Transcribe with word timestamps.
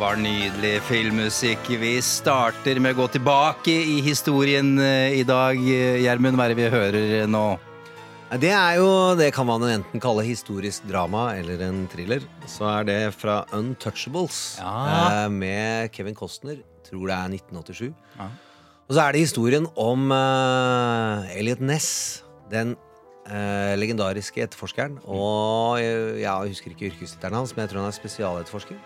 Var 0.00 0.16
nydelig 0.16 0.78
filmmusikk. 0.88 1.66
Vi 1.80 1.98
starter 2.04 2.78
med 2.80 2.94
å 2.94 3.02
gå 3.02 3.06
tilbake 3.18 3.72
i 3.84 3.98
historien 4.04 4.78
eh, 4.80 5.18
i 5.20 5.24
dag. 5.28 5.58
Gjermund, 5.60 6.38
hva 6.38 6.46
er 6.46 6.54
det 6.54 6.56
vi 6.56 6.70
hører 6.72 7.26
nå? 7.28 7.42
Det 8.40 8.52
er 8.54 8.78
jo, 8.78 8.88
det 9.18 9.28
kan 9.36 9.44
man 9.48 9.66
enten 9.66 10.00
kalle 10.00 10.24
historisk 10.24 10.86
drama 10.88 11.34
eller 11.36 11.60
en 11.66 11.82
thriller. 11.92 12.24
Så 12.48 12.64
er 12.70 12.86
det 12.88 12.98
fra 13.18 13.42
Untouchables 13.56 14.60
Ja. 14.62 15.24
eh, 15.26 15.28
med 15.28 15.92
Kevin 15.92 16.16
Costner. 16.16 16.62
Tror 16.86 17.10
det 17.10 17.16
er 17.18 17.34
1987. 17.36 17.92
Og 18.88 18.96
så 18.96 19.02
er 19.04 19.12
det 19.12 19.26
historien 19.26 19.68
om 19.78 20.08
uh, 20.10 21.28
Elliot 21.36 21.60
Ness, 21.62 22.24
den 22.50 22.72
eh, 23.28 23.76
legendariske 23.78 24.42
etterforskeren. 24.42 24.96
Og 25.06 25.76
jeg, 25.78 26.22
jeg 26.24 26.54
husker 26.54 26.72
ikke 26.74 26.88
yrkestittelen 26.88 27.36
hans, 27.42 27.52
men 27.54 27.66
jeg 27.66 27.74
tror 27.74 27.84
han 27.84 27.92
er 27.92 27.98
spesialetterforsker. 28.00 28.80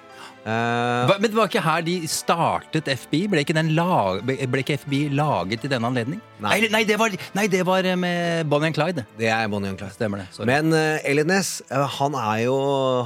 Hva- 0.44 1.16
Men 1.20 1.30
det 1.30 1.36
var 1.38 1.48
ikke 1.48 1.62
her 1.64 1.84
de 1.86 1.94
startet 2.10 2.88
FBI? 2.88 3.22
Ble 3.32 3.44
ikke, 3.44 3.56
den 3.56 3.72
lag, 3.76 4.20
ble 4.26 4.60
ikke 4.60 4.76
FBI 4.82 5.08
laget 5.16 5.64
i 5.64 5.70
denne 5.72 5.88
anledning? 5.88 6.20
Nei. 6.44 6.58
Nei, 6.72 6.82
det, 6.84 6.98
var, 7.00 7.14
nei 7.36 7.46
det 7.48 7.62
var 7.66 7.86
eh, 7.88 7.96
med 7.96 8.48
Bonnie 8.50 8.68
and 8.68 8.76
Clyde. 8.76 9.06
det 9.18 9.30
er 9.32 9.48
Bonnie 9.48 9.70
and 9.72 9.78
Clyde. 9.80 9.94
Stemmer 9.96 10.20
det. 10.24 10.28
Sorry. 10.36 10.46
Men 10.50 10.72
uh, 10.74 10.98
Elliot 11.08 11.30
Ness 11.30 11.62
eh, 11.70 11.86
han 11.98 12.18
jo, 12.42 12.56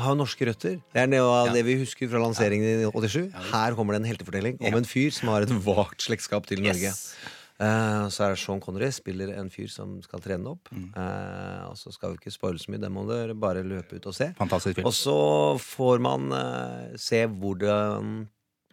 har 0.02 0.14
jo 0.14 0.18
norske 0.18 0.48
røtter. 0.50 0.78
Det 0.94 1.02
er 1.04 1.10
det, 1.12 1.22
Ja. 1.22 1.52
det 1.54 1.64
vi 1.68 1.78
husker 1.84 2.10
fra 2.10 2.18
lanseringen 2.22 2.86
i 2.86 2.90
87. 2.90 3.32
Her 3.52 3.76
kommer 3.78 3.94
det 3.94 4.02
en 4.02 4.10
heltefortelling 4.12 4.58
om 4.60 4.80
en 4.80 4.88
fyr 4.88 5.10
som 5.14 5.30
har 5.34 5.46
et 5.46 5.52
vagt 5.66 6.02
slektskap 6.08 6.46
til 6.48 6.62
Norge. 6.64 6.90
Yes. 6.94 7.12
Eh, 7.58 8.04
så 8.14 8.22
er 8.24 8.34
det 8.34 8.38
Sean 8.38 8.60
Connery 8.62 8.88
spiller 8.94 9.32
en 9.34 9.50
fyr 9.50 9.66
som 9.72 9.96
skal 10.04 10.22
trene 10.22 10.52
opp. 10.52 10.70
Mm. 10.70 10.88
Eh, 10.94 11.62
og 11.66 11.76
så 11.80 11.90
skal 11.94 12.12
vi 12.14 12.20
ikke 12.20 12.34
spoile 12.34 12.62
så 12.62 12.70
mye, 12.70 12.82
det 12.84 12.90
må 12.94 13.02
dere 13.08 13.34
bare 13.34 13.64
løpe 13.66 13.98
ut 13.98 14.06
og 14.06 14.14
se. 14.14 14.30
Film. 14.38 14.86
Og 14.86 14.94
så 14.94 15.18
får 15.62 16.02
man 16.04 16.28
eh, 16.38 16.96
se 17.02 17.24
hvordan 17.26 18.28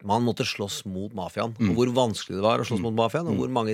man 0.06 0.22
måtte 0.22 0.46
slåss 0.46 0.84
mot 0.92 1.14
mafiaen. 1.18 1.56
Mm. 1.58 1.72
Og 1.72 1.80
hvor 1.80 1.94
vanskelig 1.98 2.38
det 2.38 2.46
var 2.46 2.62
å 2.62 2.68
slåss 2.68 2.84
mot 2.84 2.94
mafiaen. 2.94 3.30
Og 3.32 3.40
hvor 3.42 3.50
mange, 3.50 3.74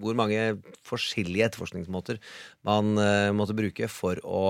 hvor 0.00 0.16
mange 0.16 0.44
forskjellige 0.86 1.50
etterforskningsmåter 1.50 2.20
man 2.64 2.94
eh, 3.02 3.28
måtte 3.36 3.56
bruke 3.58 3.90
for 3.92 4.22
å 4.24 4.44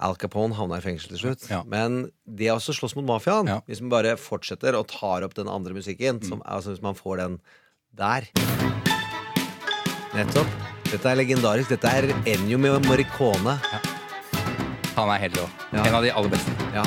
Al 0.00 0.16
Capone 0.16 0.56
havna 0.56 0.78
i 0.80 0.84
fengsel 0.84 1.12
til 1.14 1.20
slutt. 1.22 1.48
Ja. 1.52 1.62
Men 1.68 2.06
det 2.24 2.48
å 2.52 2.60
slåss 2.60 2.96
mot 2.96 3.08
mafiaen, 3.08 3.48
Ja. 3.48 3.58
Mm. 3.60 3.66
hvis 3.68 3.80
man 3.84 3.92
bare 3.96 4.16
fortsetter 4.20 4.76
og 4.76 4.88
tar 4.88 5.24
opp 5.24 5.36
den 5.36 5.48
andre 5.48 5.76
musikken, 5.76 6.20
som, 6.24 6.40
altså 6.44 6.72
hvis 6.74 6.84
man 6.84 6.96
får 6.96 7.20
den 7.24 7.40
der 7.96 8.28
Nettopp. 10.14 10.50
Dette 10.90 11.06
er 11.12 11.20
legendarisk. 11.20 11.70
Dette 11.70 11.90
er 12.00 12.10
Ennio 12.28 12.58
med 12.58 12.82
Morricone. 12.88 13.54
Han 14.96 15.12
er 15.14 15.22
helt 15.22 15.38
rå. 15.38 15.46
Ja. 15.70 15.84
En 15.86 15.94
av 16.00 16.02
de 16.04 16.10
aller 16.10 16.32
beste. 16.32 16.54
Ja. 16.74 16.82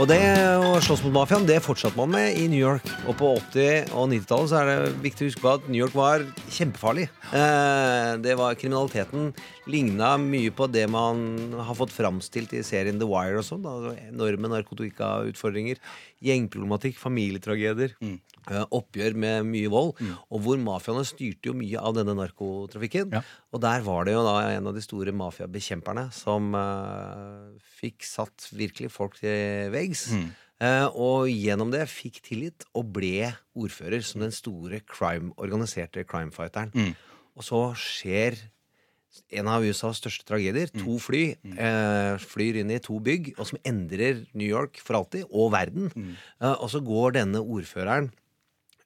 Og 0.00 0.06
det 0.08 0.16
å 0.56 0.78
slåss 0.80 1.02
mot 1.04 1.12
mafiaen 1.18 1.44
det 1.44 1.58
fortsatte 1.60 1.98
man 1.98 2.14
med 2.14 2.38
i 2.40 2.46
New 2.48 2.60
York. 2.62 2.86
Og 3.10 3.16
på 3.18 3.28
80- 3.52 3.90
og 3.92 4.06
90-tallet 4.08 4.48
så 4.48 4.60
er 4.62 4.70
det 4.70 4.92
viktig 5.04 5.26
å 5.26 5.28
huske 5.28 5.42
på 5.42 5.50
at 5.52 5.66
New 5.68 5.82
York 5.82 5.96
var 5.98 6.22
kjempefarlig. 6.54 7.08
Eh, 7.36 8.12
det 8.24 8.38
var 8.40 8.56
Kriminaliteten 8.56 9.34
ligna 9.68 10.14
mye 10.22 10.54
på 10.56 10.70
det 10.72 10.86
man 10.90 11.20
har 11.58 11.76
fått 11.76 11.92
framstilt 11.92 12.54
i 12.56 12.62
serien 12.64 13.02
The 13.02 13.10
Wire 13.10 13.42
og 13.42 13.44
sånn. 13.50 13.66
da. 13.66 13.92
Enorme 14.06 14.48
narkotikautfordringer, 14.54 15.82
gjengproblematikk, 16.24 16.96
familietragedier. 17.02 17.92
eh, 18.00 18.16
Oppgjør 18.50 19.16
med 19.18 19.48
mye 19.48 19.70
vold. 19.72 19.94
Og 20.32 20.44
hvor 20.44 20.60
mafiaene 20.62 21.04
styrte 21.06 21.50
jo 21.50 21.56
mye 21.58 21.80
av 21.80 21.96
denne 21.98 22.16
narkotrafikken. 22.18 23.14
Ja. 23.14 23.22
Og 23.54 23.62
der 23.64 23.84
var 23.86 24.06
det 24.08 24.16
jo 24.16 24.24
da 24.26 24.36
en 24.50 24.70
av 24.70 24.76
de 24.76 24.84
store 24.84 25.14
mafiabekjemperne 25.16 26.08
som 26.16 26.54
uh, 26.56 27.52
fikk 27.80 28.06
satt 28.08 28.48
virkelig 28.56 28.92
folk 28.94 29.18
til 29.20 29.70
veggs. 29.74 30.08
Eh, 30.62 30.86
og 30.94 31.26
gjennom 31.26 31.72
det 31.72 31.88
fikk 31.90 32.20
tillit 32.22 32.66
og 32.78 32.92
ble 32.94 33.32
ordfører 33.58 34.04
som 34.06 34.22
den 34.22 34.34
store 34.34 34.78
crime, 34.86 35.32
organiserte 35.42 36.04
crimefighteren. 36.06 36.70
Og 37.34 37.46
så 37.46 37.62
skjer 37.78 38.38
en 39.36 39.48
av 39.50 39.64
USAs 39.64 39.98
største 40.00 40.24
tragedier. 40.28 40.70
To 40.80 40.96
fly 41.02 41.22
eh, 41.34 42.14
flyr 42.22 42.62
inn 42.62 42.72
i 42.72 42.80
to 42.84 42.96
bygg, 43.04 43.34
og 43.36 43.48
som 43.50 43.60
endrer 43.68 44.22
New 44.32 44.48
York 44.48 44.80
for 44.80 45.00
alltid, 45.02 45.26
og 45.28 45.52
verden. 45.52 45.90
Eh, 46.40 46.54
og 46.54 46.68
så 46.72 46.80
går 46.84 47.18
denne 47.18 47.42
ordføreren 47.42 48.08
eh, 48.08 48.21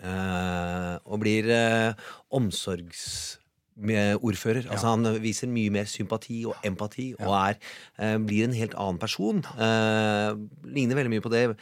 og 0.05 1.21
blir 1.23 1.49
eh, 1.53 1.93
omsorgsordfører. 2.37 4.69
Altså 4.71 4.87
Han 4.93 5.21
viser 5.23 5.49
mye 5.49 5.71
mer 5.73 5.85
sympati 5.91 6.45
og 6.49 6.55
empati 6.67 7.15
og 7.19 7.35
er, 7.39 7.55
eh, 7.99 8.19
blir 8.19 8.45
en 8.45 8.59
helt 8.59 8.75
annen 8.75 8.99
person. 8.99 9.39
Eh, 9.57 10.33
ligner 10.77 10.97
veldig 11.01 11.15
mye 11.15 11.25
på 11.25 11.33
det 11.33 11.57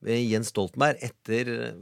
Jens 0.00 0.48
Stoltenberg 0.48 0.96
etter 1.04 1.74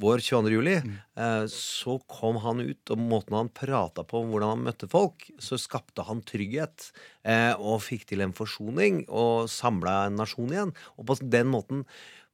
vår 0.00 0.18
22. 0.18 0.50
juli, 0.50 0.74
eh, 1.16 1.44
så 1.50 1.98
kom 2.10 2.38
han 2.42 2.60
ut, 2.60 2.90
og 2.90 2.98
måten 2.98 3.36
han 3.36 3.50
prata 3.54 4.04
på 4.06 4.22
hvordan 4.26 4.54
han 4.54 4.64
møtte 4.66 4.88
folk, 4.90 5.26
så 5.38 5.58
skapte 5.60 6.04
han 6.06 6.22
trygghet 6.26 6.90
eh, 7.22 7.54
og 7.54 7.82
fikk 7.84 8.08
til 8.10 8.24
en 8.24 8.34
forsoning 8.34 9.04
og 9.08 9.50
samla 9.52 10.04
en 10.08 10.18
nasjon 10.18 10.50
igjen. 10.50 10.74
Og 10.98 11.08
på 11.10 11.18
den 11.22 11.50
måten 11.52 11.84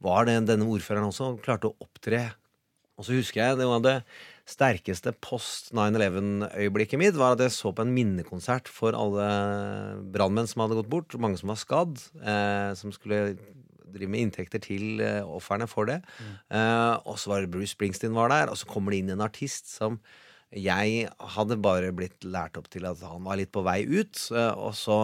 var 0.00 0.28
det 0.28 0.38
denne 0.48 0.69
ordføreren 0.70 1.10
også 1.10 1.34
klarte 1.44 1.70
å 1.70 1.76
opptre. 1.84 2.30
Og 3.00 3.06
så 3.06 3.16
husker 3.16 3.41
jeg 3.41 3.61
det 3.61 3.69
var 3.71 3.81
det 3.84 3.97
sterkeste 4.50 5.12
post 5.22 5.71
9-11-øyeblikket 5.77 7.00
mitt 7.00 7.16
var 7.16 7.37
at 7.37 7.44
jeg 7.47 7.55
så 7.55 7.72
på 7.72 7.84
en 7.87 7.94
minnekonsert 7.94 8.69
for 8.69 8.97
alle 8.99 9.28
brannmenn 10.12 10.49
som 10.50 10.65
hadde 10.65 10.77
gått 10.81 10.91
bort, 10.93 11.16
mange 11.22 11.38
som 11.41 11.53
var 11.53 11.61
skadd, 11.61 12.03
eh, 12.21 12.72
som 12.77 12.93
skulle 12.93 13.38
drive 13.91 14.11
med 14.11 14.27
inntekter 14.27 14.62
til 14.62 15.00
eh, 15.03 15.22
ofrene 15.27 15.69
for 15.71 15.88
det. 15.91 16.00
Eh, 16.53 16.94
og 17.06 17.16
så 17.19 17.33
var 17.33 17.49
Bruce 17.50 17.75
Springsteen 17.75 18.16
var 18.16 18.33
der, 18.33 18.50
og 18.53 18.59
så 18.59 18.69
kommer 18.71 18.93
det 18.94 19.05
inn 19.05 19.15
en 19.15 19.25
artist 19.25 19.71
som 19.71 20.00
jeg 20.50 21.05
hadde 21.37 21.56
bare 21.62 21.93
blitt 21.94 22.25
lært 22.27 22.56
opp 22.59 22.66
til 22.72 22.83
at 22.88 22.99
han 23.06 23.22
var 23.22 23.37
litt 23.38 23.53
på 23.55 23.62
vei 23.62 23.84
ut. 23.87 24.19
eh, 24.34 24.50
Og 24.59 24.72
så 24.75 24.97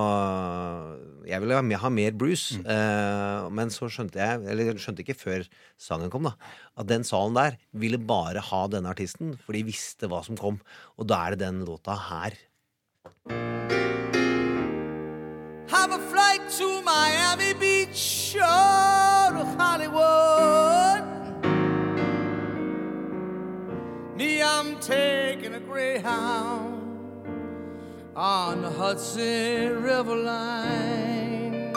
Jeg 1.25 1.41
ville 1.41 1.55
ha 1.79 1.89
mer- 1.89 2.11
Bruce, 2.19 2.57
mm. 2.59 3.53
men 3.53 3.69
så 3.71 3.87
skjønte 3.91 4.15
jeg, 4.19 4.43
eller 4.49 4.75
skjønte 4.75 5.05
ikke 5.05 5.15
før 5.19 5.47
sangen 5.79 6.11
kom, 6.11 6.25
da, 6.25 6.33
at 6.77 6.87
den 6.87 7.05
salen 7.05 7.34
der 7.34 7.57
ville 7.75 7.99
bare 7.99 8.41
ha 8.41 8.67
denne 8.69 8.91
artisten, 8.91 9.37
for 9.39 9.53
de 9.53 9.62
visste 9.62 10.09
hva 10.09 10.25
som 10.25 10.37
kom. 10.37 10.61
Og 10.99 11.07
da 11.07 11.27
er 11.27 11.31
det 11.37 11.41
den 11.47 11.65
låta 11.67 11.95
her. 12.11 12.33
Have 15.69 15.93
a 15.93 15.99
flight 16.11 16.43
to 16.59 16.81
Miami 16.83 17.53
Beach 17.59 18.34
or 18.37 19.33
to 19.34 19.45
Hollywood. 19.59 20.96
Taking 24.86 25.52
a 25.54 25.58
Greyhound 25.58 26.80
on 28.14 28.62
the 28.62 28.70
Hudson 28.70 29.82
River 29.82 30.14
line. 30.14 31.72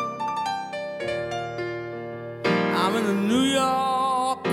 I'm 2.46 2.96
in 2.96 3.06
the 3.08 3.14
New 3.14 3.46
York 3.62 4.46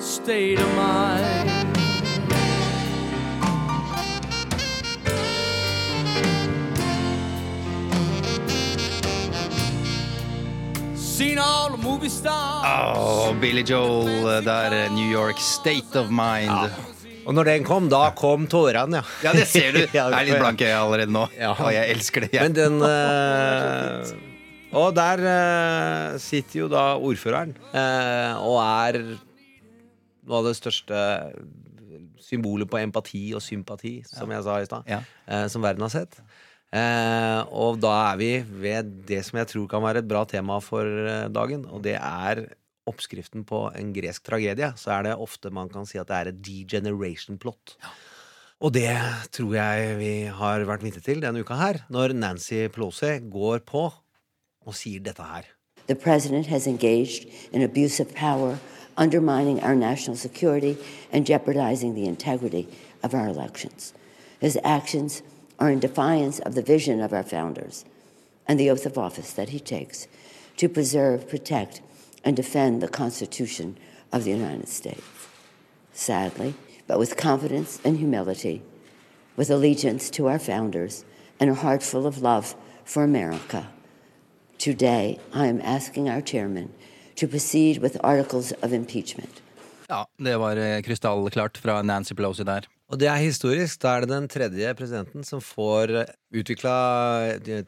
state 0.00 0.58
of 0.58 0.74
mind. 0.74 1.68
Seen 10.96 11.38
all 11.38 11.70
the 11.70 11.76
movie 11.76 12.08
stars. 12.08 12.66
Åh, 12.66 13.40
Billy 13.40 13.62
Joel 13.62 14.42
der, 14.42 14.72
eh, 14.72 14.88
New 14.88 15.08
York 15.08 15.38
State 15.38 15.94
of 15.94 16.10
Mind. 16.10 16.91
Og 17.22 17.36
når 17.36 17.48
den 17.52 17.64
kom, 17.66 17.86
da 17.92 18.02
kom 18.18 18.48
tårene, 18.50 18.98
ja. 18.98 19.04
Ja, 19.28 19.32
det 19.36 19.46
ser 19.50 19.74
du. 19.76 19.80
Jeg 19.94 20.02
er 20.02 20.26
litt 20.26 20.40
blank 20.42 20.62
i 20.62 20.68
øyet 20.68 20.78
allerede 20.80 21.14
nå. 21.14 21.24
Ja. 21.38 21.52
Og 21.54 21.70
jeg 21.74 21.94
elsker 21.94 22.26
det. 22.26 22.32
Jeg. 22.34 22.48
Men 22.48 22.56
den 22.56 22.82
eh, 22.88 24.12
Og 24.78 24.94
der 24.96 25.22
eh, 25.32 26.20
sitter 26.22 26.64
jo 26.64 26.70
da 26.72 26.84
ordføreren 26.98 27.54
eh, 27.70 28.32
og 28.40 28.58
er 28.62 29.00
noe 30.22 30.38
av 30.40 30.48
det 30.48 30.56
største 30.58 31.02
symbolet 32.22 32.70
på 32.70 32.80
empati 32.80 33.26
og 33.36 33.42
sympati, 33.44 33.98
som 34.08 34.30
jeg 34.32 34.44
sa 34.46 34.56
i 34.62 34.68
stad, 34.68 34.88
eh, 34.88 35.46
som 35.52 35.64
verden 35.64 35.84
har 35.84 35.92
sett. 35.92 36.18
Eh, 36.72 37.40
og 37.52 37.82
da 37.82 37.92
er 38.14 38.20
vi 38.20 38.30
ved 38.64 38.94
det 39.08 39.20
som 39.26 39.36
jeg 39.42 39.50
tror 39.50 39.66
kan 39.68 39.82
være 39.84 40.00
et 40.00 40.08
bra 40.08 40.22
tema 40.28 40.56
for 40.64 40.86
eh, 40.88 41.26
dagen, 41.28 41.66
og 41.68 41.82
det 41.84 41.98
er 41.98 42.46
oppskriften 42.88 43.44
på 43.48 43.66
en 43.78 43.92
gresk 43.94 44.24
tragedie, 44.26 44.72
så 44.76 44.96
er 44.96 45.06
det 45.06 45.18
ofte 45.20 45.52
man 45.54 45.70
kan 45.72 45.86
si 45.88 46.00
at 46.00 46.08
det 46.10 46.18
er 46.18 46.30
et 46.32 46.40
degeneration 46.42 47.38
plot. 47.38 47.76
Og 48.62 48.74
det 48.74 48.90
tror 49.34 49.54
jeg 49.56 49.96
vi 49.98 50.12
har 50.30 50.62
vært 50.68 50.84
vitne 50.86 51.02
til 51.02 51.22
denne 51.22 51.42
uka 51.42 51.58
her, 51.58 51.80
når 51.90 52.14
Nancy 52.14 52.68
Pelosi 52.70 53.16
går 53.30 53.64
på 53.66 53.88
og 53.90 54.76
sier 54.78 55.02
dette 55.02 55.22
her. 55.22 55.48
The 55.88 55.96
president 55.96 56.46
has 56.46 56.66
engaged 56.66 57.26
in 57.52 57.62
abuse 57.62 57.98
of 57.98 58.14
power, 58.14 58.58
undermining 58.96 59.60
our 59.62 59.74
national 59.74 60.16
security 60.16 60.76
and 61.10 61.26
jeopardizing 61.26 61.94
the 61.94 62.06
integrity 62.06 62.68
of 63.02 63.14
our 63.14 63.26
elections. 63.26 63.92
His 64.40 64.58
actions 64.62 65.22
are 65.58 65.70
in 65.70 65.80
defiance 65.80 66.38
of 66.40 66.54
the 66.54 66.62
vision 66.62 67.00
of 67.00 67.12
our 67.12 67.24
founders 67.24 67.84
and 68.46 68.60
the 68.60 68.70
oath 68.70 68.86
of 68.86 68.98
office 68.98 69.32
that 69.32 69.48
he 69.48 69.58
takes 69.58 70.06
to 70.56 70.68
preserve, 70.68 71.28
protect, 71.28 71.80
and 72.24 72.36
defend 72.36 72.80
the 72.80 72.88
Constitution 72.88 73.76
of 74.12 74.24
the 74.24 74.30
United 74.30 74.68
States. 74.68 75.02
Sadly, 75.92 76.54
but 76.86 76.98
with 76.98 77.16
confidence 77.16 77.80
and 77.84 77.98
humility, 77.98 78.62
with 79.36 79.50
allegiance 79.50 80.10
to 80.10 80.28
our 80.28 80.38
founders 80.38 81.04
and 81.40 81.50
a 81.50 81.54
heart 81.54 81.82
full 81.82 82.06
of 82.06 82.22
love 82.22 82.54
for 82.84 83.02
America. 83.02 83.68
Today, 84.58 85.18
I 85.34 85.46
am 85.46 85.60
asking 85.60 86.08
our 86.08 86.20
chairman 86.20 86.68
to 87.16 87.26
proceed 87.26 87.78
with 87.78 87.96
articles 88.04 88.52
of 88.62 88.72
impeachment. 88.72 89.42
Ja, 89.88 90.06
det 90.16 90.36
var 90.36 90.56
eh, 90.56 90.82
krystallklart 90.82 91.58
fra 91.58 91.82
Nancy 91.82 92.14
Pelosi 92.14 92.44
der. 92.44 92.68
Og 92.92 92.98
det 93.00 93.08
er 93.08 93.22
historisk. 93.24 93.78
Da 93.80 93.94
er 93.96 94.04
det 94.04 94.10
den 94.12 94.26
tredje 94.28 94.74
presidenten 94.76 95.24
som 95.24 95.40
får 95.40 95.94
utvikla 96.32 96.72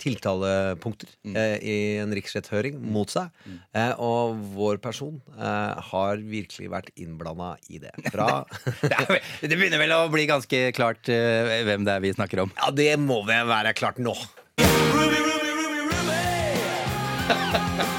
tiltalepunkter 0.01 1.09
eh, 1.33 1.57
i 1.65 1.77
en 2.03 2.13
riksretthøring 2.17 2.77
mot 2.93 3.11
seg. 3.13 3.29
Eh, 3.73 3.93
og 3.97 4.37
vår 4.55 4.77
person 4.85 5.21
eh, 5.39 5.73
har 5.89 6.17
virkelig 6.21 6.69
vært 6.73 6.93
innblanda 7.01 7.57
i 7.73 7.79
det. 7.81 7.93
Fra 8.11 8.45
Det, 8.85 8.93
er, 8.93 9.21
det 9.41 9.57
begynner 9.57 9.81
vel 9.81 9.93
å 9.97 10.13
bli 10.13 10.29
ganske 10.29 10.73
klart 10.77 11.09
eh, 11.13 11.65
hvem 11.65 11.85
det 11.89 11.93
er 11.97 12.01
vi 12.05 12.13
snakker 12.13 12.45
om. 12.45 12.53
Ja, 12.61 12.69
det 12.75 12.99
må 13.01 13.23
vel 13.25 13.49
være 13.49 13.73
klart 13.77 13.99
nå. 14.03 14.13
Ruby, 14.61 15.25
Ruby, 15.25 15.51
Ruby, 15.57 15.81
Ruby! 15.89 17.93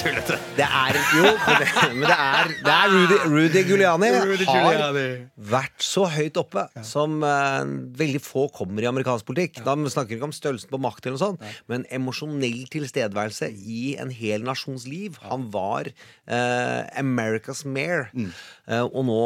Tullete. 0.00 0.38
Det 0.56 0.66
er 0.66 0.98
jo 1.16 1.24
men 1.30 1.60
det, 1.60 1.68
men 1.94 2.04
det 2.06 2.16
er, 2.16 2.52
det 2.64 2.74
er 2.74 2.94
Rudy, 2.94 3.18
Rudy 3.30 3.62
Giuliani 3.68 4.10
Rudy 4.16 4.46
har 4.48 4.66
Giuliani. 4.66 5.04
vært 5.52 5.84
så 5.84 6.06
høyt 6.10 6.40
oppe 6.40 6.66
som 6.86 7.20
uh, 7.24 7.62
veldig 8.00 8.22
få 8.24 8.46
kommer 8.56 8.84
i 8.84 8.90
amerikansk 8.90 9.28
politikk. 9.28 9.62
Da 9.66 9.76
snakker 9.76 10.14
vi 10.14 10.18
ikke 10.18 10.30
om 10.30 10.36
størrelsen 10.36 10.72
på 10.72 10.80
makt, 10.82 11.06
eller 11.06 11.18
noe 11.18 11.24
sånt 11.26 11.46
men 11.70 11.86
emosjonell 11.94 12.64
tilstedeværelse 12.72 13.50
i 13.50 13.94
en 14.00 14.10
hel 14.14 14.44
nasjons 14.46 14.86
liv. 14.90 15.18
Han 15.28 15.48
var 15.54 15.90
uh, 15.90 16.82
America's 16.98 17.64
mayor, 17.66 18.08
uh, 18.16 18.84
og 18.88 19.02
nå 19.08 19.22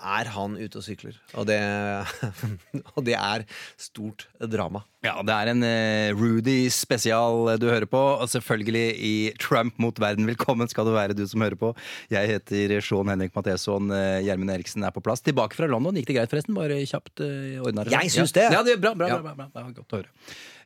er 0.00 0.30
han 0.34 0.56
ute 0.58 0.80
og 0.80 0.84
sykler. 0.84 1.16
Og 1.38 1.46
det, 1.48 1.58
og 2.96 3.04
det 3.06 3.16
er 3.16 3.44
stort 3.80 4.26
drama. 4.40 4.82
Ja, 5.04 5.14
det 5.24 5.32
er 5.32 5.50
en 5.52 5.64
eh, 5.64 6.10
Rudy 6.16 6.68
spesial 6.72 7.54
du 7.60 7.68
hører 7.70 7.88
på. 7.88 8.00
Og 8.20 8.28
selvfølgelig 8.32 8.84
i 8.96 9.14
Trump 9.40 9.78
mot 9.80 9.96
verden. 10.00 10.28
Velkommen 10.28 10.68
skal 10.68 10.88
du 10.88 10.94
være, 10.96 11.16
du 11.16 11.24
som 11.28 11.44
hører 11.44 11.58
på. 11.60 11.72
Jeg 12.12 12.34
heter 12.34 12.76
Sean 12.84 13.12
Henrik 13.12 13.36
Matheson. 13.36 13.92
Eh, 13.96 14.20
Gjermund 14.26 14.52
Eriksen 14.56 14.84
er 14.84 14.94
på 14.94 15.04
plass. 15.04 15.24
Tilbake 15.24 15.56
fra 15.56 15.70
London. 15.70 15.96
Gikk 16.00 16.10
det 16.12 16.18
greit, 16.20 16.32
forresten? 16.32 16.56
Bare 16.56 16.80
kjapt 16.84 17.24
ordna 17.64 17.86
det? 17.86 17.96
Jeg 17.96 18.14
syns 18.16 18.36
det. 18.36 18.48
Ja, 18.52 18.64
det 18.66 18.76
er 18.76 18.82
bra, 18.82 18.94
bra, 18.96 19.12
bra, 19.16 19.22
bra, 19.30 19.36
bra. 19.44 19.50
Det 19.52 19.64
var 19.64 19.76
Godt 19.80 19.94
å 19.94 20.02
høre. 20.02 20.12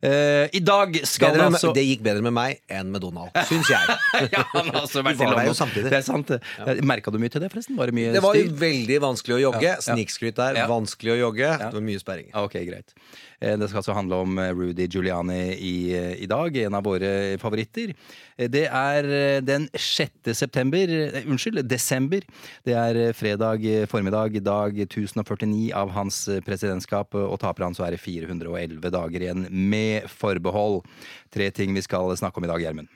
Eh, 0.05 0.51
I 0.53 0.61
dag 0.61 0.99
skal 1.09 1.31
Bedre, 1.33 1.39
det 1.39 1.53
med- 1.55 1.59
altså 1.61 1.71
Det 1.75 1.85
gikk 1.89 2.03
bedre 2.05 2.23
med 2.27 2.35
meg 2.37 2.59
enn 2.69 2.91
med 2.93 3.01
Donald, 3.01 3.31
syns 3.49 3.71
jeg. 3.73 3.97
ja, 4.35 4.43
han 4.53 4.69
har 4.69 4.83
også 4.83 5.01
vært 5.07 5.17
Vi 5.17 5.25
var 5.25 5.33
i 5.33 5.37
der 5.41 5.49
jo 5.49 5.55
samtidig. 5.57 5.89
Det 5.91 5.99
er 6.01 6.05
sant. 6.05 6.27
det. 6.29 6.41
Merka 6.85 7.11
du 7.15 7.19
mye 7.23 7.33
til 7.33 7.41
det, 7.41 7.51
forresten? 7.55 7.79
Var 7.81 7.87
det 7.93 7.95
mye 7.97 8.13
Det 8.13 8.23
var 8.25 8.35
jo 8.37 8.45
styr? 8.45 8.59
veldig 8.61 8.99
vanskelig 9.01 9.37
å 9.39 9.43
jogge. 9.47 9.73
Snikskryt 9.89 10.37
der. 10.37 10.61
Ja. 10.61 10.67
Vanskelig 10.69 11.17
å 11.17 11.19
jogge. 11.25 11.49
Det 11.59 11.73
var 11.73 11.87
mye 11.89 12.03
sperring. 12.03 12.29
Ja, 12.35 12.45
Ok, 12.45 12.59
greit. 12.69 12.93
Eh, 13.41 13.57
Det 13.59 13.69
skal 13.69 13.83
altså 13.83 13.97
handle 13.97 14.21
om 14.25 14.39
eh, 14.39 14.53
Rudy 14.55 14.87
Giuliani 14.89 15.55
i, 15.55 15.77
eh, 15.95 16.23
i 16.23 16.27
dag, 16.27 16.57
en 16.57 16.75
av 16.75 16.85
våre 16.85 17.39
favoritter. 17.39 17.95
Det 18.37 18.65
er 18.67 19.07
den 19.47 19.69
6. 19.79 20.35
september 20.35 20.91
Unnskyld, 21.23 21.63
desember. 21.69 22.25
Det 22.67 22.75
er 22.75 23.13
fredag 23.15 23.63
formiddag, 23.87 24.41
dag 24.43 24.81
1049 24.89 25.71
av 25.73 25.93
hans 25.95 26.25
presidentskap. 26.45 27.15
Og 27.15 27.39
taper 27.39 27.69
han 27.69 27.75
så 27.79 27.87
er 27.87 27.95
det 27.95 28.03
411 28.03 28.91
dager 28.91 29.23
igjen, 29.23 29.47
med 29.51 30.11
forbehold. 30.11 30.83
Tre 31.31 31.51
ting 31.55 31.75
vi 31.75 31.87
skal 31.87 32.11
snakke 32.19 32.43
om 32.43 32.49
i 32.49 32.51
dag, 32.51 32.67
Gjermund. 32.67 32.91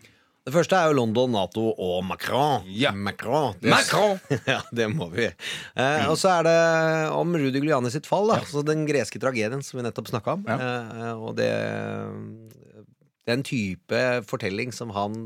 Det 0.48 0.54
første 0.54 0.78
er 0.78 0.88
jo 0.88 0.96
London, 0.96 1.34
Nato 1.34 1.62
og 1.76 1.98
Macron. 2.08 2.64
Ja. 2.72 2.94
Macron. 2.96 3.52
Det, 3.60 3.68
Macron! 3.68 4.16
ja, 4.48 4.62
det 4.72 4.86
må 4.88 5.10
vi. 5.12 5.26
Eh, 5.28 6.06
og 6.08 6.16
så 6.16 6.38
er 6.38 6.46
det 6.48 6.54
om 7.12 7.36
Rudy 7.36 7.60
Giuliani 7.60 7.92
sitt 7.92 8.08
fall. 8.08 8.30
Da. 8.32 8.38
Så 8.48 8.62
den 8.64 8.86
greske 8.88 9.20
tragedien 9.20 9.60
som 9.66 9.76
vi 9.76 9.84
nettopp 9.84 10.08
snakka 10.08 10.38
om. 10.38 10.48
Ja. 10.48 10.56
Eh, 10.88 11.20
og 11.20 11.36
det 11.36 11.52
Den 13.28 13.44
type 13.44 14.00
fortelling 14.24 14.72
som 14.72 14.94
han 14.96 15.20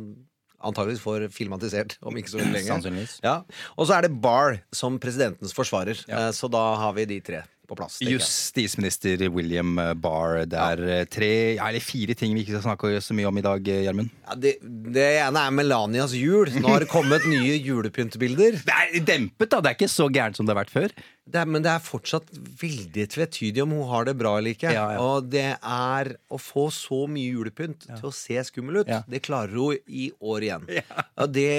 antageligvis 0.62 1.02
får 1.04 1.28
filmatisert 1.34 1.96
om 2.02 2.18
ikke 2.18 2.34
så 2.34 2.42
veldig 2.42 2.58
lenge. 2.58 3.06
Ja. 3.22 3.36
Og 3.76 3.86
så 3.86 4.00
er 4.00 4.08
det 4.08 4.16
Barr 4.22 4.58
som 4.74 4.98
presidentens 5.02 5.54
forsvarer. 5.54 6.02
Ja. 6.10 6.26
Eh, 6.26 6.30
så 6.34 6.50
da 6.50 6.64
har 6.82 6.98
vi 6.98 7.06
de 7.14 7.22
tre 7.22 7.44
på 7.72 7.78
plass. 7.80 7.98
Justisminister 8.04 9.24
William 9.32 9.74
Barr. 10.02 10.42
Det 10.48 10.58
er 10.60 10.82
ja. 10.92 11.00
tre, 11.10 11.30
ja, 11.56 11.70
eller 11.70 11.84
fire 11.84 12.16
ting 12.18 12.34
vi 12.36 12.44
ikke 12.44 12.58
skal 12.58 12.66
snakke 12.68 12.92
så 13.04 13.16
mye 13.16 13.30
om 13.30 13.40
i 13.40 13.44
dag, 13.46 13.72
Gjermund. 13.72 14.12
Ja, 14.28 14.36
det, 14.44 14.54
det 14.92 15.06
ene 15.22 15.46
er 15.48 15.56
Melanias 15.56 16.14
jul. 16.16 16.52
Nå 16.60 16.68
har 16.68 16.84
det 16.84 16.90
kommet 16.92 17.24
nye 17.30 17.56
julepyntebilder. 17.58 18.60
Det 18.68 18.76
er 18.76 19.04
dempet, 19.08 19.48
da. 19.52 19.60
Det 19.64 19.70
er 19.72 19.76
ikke 19.78 19.90
så 19.90 20.06
gærent 20.12 20.36
som 20.38 20.46
det 20.46 20.52
har 20.54 20.60
vært 20.62 20.72
før. 20.74 20.92
Det 21.32 21.38
er, 21.38 21.48
men 21.48 21.62
det 21.64 21.70
er 21.72 21.82
fortsatt 21.84 22.28
veldig 22.60 23.04
tvetydig 23.14 23.62
om 23.62 23.72
hun 23.76 23.86
har 23.90 24.06
det 24.08 24.14
bra 24.18 24.34
eller 24.38 24.56
ikke. 24.56 24.72
Ja, 24.74 24.86
ja. 24.96 25.00
Og 25.02 25.28
det 25.32 25.46
er 25.56 26.10
å 26.32 26.38
få 26.42 26.66
så 26.74 27.04
mye 27.10 27.30
julepynt 27.32 27.86
til 27.88 28.08
å 28.08 28.14
se 28.14 28.38
skummel 28.48 28.82
ut, 28.82 28.90
Ja. 28.90 29.02
det 29.08 29.22
klarer 29.24 29.54
hun 29.54 29.78
i 29.86 30.10
år 30.20 30.48
igjen. 30.48 30.66
Og 31.22 31.30
det 31.32 31.50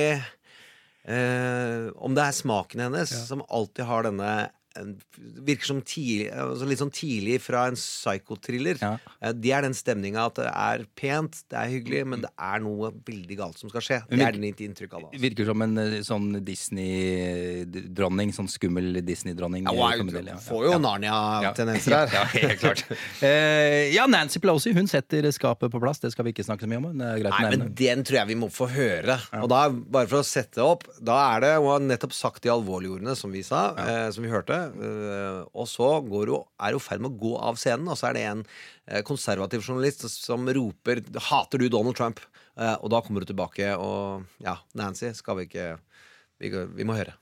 eh, 1.08 1.88
Om 1.96 2.16
det 2.18 2.28
er 2.28 2.36
smaken 2.38 2.86
hennes, 2.88 3.14
som 3.28 3.44
alltid 3.50 3.88
har 3.90 4.04
denne 4.10 4.34
en- 4.44 4.60
Virker 5.46 5.66
som 5.70 5.82
tidlig, 5.86 6.32
altså 6.34 6.66
litt 6.66 6.80
sånn 6.82 6.92
tidlig 6.94 7.36
fra 7.44 7.68
en 7.70 7.76
psychotriller. 7.78 8.80
Ja. 8.82 8.96
Eh, 9.22 9.34
Det 9.34 9.52
er 9.54 9.62
den 9.68 9.74
stemninga 9.78 10.26
at 10.32 10.36
det 10.42 10.48
er 10.50 10.86
pent, 10.98 11.44
det 11.52 11.58
er 11.60 11.70
hyggelig, 11.70 12.02
men 12.08 12.22
det 12.26 12.32
er 12.42 12.60
noe 12.64 12.90
veldig 13.06 13.38
galt 13.38 13.60
som 13.62 13.70
skal 13.70 13.82
skje. 13.86 14.00
Det 14.10 14.18
virker- 14.20 14.34
er 14.34 14.40
mitt 14.42 14.58
inntrykk 14.66 14.94
av 14.98 15.04
altså. 15.06 15.22
Virker 15.22 15.46
som 15.46 15.62
en 15.62 15.78
eh, 15.78 16.00
sånn 16.02 16.28
Disney-dronning. 16.44 18.34
Sånn 18.34 18.50
skummel 18.52 19.00
Disney-dronning. 19.06 19.68
Ja, 19.68 19.74
wow, 19.78 19.92
hun 20.02 20.28
ja. 20.28 20.38
får 20.42 20.66
jo. 20.68 20.80
Narnia-tendenser 20.84 21.96
her. 22.00 22.14
Ja, 22.14 22.24
helt 22.34 22.60
klart. 22.64 22.84
uh, 22.90 23.84
ja, 23.98 24.06
Nancy 24.10 24.42
Pelosi 24.44 24.74
hun 24.76 24.90
setter 24.90 25.28
skapet 25.36 25.72
på 25.74 25.82
plass. 25.84 26.02
Det 26.04 26.12
skal 26.14 26.26
vi 26.28 26.34
ikke 26.36 26.46
snakke 26.48 26.66
så 26.66 26.72
mye 26.72 26.82
om. 26.82 26.90
men 26.92 27.04
Det 27.04 27.12
greit 27.24 27.38
Nei, 27.38 27.54
men 27.58 27.74
den 27.78 28.04
tror 28.08 28.22
jeg 28.24 28.32
vi 28.34 28.40
må 28.40 28.50
få 28.54 28.68
høre. 28.74 29.20
Og 29.42 29.50
da, 29.52 29.64
bare 29.70 30.10
for 30.12 30.22
å 30.24 30.28
sette 30.28 30.64
opp, 30.64 30.86
da 31.04 31.20
er 31.36 31.46
det 31.46 31.54
Hun 31.64 31.70
har 31.74 31.84
nettopp 31.86 32.14
sagt 32.16 32.44
de 32.46 32.52
alvorlige 32.54 32.98
ordene 32.98 33.16
som 33.20 33.32
vi 33.34 33.44
sa, 33.46 33.70
uh, 33.78 34.10
som 34.14 34.24
vi 34.26 34.32
hørte. 34.34 34.63
Eh, 34.72 35.40
og 35.54 35.68
så 35.70 35.90
går 36.06 36.32
hun, 36.34 36.46
er 36.60 36.76
hun 36.76 36.82
i 36.82 36.86
ferd 36.88 37.04
med 37.04 37.14
å 37.14 37.22
gå 37.24 37.34
av 37.50 37.60
scenen, 37.60 37.90
og 37.92 38.00
så 38.00 38.10
er 38.10 38.18
det 38.18 38.26
en 38.30 38.44
eh, 38.88 39.02
konservativ 39.06 39.66
journalist 39.66 40.06
som 40.10 40.48
roper 40.48 41.04
'Hater 41.18 41.64
du 41.64 41.70
Donald 41.70 41.98
Trump?' 42.00 42.24
Eh, 42.54 42.76
og 42.86 42.92
da 42.94 43.02
kommer 43.02 43.26
hun 43.26 43.32
tilbake, 43.32 43.74
og 43.82 44.26
ja, 44.40 44.60
Nancy 44.78 45.10
skal 45.18 45.40
vi 45.40 45.50
ikke 45.50 45.78
Vi, 46.44 46.50
vi 46.50 46.84
må 46.84 46.94
høre. 46.98 47.14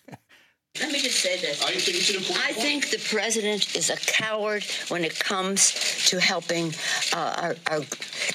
Let 0.79 0.91
me 0.91 0.99
just 0.99 1.19
say 1.19 1.37
this. 1.37 1.61
I 1.61 2.53
think 2.53 2.89
the 2.89 2.97
president 3.13 3.75
is 3.75 3.89
a 3.89 3.97
coward 3.97 4.63
when 4.87 5.03
it 5.03 5.19
comes 5.19 5.73
to 6.09 6.19
helping 6.19 6.73
uh, 7.13 7.35
our, 7.43 7.55
our 7.69 7.81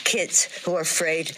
kids 0.04 0.46
who 0.62 0.75
are 0.76 0.82
afraid 0.82 1.34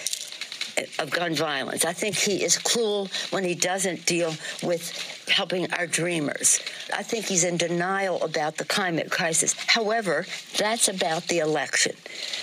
of 0.99 1.11
gun 1.11 1.35
violence. 1.35 1.85
I 1.85 1.93
think 1.93 2.17
he 2.17 2.45
is 2.45 2.59
cruel 2.59 3.09
when 3.31 3.45
he 3.45 3.55
doesn't 3.55 4.07
deal 4.07 4.35
with 4.63 4.93
helping 5.29 5.73
our 5.75 5.87
dreamers. 5.87 6.61
I 6.95 7.03
think 7.03 7.27
he's 7.27 7.45
in 7.45 7.57
denial 7.57 8.23
about 8.23 8.57
the 8.57 8.65
climate 8.65 9.11
crisis. 9.11 9.55
However, 9.67 10.27
that's 10.57 10.89
about 10.89 11.25
the 11.29 11.39
election. 11.39 11.93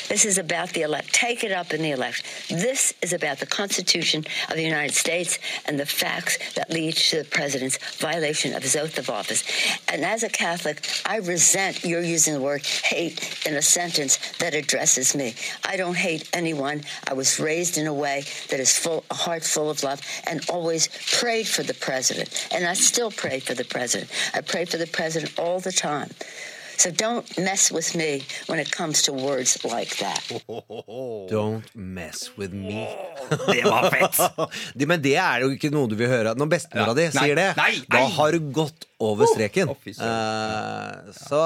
This 0.08 0.26
is 0.26 0.38
about 0.38 0.70
the 0.70 0.82
elect. 0.82 1.14
Take 1.14 1.44
it 1.44 1.52
up 1.52 1.74
in 1.74 1.82
the 1.82 1.92
election. 1.92 2.26
This 2.50 2.94
is 3.02 3.14
about 3.14 3.40
the 3.40 3.46
Constitution 3.46 4.26
of 4.50 4.56
the 4.56 4.64
United 4.64 4.94
States 4.94 5.40
and 5.66 5.80
the 5.80 5.86
facts 5.86 6.54
that 6.54 6.70
lead 6.70 6.96
to 6.96 7.24
the 7.24 7.26
president's 7.26 7.78
violation 7.98 8.54
of 8.54 8.64
his 8.64 8.76
oath 8.76 8.98
of 8.98 9.10
office. 9.10 9.44
And 9.92 10.06
as 10.06 10.24
a 10.24 10.30
Catholic, 10.30 10.86
I 11.06 11.18
resent 11.18 11.84
your 11.84 12.02
using 12.02 12.34
the 12.34 12.42
word 12.42 12.66
hate 12.66 13.46
in 13.46 13.56
a 13.56 13.62
sentence 13.62 14.18
that 14.38 14.54
addresses 14.54 15.16
me. 15.16 15.34
I 15.64 15.78
don't 15.78 15.98
hate 15.98 16.30
anyone. 16.34 16.84
I 17.08 17.14
was 17.14 17.40
raised 17.40 17.78
in 17.78 17.88
a 17.88 17.94
way 17.94 18.24
that 18.50 18.60
is 18.60 18.78
full, 18.78 19.04
a 19.10 19.16
heart 19.16 19.44
full 19.44 19.70
of 19.70 19.84
love, 19.84 20.02
and 20.28 20.48
always 20.50 20.88
prayed 21.20 21.48
for 21.48 21.64
the 21.64 21.74
president. 21.74 22.48
And 22.52 22.66
I 22.66 22.75
still 22.76 23.12
pray 23.12 23.40
for 23.40 23.54
the 23.54 23.66
president. 23.66 24.12
I 24.34 24.42
pray 24.42 24.66
for 24.66 24.78
the 24.78 24.88
president 24.88 25.38
all 25.40 25.60
the 25.60 25.72
time. 25.72 26.12
So 26.78 26.92
don't 26.92 27.26
mess 27.40 27.72
with 27.72 27.96
me 27.96 28.22
when 28.48 28.60
it 28.60 28.70
comes 28.72 29.02
to 29.04 29.14
words 29.14 29.58
like 29.64 29.96
that. 29.98 30.22
Don't 31.32 31.64
mess 31.76 32.32
with 32.38 32.54
me. 32.54 32.88
Det 33.54 33.64
var 33.66 33.90
fett! 33.90 34.18
Det- 34.76 34.88
Men 34.88 35.02
det 35.02 35.16
er 35.18 35.42
jo 35.46 35.50
ikke 35.56 35.72
noe 35.74 35.88
du 35.90 35.96
vil 35.96 36.08
høre. 36.12 36.36
Når 36.38 36.50
bestemora 36.52 36.92
Ja. 36.92 36.94
di 37.00 37.06
sier 37.16 37.36
det, 37.40 37.48
nei, 37.58 37.72
da 37.90 38.04
har 38.18 38.32
du 38.36 38.40
gått 38.54 38.86
over 39.00 39.26
streken. 39.28 39.72
Eh, 39.72 41.12
så 41.16 41.40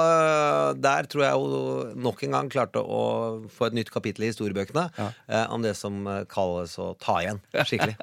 der 0.78 1.08
tror 1.10 1.24
jeg 1.24 1.34
hun 1.40 2.02
nok 2.04 2.22
en 2.26 2.36
gang 2.36 2.50
klarte 2.52 2.82
å 2.82 3.00
få 3.50 3.66
et 3.70 3.76
nytt 3.80 3.90
kapittel 3.90 4.26
i 4.26 4.30
historiebøkene 4.30 4.84
eh, 5.00 5.46
om 5.50 5.62
det 5.64 5.72
som 5.78 6.04
kalles 6.30 6.76
å 6.78 6.92
ta 7.00 7.16
igjen 7.24 7.40
skikkelig. 7.54 7.96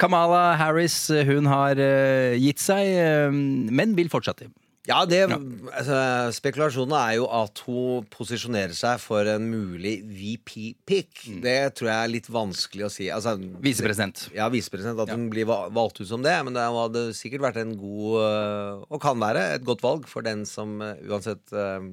Kamala 0.00 0.54
Harris 0.60 0.96
hun 1.28 1.48
har 1.50 1.76
eh, 1.80 2.36
gitt 2.40 2.62
seg, 2.62 2.94
men 3.34 3.96
vil 3.98 4.08
fortsette. 4.12 4.48
Ja, 4.84 4.98
det, 5.08 5.22
altså, 5.32 5.98
Spekulasjonen 6.36 6.92
er 6.98 7.14
jo 7.16 7.28
at 7.32 7.60
hun 7.64 8.04
posisjonerer 8.12 8.74
seg 8.76 9.00
for 9.00 9.24
en 9.32 9.46
mulig 9.48 9.94
VP-pick. 10.04 11.22
Det 11.44 11.56
tror 11.78 11.88
jeg 11.88 11.96
er 11.96 12.12
litt 12.12 12.28
vanskelig 12.28 12.84
å 12.84 12.90
si. 12.92 13.08
Altså, 13.08 13.32
Visepresident. 13.64 14.26
Ja, 14.36 14.50
visepresident. 14.52 15.00
At 15.00 15.14
hun 15.14 15.30
blir 15.32 15.48
valgt 15.48 16.02
ut 16.02 16.10
som 16.10 16.24
det. 16.24 16.36
Men 16.44 16.58
det 16.58 16.66
hadde 16.68 17.06
sikkert 17.16 17.46
vært 17.46 17.62
en 17.62 17.72
god, 17.80 18.18
øh, 18.26 18.84
og 18.90 19.00
kan 19.00 19.16
være, 19.24 19.46
et 19.56 19.64
godt 19.64 19.84
valg 19.86 20.04
for 20.10 20.26
den 20.26 20.44
som 20.48 20.76
øh, 20.84 21.00
uansett 21.08 21.56
øh, 21.56 21.88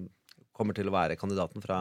kommer 0.61 0.77
til 0.77 0.87
å 0.91 0.93
være 0.93 1.17
kandidaten 1.19 1.63
fra 1.65 1.79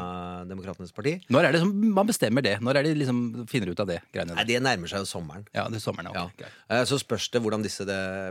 Demokratenes 0.48 0.94
parti. 0.96 1.18
Når 1.30 1.46
er 1.50 1.56
det 1.56 1.60
som 1.62 1.74
man 2.00 2.08
bestemmer 2.08 2.44
det? 2.46 2.56
Når 2.64 2.80
er 2.80 2.88
det 2.88 2.94
liksom 3.02 3.20
finner 3.50 3.70
ut 3.74 3.84
av 3.84 3.90
det? 3.92 4.00
greiene 4.14 4.34
Nei. 4.38 4.46
Det 4.48 4.58
nærmer 4.64 4.90
seg 4.90 5.04
jo 5.04 5.10
sommeren. 5.12 5.44
Ja, 5.54 5.68
det 5.70 5.78
er 5.78 5.84
sommeren. 5.84 6.10
Ja. 6.16 6.24
ok, 6.30 6.40
greit. 6.40 6.56
Eh, 6.72 6.82
Så 6.88 6.98
spørs 7.04 7.28
det 7.30 7.42
hvordan 7.44 7.62
disse 7.66 7.84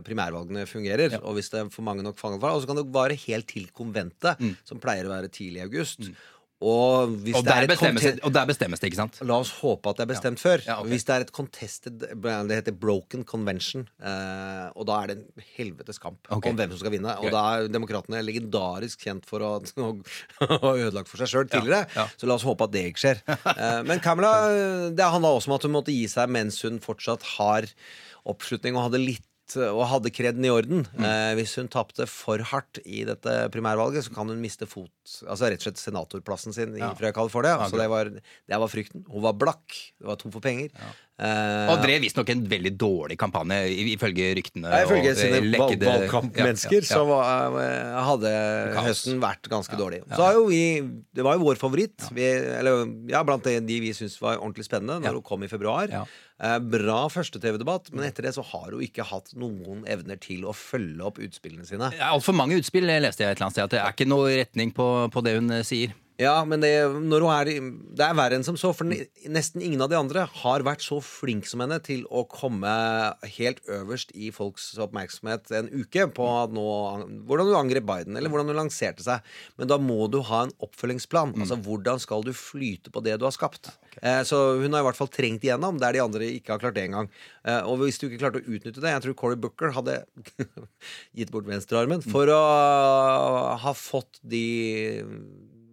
primærvalgene 0.08 0.65
fungerer. 0.70 1.20
Og 1.24 1.38
hvis 1.38 1.51
det 1.53 1.62
er 1.63 1.72
for 1.74 1.86
mange 1.88 2.03
nok 2.06 2.18
fanger 2.20 2.41
fra, 2.41 2.56
Og 2.58 2.63
så 2.65 2.68
kan 2.72 2.82
det 2.82 2.88
vare 2.94 3.15
helt 3.27 3.48
til 3.48 3.70
konventet, 3.75 4.41
som 4.68 4.82
pleier 4.82 5.06
å 5.08 5.13
være 5.13 5.29
tidlig 5.32 5.62
i 5.62 5.68
august. 5.70 6.10
Og 6.60 7.13
Og 7.13 7.24
det 7.24 7.46
der, 7.48 7.63
er 7.63 7.70
bestemmes, 7.72 8.06
og 8.20 8.34
der 8.36 8.48
bestemmes 8.50 8.82
det, 8.82 8.89
ikke 8.92 9.00
sant? 9.00 9.20
La 9.24 9.38
oss 9.39 9.54
håpe 9.62 9.94
at 9.94 10.00
det 10.00 10.04
er 10.04 10.10
bestemt 10.12 10.42
før. 10.42 10.60
Ja, 10.66 10.75
okay. 10.82 10.92
Hvis 10.92 11.06
det 11.08 11.13
er 11.16 11.24
et 11.24 11.32
contested 11.32 12.01
Det 12.20 12.58
heter 12.58 12.75
broken 12.75 13.24
convention. 13.24 13.86
Eh, 14.04 14.66
og 14.75 14.88
da 14.89 14.98
er 15.00 15.12
det 15.12 15.16
en 15.20 15.46
helvetes 15.56 16.01
kamp 16.04 16.20
okay. 16.28 16.51
om 16.51 16.60
hvem 16.60 16.74
som 16.74 16.82
skal 16.82 16.94
vinne. 16.98 17.16
Og 17.24 17.32
da 17.32 17.46
er 17.54 17.72
demokratene 17.72 18.20
legendarisk 18.28 19.08
kjent 19.08 19.30
for 19.30 19.46
å 19.46 19.54
å 19.80 20.60
ha 20.66 20.74
ødelagt 20.75 21.08
for 21.08 21.24
seg 21.24 21.32
sjøl 21.32 21.48
tidligere. 21.48 21.88
ja. 21.96 22.10
Så 22.20 22.28
la 22.28 22.36
oss 22.36 22.48
håpe 22.48 22.68
at 22.68 22.75
det 22.75 22.86
ikke 22.92 23.06
skjer. 23.06 23.24
Eh, 23.60 23.82
men 23.84 24.00
Camilla, 24.04 24.32
det 24.96 25.04
handla 25.12 25.32
også 25.36 25.50
om 25.50 25.56
at 25.58 25.66
hun 25.66 25.74
måtte 25.74 25.94
gi 25.94 26.06
seg 26.12 26.30
mens 26.32 26.60
hun 26.63 26.78
fortsatt 26.84 27.25
har 27.36 27.66
oppslutning 28.30 28.78
og 28.78 28.88
hadde 28.88 29.01
litt 29.01 29.25
og 29.58 29.82
hadde 29.89 30.12
kreden 30.13 30.46
i 30.46 30.51
orden. 30.53 30.86
Mm. 30.94 31.06
Eh, 31.06 31.34
hvis 31.39 31.56
hun 31.58 31.68
tapte 31.72 32.06
for 32.10 32.38
hardt 32.51 32.82
i 32.86 33.03
dette 33.08 33.36
primærvalget, 33.53 34.06
så 34.06 34.13
kan 34.13 34.27
hun 34.29 34.41
miste 34.44 34.68
fot 34.70 34.91
Altså 35.25 35.50
rett 35.50 35.63
og 35.63 35.65
slett 35.70 35.82
senatorplassen 35.82 36.53
sin 36.53 36.75
Ja. 36.77 36.91
fra 36.94 37.12
California. 37.15 37.56
Så 37.70 37.77
det 37.79 37.88
var, 37.89 38.06
det 38.13 38.60
var 38.62 38.68
frykten. 38.70 39.06
Hun 39.10 39.24
var 39.24 39.34
blakk. 39.34 39.74
Det 39.98 40.06
var 40.06 40.15
tom 40.22 40.32
for 40.32 40.39
penger. 40.44 40.70
Eh, 41.20 41.70
Og 41.74 41.82
drev 41.84 42.00
visstnok 42.00 42.30
en 42.32 42.46
veldig 42.48 42.72
dårlig 42.80 43.18
kampanje, 43.20 43.58
ifølge 43.92 44.30
ryktene. 44.38 44.70
ja, 44.72 44.86
Ifølge 44.86 45.10
eh, 45.12 45.18
sine 45.20 45.42
valgkampmennesker 45.52 46.78
Ja, 46.80 46.86
ja, 46.86 46.96
så 46.96 47.02
var, 47.10 47.58
eh, 47.60 47.98
hadde 48.08 48.32
Kaos. 48.78 48.86
høsten 48.88 49.20
vært 49.20 49.50
ganske 49.52 49.76
dårlig. 49.76 50.00
Så 50.08 50.22
har 50.24 50.34
jo 50.38 50.46
vi 50.48 50.80
Det 51.14 51.24
var 51.26 51.36
jo 51.36 51.44
vår 51.44 51.60
favoritt. 51.60 52.08
Vi, 52.16 52.24
eller 52.24 52.86
ja, 53.12 53.24
blant 53.28 53.44
de 53.44 53.60
vi 53.84 53.92
syntes 53.92 54.16
var 54.22 54.38
ordentlig 54.40 54.64
spennende 54.70 55.02
når 55.02 55.10
Ja. 55.10 55.12
hun 55.12 55.22
kom 55.22 55.44
i 55.44 55.48
februar. 55.52 55.90
Ja. 55.92 56.06
Bra 56.60 57.10
første 57.12 57.36
TV-debatt, 57.42 57.92
men 57.92 58.06
etter 58.08 58.24
det 58.24 58.34
så 58.36 58.44
har 58.46 58.72
hun 58.72 58.80
ikke 58.80 59.04
hatt 59.04 59.34
noen 59.36 59.84
evner 59.92 60.16
til 60.18 60.46
å 60.48 60.54
følge 60.56 61.02
opp 61.04 61.20
utspillene 61.20 61.68
sine. 61.68 61.92
Altfor 62.00 62.34
mange 62.34 62.56
utspill, 62.56 62.86
leste 62.88 63.26
jeg 63.26 63.32
et 63.32 63.38
eller 63.42 63.50
annet 63.50 63.58
sted. 63.60 63.64
At 63.68 63.70
det 63.76 63.82
er 63.84 63.92
ikke 63.92 64.08
noe 64.08 64.30
retning 64.46 64.72
på, 64.72 65.12
på 65.12 65.22
det 65.26 65.36
hun 65.36 65.50
sier. 65.68 65.92
Ja, 66.20 66.42
men 66.44 66.60
det, 66.60 66.70
er, 66.76 67.50
det 67.96 68.04
er 68.04 68.16
verre 68.18 68.36
enn 68.36 68.44
som 68.44 68.58
så, 68.60 68.74
for 68.76 68.90
nesten 68.90 69.64
ingen 69.64 69.80
av 69.80 69.88
de 69.92 69.96
andre 69.96 70.26
har 70.42 70.66
vært 70.68 70.84
så 70.84 70.98
flink 71.04 71.48
som 71.48 71.64
henne 71.64 71.78
til 71.80 72.02
å 72.12 72.26
komme 72.28 72.72
helt 73.38 73.62
øverst 73.72 74.12
i 74.12 74.28
folks 74.36 74.74
oppmerksomhet 74.84 75.48
en 75.56 75.70
uke 75.72 76.10
på 76.12 76.28
nå, 76.52 76.66
hvordan 77.30 77.48
du 77.48 77.56
angrep 77.56 77.88
Biden, 77.88 78.20
eller 78.20 78.34
hvordan 78.34 78.52
du 78.52 78.58
lanserte 78.58 79.06
seg. 79.06 79.24
Men 79.56 79.72
da 79.72 79.78
må 79.80 80.10
du 80.12 80.20
ha 80.28 80.44
en 80.46 80.52
oppfølgingsplan. 80.60 81.38
Altså 81.40 81.56
hvordan 81.64 82.04
skal 82.04 82.28
du 82.28 82.34
flyte 82.36 82.92
på 82.92 83.04
det 83.06 83.16
du 83.22 83.24
har 83.24 83.36
skapt? 83.36 83.72
Eh, 84.02 84.20
så 84.28 84.60
hun 84.60 84.76
har 84.76 84.84
i 84.84 84.88
hvert 84.90 85.00
fall 85.00 85.12
trengt 85.14 85.48
igjennom 85.48 85.80
der 85.80 85.96
de 85.96 86.04
andre 86.04 86.28
ikke 86.36 86.56
har 86.56 86.64
klart 86.66 86.76
det 86.76 86.84
engang. 86.90 87.08
Eh, 87.48 87.62
og 87.64 87.80
hvis 87.86 88.02
du 88.02 88.10
ikke 88.10 88.20
klarte 88.26 88.44
å 88.44 88.48
utnytte 88.58 88.84
det 88.84 88.92
Jeg 88.92 89.06
tror 89.06 89.18
Cory 89.24 89.40
Booker 89.40 89.72
hadde 89.76 90.02
gitt 91.18 91.32
bort 91.32 91.48
venstrearmen 91.48 92.04
for 92.04 92.28
å 92.34 92.44
ha 93.64 93.74
fått 93.78 94.20
de 94.20 94.44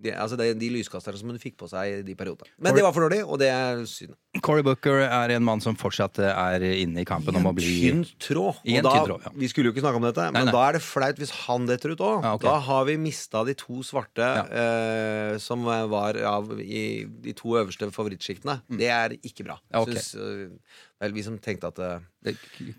de, 0.06 0.12
altså 0.14 0.38
de, 0.40 0.52
de 0.56 0.70
lyskasterne 0.78 1.18
som 1.20 1.32
hun 1.32 1.42
fikk 1.42 1.58
på 1.60 1.68
seg 1.70 1.98
i 1.98 2.04
de 2.06 2.14
periodene. 2.18 2.48
Men 2.62 2.76
det 2.76 2.84
var 2.86 2.94
for 2.96 3.06
dårlig, 3.06 3.20
og 3.26 3.40
det 3.42 3.50
er 3.52 3.82
synd. 3.90 4.14
Cory 4.44 4.62
Booker 4.64 5.02
er 5.06 5.32
en 5.32 5.44
mann 5.44 5.62
som 5.64 5.76
fortsatt 5.78 6.20
er 6.22 6.64
inne 6.68 7.02
i 7.02 7.06
kampen 7.08 7.36
om 7.38 7.48
å 7.48 7.54
bli 7.56 7.92
tråd. 8.22 8.60
I 8.68 8.76
Og 8.76 8.80
en 8.80 8.86
da, 8.86 8.92
tynn 8.94 9.08
tråd, 9.10 9.26
ja. 9.28 9.32
Vi 9.40 9.48
skulle 9.52 9.70
jo 9.70 9.74
ikke 9.74 9.84
snakke 9.84 10.00
om 10.00 10.06
dette, 10.06 10.26
men 10.28 10.38
Nei, 10.38 10.44
nei. 10.50 10.54
da 10.56 10.64
er 10.68 10.76
det 10.78 10.82
flaut 10.84 11.22
hvis 11.22 11.32
han 11.46 11.68
detter 11.68 11.94
ut 11.94 12.04
òg. 12.04 12.26
Ja, 12.26 12.34
okay. 12.36 12.48
Da 12.48 12.56
har 12.68 12.84
vi 12.88 12.98
mista 13.00 13.44
de 13.48 13.56
to 13.58 13.80
svarte 13.86 14.26
eh, 14.62 15.36
som 15.42 15.64
var 15.66 16.20
av 16.28 16.52
i 16.60 16.84
de 17.26 17.34
to 17.36 17.56
øverste 17.56 17.88
favorittsjiktene. 17.94 18.60
Det 18.80 18.92
er 18.92 19.16
ikke 19.20 19.46
bra. 19.48 19.58
Mm. 19.62 19.72
Ja, 19.72 19.82
ok. 19.82 19.94
Syns, 19.96 20.12
eh, 20.20 20.84
vel, 21.02 21.16
vi 21.16 21.24
som 21.26 21.40
tenkte 21.42 21.72
at 21.72 21.80
uh, 21.82 22.36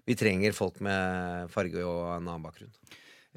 vi 0.07 0.15
trenger 0.17 0.55
folk 0.57 0.79
med 0.85 1.51
farge 1.53 1.83
og 1.85 2.15
en 2.15 2.23
annen 2.27 2.45
bakgrunn. 2.45 2.71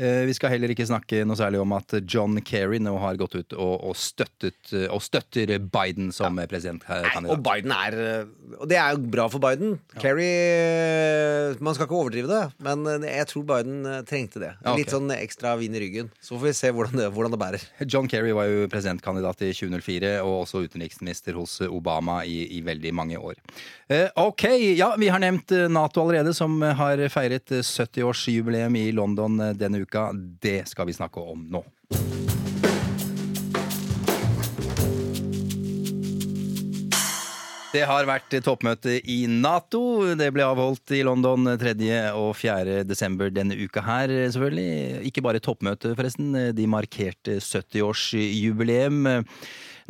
Eh, 0.01 0.25
Vi 0.29 0.35
skal 0.37 0.55
heller 0.55 0.73
ikke 0.73 0.87
snakke 0.89 1.25
noe 1.29 1.37
særlig 1.37 1.61
om 1.61 1.75
at 1.77 1.93
John 2.09 2.39
Kerry 2.47 2.79
nå 2.81 2.95
har 3.03 3.19
gått 3.21 3.37
ut 3.37 3.57
og, 3.57 3.75
og, 3.91 3.97
støttet, 3.99 4.73
og 4.89 5.03
støtter 5.05 5.53
Biden 5.61 6.09
som 6.15 6.39
ja. 6.41 6.47
presidentkandidat. 6.49 7.29
og 7.29 7.43
Biden 7.45 7.75
er 7.75 7.97
eh, 8.01 8.31
Og 8.57 8.71
det 8.71 8.79
er 8.81 8.95
jo 8.95 9.03
bra 9.13 9.27
for 9.33 9.43
Biden. 9.45 9.77
Kerry 10.01 10.29
eh, 10.31 11.61
Man 11.61 11.77
skal 11.77 11.89
ikke 11.89 11.99
overdrive 11.99 12.31
det, 12.31 12.43
men 12.65 13.05
jeg 13.05 13.29
tror 13.29 13.45
Biden 13.51 13.85
trengte 14.09 14.41
det. 14.41 14.55
Ja, 14.61 14.73
okay. 14.73 14.85
Litt 14.85 14.95
sånn 14.95 15.13
ekstra 15.13 15.57
vin 15.61 15.77
i 15.77 15.83
ryggen. 15.83 16.09
Så 16.25 16.39
får 16.39 16.49
vi 16.49 16.55
se 16.57 16.73
hvordan 16.73 17.03
det, 17.03 17.11
hvordan 17.13 17.35
det 17.35 17.43
bærer. 17.43 17.67
John 17.85 18.09
Kerry 18.09 18.33
var 18.37 18.49
jo 18.49 18.71
presidentkandidat 18.73 19.45
i 19.45 19.53
2004, 19.57 20.15
og 20.25 20.47
også 20.47 20.65
utenriksminister 20.65 21.37
hos 21.37 21.59
Obama 21.69 22.23
i, 22.25 22.47
i 22.57 22.63
veldig 22.65 22.95
mange 22.97 23.21
år. 23.21 23.37
Eh, 23.91 24.09
ok, 24.23 24.47
ja, 24.79 24.93
vi 25.01 25.11
har 25.13 25.21
nevnt 25.23 25.53
Nato 25.73 26.05
allerede, 26.05 26.33
som 26.37 26.61
har 26.63 27.03
feiret 27.13 27.53
eh, 27.53 27.65
70-årsjubileum 27.67 28.79
i 28.79 28.89
London 28.97 29.41
denne 29.59 29.83
uka. 29.83 29.90
Det 30.41 30.69
skal 30.71 30.87
vi 30.87 30.97
snakke 30.97 31.21
om 31.21 31.47
nå. 31.51 31.65
Det 37.71 37.85
har 37.87 38.03
vært 38.03 38.35
toppmøte 38.43 38.97
i 39.07 39.21
Nato. 39.31 40.03
Det 40.19 40.27
ble 40.35 40.43
avholdt 40.43 40.91
i 40.97 41.05
London 41.07 41.53
3. 41.55 41.77
og 42.19 42.33
4. 42.35 42.81
desember 42.83 43.31
denne 43.31 43.55
uka 43.55 43.85
her, 43.87 44.11
selvfølgelig. 44.35 45.07
Ikke 45.07 45.23
bare 45.23 45.43
toppmøte, 45.43 45.93
forresten. 45.95 46.35
De 46.57 46.67
markerte 46.67 47.39
70-årsjubileum. 47.39 49.07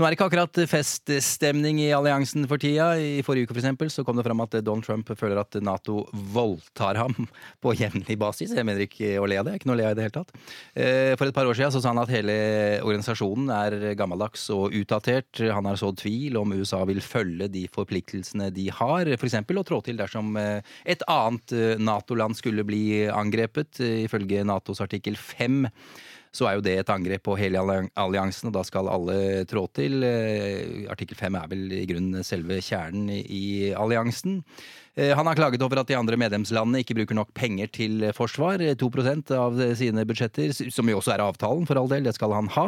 Nå 0.00 0.06
er 0.06 0.14
det 0.14 0.16
ikke 0.16 0.26
akkurat 0.30 0.58
feststemning 0.64 1.76
i 1.82 1.90
alliansen 1.92 2.46
for 2.48 2.56
tida. 2.56 2.94
I 2.96 3.20
forrige 3.20 3.44
uke 3.44 3.52
for 3.52 3.60
eksempel, 3.60 3.90
så 3.92 4.00
kom 4.00 4.16
det 4.16 4.22
fram 4.24 4.40
at 4.40 4.54
Donald 4.64 4.86
Trump 4.86 5.10
føler 5.12 5.36
at 5.42 5.58
Nato 5.60 6.06
voldtar 6.32 6.96
ham 6.96 7.26
på 7.60 7.74
jevnlig 7.76 8.16
basis. 8.16 8.54
Jeg 8.56 8.64
mener 8.64 8.86
ikke 8.86 9.10
å 9.20 9.28
le 9.28 9.36
av 9.42 9.44
det. 9.44 9.58
Ikke 9.58 9.68
noe 9.68 9.76
å 9.76 9.80
le 9.82 9.90
av 9.90 9.92
i 9.92 9.98
det 9.98 10.06
hele 10.06 10.14
tatt. 10.14 10.32
Eh, 10.72 11.12
For 11.20 11.28
et 11.28 11.36
par 11.36 11.44
år 11.44 11.58
siden 11.58 11.76
så 11.76 11.84
sa 11.84 11.92
han 11.92 12.00
at 12.00 12.14
hele 12.16 12.38
organisasjonen 12.80 13.52
er 13.52 13.78
gammeldags 14.00 14.48
og 14.56 14.72
utdatert. 14.80 15.44
Han 15.52 15.68
har 15.68 15.76
sådd 15.76 16.00
tvil 16.00 16.40
om 16.40 16.56
USA 16.56 16.80
vil 16.88 17.04
følge 17.04 17.52
de 17.52 17.66
forpliktelsene 17.68 18.48
de 18.56 18.70
har, 18.72 19.12
f.eks. 19.20 19.36
å 19.44 19.68
trå 19.68 19.82
til 19.84 20.00
dersom 20.00 20.32
eh, 20.40 20.64
et 20.88 21.04
annet 21.12 21.52
eh, 21.52 21.76
Nato-land 21.76 22.40
skulle 22.40 22.64
bli 22.64 23.04
angrepet, 23.12 23.84
ifølge 24.08 24.48
Natos 24.48 24.80
artikkel 24.80 25.20
5 25.20 25.66
så 26.30 26.46
er 26.46 26.56
jo 26.56 26.64
det 26.64 26.76
et 26.78 26.92
angrep 26.92 27.24
på 27.26 27.34
hele 27.38 27.62
alliansen, 27.98 28.50
og 28.50 28.54
da 28.54 28.62
skal 28.66 28.90
alle 28.90 29.44
trå 29.50 29.64
til. 29.74 30.04
Eh, 30.06 30.86
Artikkel 30.92 31.18
5 31.18 31.38
er 31.40 31.48
vel 31.50 31.64
i 31.80 31.86
grunnen 31.90 32.26
selve 32.26 32.60
kjernen 32.62 33.10
i 33.10 33.72
alliansen. 33.74 34.40
Eh, 34.96 35.14
Han 35.16 35.26
har 35.26 35.34
klaget 35.38 35.62
over 35.62 35.80
at 35.80 35.86
de 35.88 35.94
andre 35.96 36.16
medlemslandene 36.18 36.80
ikke 36.82 36.96
bruker 36.98 37.14
nok 37.14 37.30
penger 37.36 37.70
til 37.70 38.02
forsvar. 38.16 38.60
Eh, 38.60 38.74
2 38.74 38.90
av 39.36 39.58
sine 39.78 40.04
budsjetter, 40.04 40.50
som 40.72 40.88
jo 40.88 40.98
også 40.98 41.14
er 41.14 41.22
avtalen, 41.24 41.66
for 41.66 41.78
all 41.78 41.88
del, 41.88 42.02
det 42.04 42.14
skal 42.16 42.32
han 42.34 42.48
ha. 42.56 42.66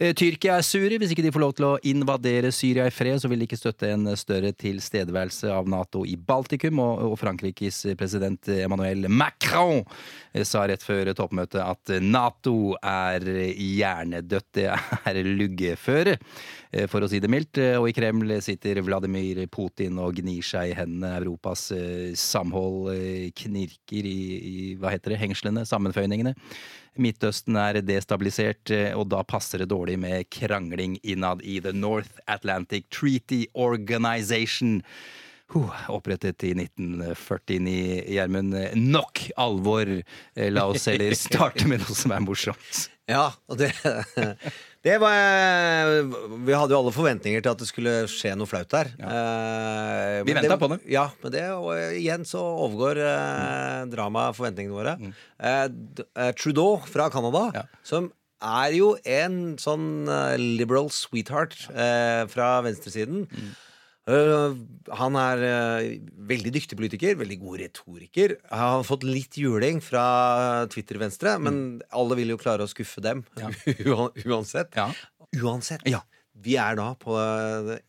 Eh, 0.00 0.12
Tyrkia 0.12 0.58
er 0.58 0.66
sure. 0.66 0.98
Hvis 0.98 1.12
ikke 1.14 1.22
de 1.22 1.32
får 1.32 1.44
lov 1.44 1.54
til 1.54 1.68
å 1.70 1.78
invadere 1.86 2.50
Syria 2.52 2.86
i 2.86 2.94
fred, 2.94 3.20
så 3.22 3.28
vil 3.30 3.38
de 3.38 3.46
ikke 3.46 3.60
støtte 3.60 3.92
en 3.92 4.10
større 4.18 4.52
tilstedeværelse 4.52 5.50
av 5.54 5.68
Nato 5.70 6.04
i 6.04 6.16
Baltikum. 6.16 6.80
Og 6.80 7.16
Frankrikes 7.20 7.84
president 7.96 8.48
Emmanuel 8.48 9.06
Macron 9.08 9.84
eh, 10.34 10.44
sa 10.44 10.66
rett 10.66 10.82
før 10.82 11.12
toppmøtet 11.14 11.62
at 11.62 11.94
Nato 12.02 12.74
er 12.82 13.22
hjernedødt. 13.54 14.50
Det 14.58 14.66
er 14.72 15.22
luggeføre, 15.22 16.16
eh, 16.72 16.86
for 16.90 17.06
å 17.06 17.08
si 17.10 17.20
det 17.22 17.30
mildt. 17.30 17.58
Eh, 17.62 17.78
Og 17.80 17.88
i 17.88 17.94
Kreml 17.96 18.34
sitter 18.42 18.82
Vladimir 18.82 19.46
Putin 19.46 19.98
og 20.02 20.18
gnir 20.18 20.42
seg 20.42 20.72
i 20.72 20.76
hendene, 20.78 21.14
Europas 21.20 21.59
Eh, 21.74 22.10
samhold 22.18 22.90
eh, 22.94 23.30
knirker 23.36 24.06
i, 24.08 24.20
i 24.40 24.66
hva 24.80 24.94
heter 24.94 25.14
det, 25.14 25.20
hengslene, 25.22 25.66
sammenføyningene. 25.68 26.34
Midtøsten 27.00 27.56
er 27.60 27.78
destabilisert, 27.86 28.72
eh, 28.74 28.90
og 28.98 29.08
da 29.12 29.22
passer 29.26 29.62
det 29.62 29.70
dårlig 29.70 29.98
med 30.02 30.28
krangling 30.32 30.98
innad 31.02 31.44
i 31.46 31.60
The 31.62 31.72
North 31.76 32.22
Atlantic 32.26 32.88
Treaty 32.90 33.44
Organization. 33.54 34.80
Huh, 35.50 35.74
opprettet 35.90 36.44
i 36.46 36.52
1949, 36.54 38.04
Gjermund. 38.14 38.54
Nok 38.78 39.24
alvor! 39.40 39.88
Eh, 40.36 40.50
La 40.52 40.68
oss 40.70 40.86
heller 40.86 41.16
starte 41.18 41.66
med 41.66 41.82
noe 41.82 41.96
som 41.98 42.14
er 42.16 42.24
morsomt. 42.26 42.86
Ja, 43.10 43.32
og 43.50 43.56
det, 43.58 43.72
det 44.86 44.94
var 45.02 46.02
Vi 46.46 46.54
hadde 46.56 46.72
jo 46.72 46.78
alle 46.80 46.92
forventninger 46.94 47.42
til 47.44 47.50
at 47.52 47.60
det 47.60 47.68
skulle 47.68 47.92
skje 48.08 48.32
noe 48.38 48.48
flaut 48.48 48.70
der. 48.72 48.92
Eh, 48.96 50.22
Vi 50.24 50.32
venta 50.36 50.56
på 50.60 50.70
det. 50.72 50.80
Ja, 50.88 51.08
men 51.22 51.32
det 51.34 51.42
og 51.52 51.74
igjen 51.98 52.24
så 52.28 52.40
overgår 52.66 53.00
eh, 53.04 53.82
dramaet 53.92 54.38
forventningene 54.38 54.76
våre. 54.78 54.94
Mm. 55.00 55.12
Eh, 55.44 56.32
Trudeau 56.40 56.78
fra 56.88 57.10
Canada, 57.12 57.46
Mm. 57.50 57.54
Ja. 57.60 57.64
som 57.84 58.10
er 58.40 58.72
jo 58.72 58.94
en 59.04 59.56
sånn 59.60 60.08
eh, 60.08 60.36
liberal 60.40 60.88
sweetheart 60.88 61.58
eh, 61.74 62.24
fra 62.32 62.62
venstresiden. 62.64 63.26
Mm. 63.28 63.50
Eh, 64.10 64.54
han 64.98 65.16
er 65.20 65.42
uh, 65.46 65.88
veldig 66.30 66.52
dyktig 66.56 66.78
politiker, 66.80 67.14
veldig 67.20 67.38
god 67.42 67.60
retoriker. 67.62 68.36
Han 68.50 68.76
har 68.80 68.86
fått 68.88 69.04
litt 69.06 69.38
juling 69.38 69.78
fra 69.84 70.66
Twitter-venstre, 70.72 71.36
men 71.42 71.80
alle 71.94 72.18
vil 72.18 72.34
jo 72.34 72.40
klare 72.42 72.66
å 72.66 72.70
skuffe 72.70 73.02
dem 73.04 73.22
Ja. 73.38 73.52
uansett. 74.26 74.74
Ja. 74.74 74.90
Uansett. 75.40 75.86
Ja. 75.86 76.02
Vi 76.40 76.54
er 76.56 76.72
da 76.78 76.94
på 76.96 77.12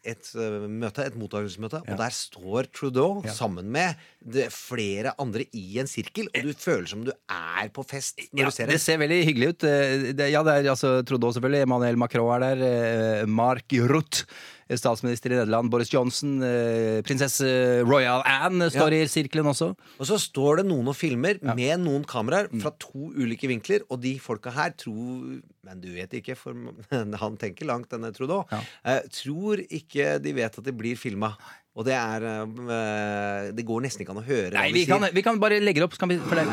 et 0.03 0.27
eh, 0.35 0.55
møte, 0.67 1.05
et 1.07 1.15
mottakelsesmøte, 1.15 1.79
Ja. 1.87 1.93
og 1.93 1.99
der 2.01 2.11
står 2.11 2.67
Trudeau 2.75 3.21
Ja. 3.23 3.31
sammen 3.31 3.69
med 3.71 3.95
flere 4.51 5.13
andre 5.23 5.45
i 5.55 5.79
en 5.79 5.87
sirkel, 5.87 6.27
og 6.35 6.43
du 6.49 6.51
føler 6.59 6.87
som 6.89 7.05
du 7.07 7.13
er 7.31 7.69
på 7.71 7.85
fest 7.87 8.19
når 8.33 8.39
Ja, 8.43 8.45
du 8.45 8.51
ser 8.51 8.65
det 8.67 8.75
det. 8.75 8.81
ser 8.81 8.97
veldig 8.99 9.25
hyggelig 9.25 9.49
ut. 9.53 9.59
Det, 10.17 10.27
ja, 10.33 10.43
det 10.43 10.51
er 10.57 10.69
altså 10.73 10.97
Trudeau 11.07 11.31
selvfølgelig. 11.31 11.63
Emmanuel 11.63 11.95
Macron 11.97 12.43
er 12.43 12.55
der. 12.59 13.25
Mark 13.25 13.71
Rutte, 13.71 14.25
eh, 14.27 14.60
statsminister 14.79 15.31
i 15.33 15.37
Nederland. 15.39 15.69
Boris 15.71 15.89
Johnson. 15.91 16.37
eh, 16.43 17.01
Prinsesse 17.07 17.47
Royal 17.87 18.21
Anne 18.25 18.69
står 18.71 18.93
i 18.93 19.01
sirkelen 19.11 19.49
også. 19.51 19.71
Og 19.99 20.05
så 20.07 20.19
står 20.21 20.61
det 20.61 20.65
noen 20.69 20.87
og 20.91 20.95
filmer 20.95 21.39
med 21.55 21.79
noen 21.83 22.03
kameraer 22.07 22.47
fra 22.61 22.71
to 22.79 23.11
ulike 23.17 23.49
vinkler, 23.51 23.83
og 23.89 24.01
de 24.03 24.17
folka 24.19 24.51
her 24.55 24.71
tror 24.77 25.41
Men 25.63 25.79
du 25.79 25.91
vet 25.93 26.09
ikke, 26.17 26.35
for 26.35 26.55
han 27.23 27.35
tenker 27.37 27.65
langt, 27.69 27.89
denne 27.91 28.09
Trudeau. 28.15 28.45
Ja. 28.51 28.61
Eh, 28.85 29.01
tror 29.13 29.61
ikke 29.69 30.15
de 30.23 30.33
vet 30.33 30.57
at 30.57 30.65
de 30.65 30.73
blir 30.73 30.97
filma. 30.97 31.35
Og 31.71 31.85
det 31.87 31.93
er 31.95 32.25
eh, 32.27 33.51
Det 33.55 33.63
går 33.63 33.85
nesten 33.85 34.03
ikke 34.03 34.11
an 34.11 34.19
å 34.19 34.25
høre 34.27 34.51
Nei, 34.57 34.71
vi 34.75 34.83
kan, 34.89 35.05
vi 35.13 35.23
kan 35.23 35.39
bare 35.39 35.61
legge 35.63 35.79
det 35.79 35.87
opp. 35.87 35.95
så 35.95 36.03
Kan 36.03 36.11
vi, 36.11 36.17
for 36.19 36.35
det. 36.35 36.47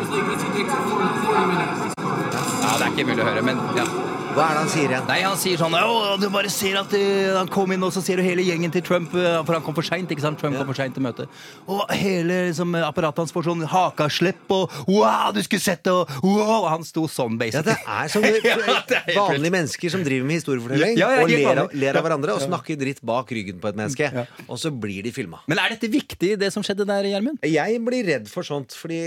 Ja, 2.62 2.76
det 2.78 2.84
er 2.84 2.90
ikke 2.92 3.08
mulig 3.08 3.24
å 3.24 3.28
høre, 3.32 3.42
men 3.46 3.60
ja. 3.78 3.86
Hva 4.28 4.44
er 4.44 4.56
det 4.56 4.60
han 4.60 4.70
sier 4.70 4.92
igjen? 4.92 5.06
Nei, 5.08 5.18
han 5.24 5.38
sier 5.40 5.60
sånn 5.60 5.74
du 6.18 6.26
bare 6.32 6.50
ser 6.52 6.76
at 6.80 6.90
du, 6.92 7.00
han 7.34 7.48
kom 7.52 7.70
inn, 7.74 7.82
og 7.86 7.92
så 7.94 8.02
ser 8.04 8.20
du 8.20 8.24
hele 8.26 8.42
gjengen 8.44 8.72
til 8.74 8.82
Trump 8.84 9.12
eh, 9.16 9.38
For 9.46 9.56
han 9.56 9.64
kom 9.64 9.76
for 9.76 9.86
seint? 9.86 10.10
Trump 10.10 10.40
kom 10.42 10.68
for 10.68 10.76
seint 10.76 10.94
til 10.96 11.04
møtet. 11.04 11.32
Og 11.70 11.82
hele 11.96 12.48
liksom, 12.48 12.74
apparatet 12.82 13.22
hans 13.22 13.34
får 13.34 13.46
sånn 13.48 13.64
hakaslipp 13.70 14.52
og 14.54 14.74
wow, 14.88 15.30
du 15.34 15.40
skulle 15.44 15.62
sett 15.62 15.84
det, 15.86 15.94
og 15.94 16.10
wow! 16.24 16.68
Han 16.72 16.86
sto 16.86 17.06
sånn, 17.10 17.38
Ja, 17.38 17.62
basically. 17.62 18.40
Ja, 18.48 18.56
det 18.88 18.98
er 18.98 19.04
helt 19.08 19.20
vanlige 19.20 19.54
mennesker 19.54 19.92
som 19.94 20.04
driver 20.06 20.28
med 20.28 20.40
historiefortelling 20.40 20.96
Ja, 20.98 21.10
ja, 21.16 21.24
og 21.24 21.32
ler 21.32 21.62
av, 21.64 21.76
ler 21.84 22.00
av 22.00 22.06
hverandre 22.06 22.36
og 22.38 22.44
snakker 22.44 22.78
dritt 22.80 23.02
bak 23.06 23.30
ryggen 23.34 23.60
på 23.62 23.70
et 23.70 23.78
menneske. 23.78 24.10
Ja. 24.12 24.26
Og 24.46 24.60
så 24.60 24.72
blir 24.72 25.04
de 25.06 25.12
filma. 25.14 25.42
Men 25.50 25.62
er 25.62 25.76
dette 25.76 25.90
viktig, 25.92 26.34
det 26.40 26.52
som 26.54 26.64
skjedde 26.66 26.88
der, 26.88 27.08
Gjermund? 27.12 27.44
Jeg 27.46 27.82
blir 27.84 28.08
redd 28.08 28.32
for 28.32 28.46
sånt, 28.46 28.76
fordi 28.76 29.02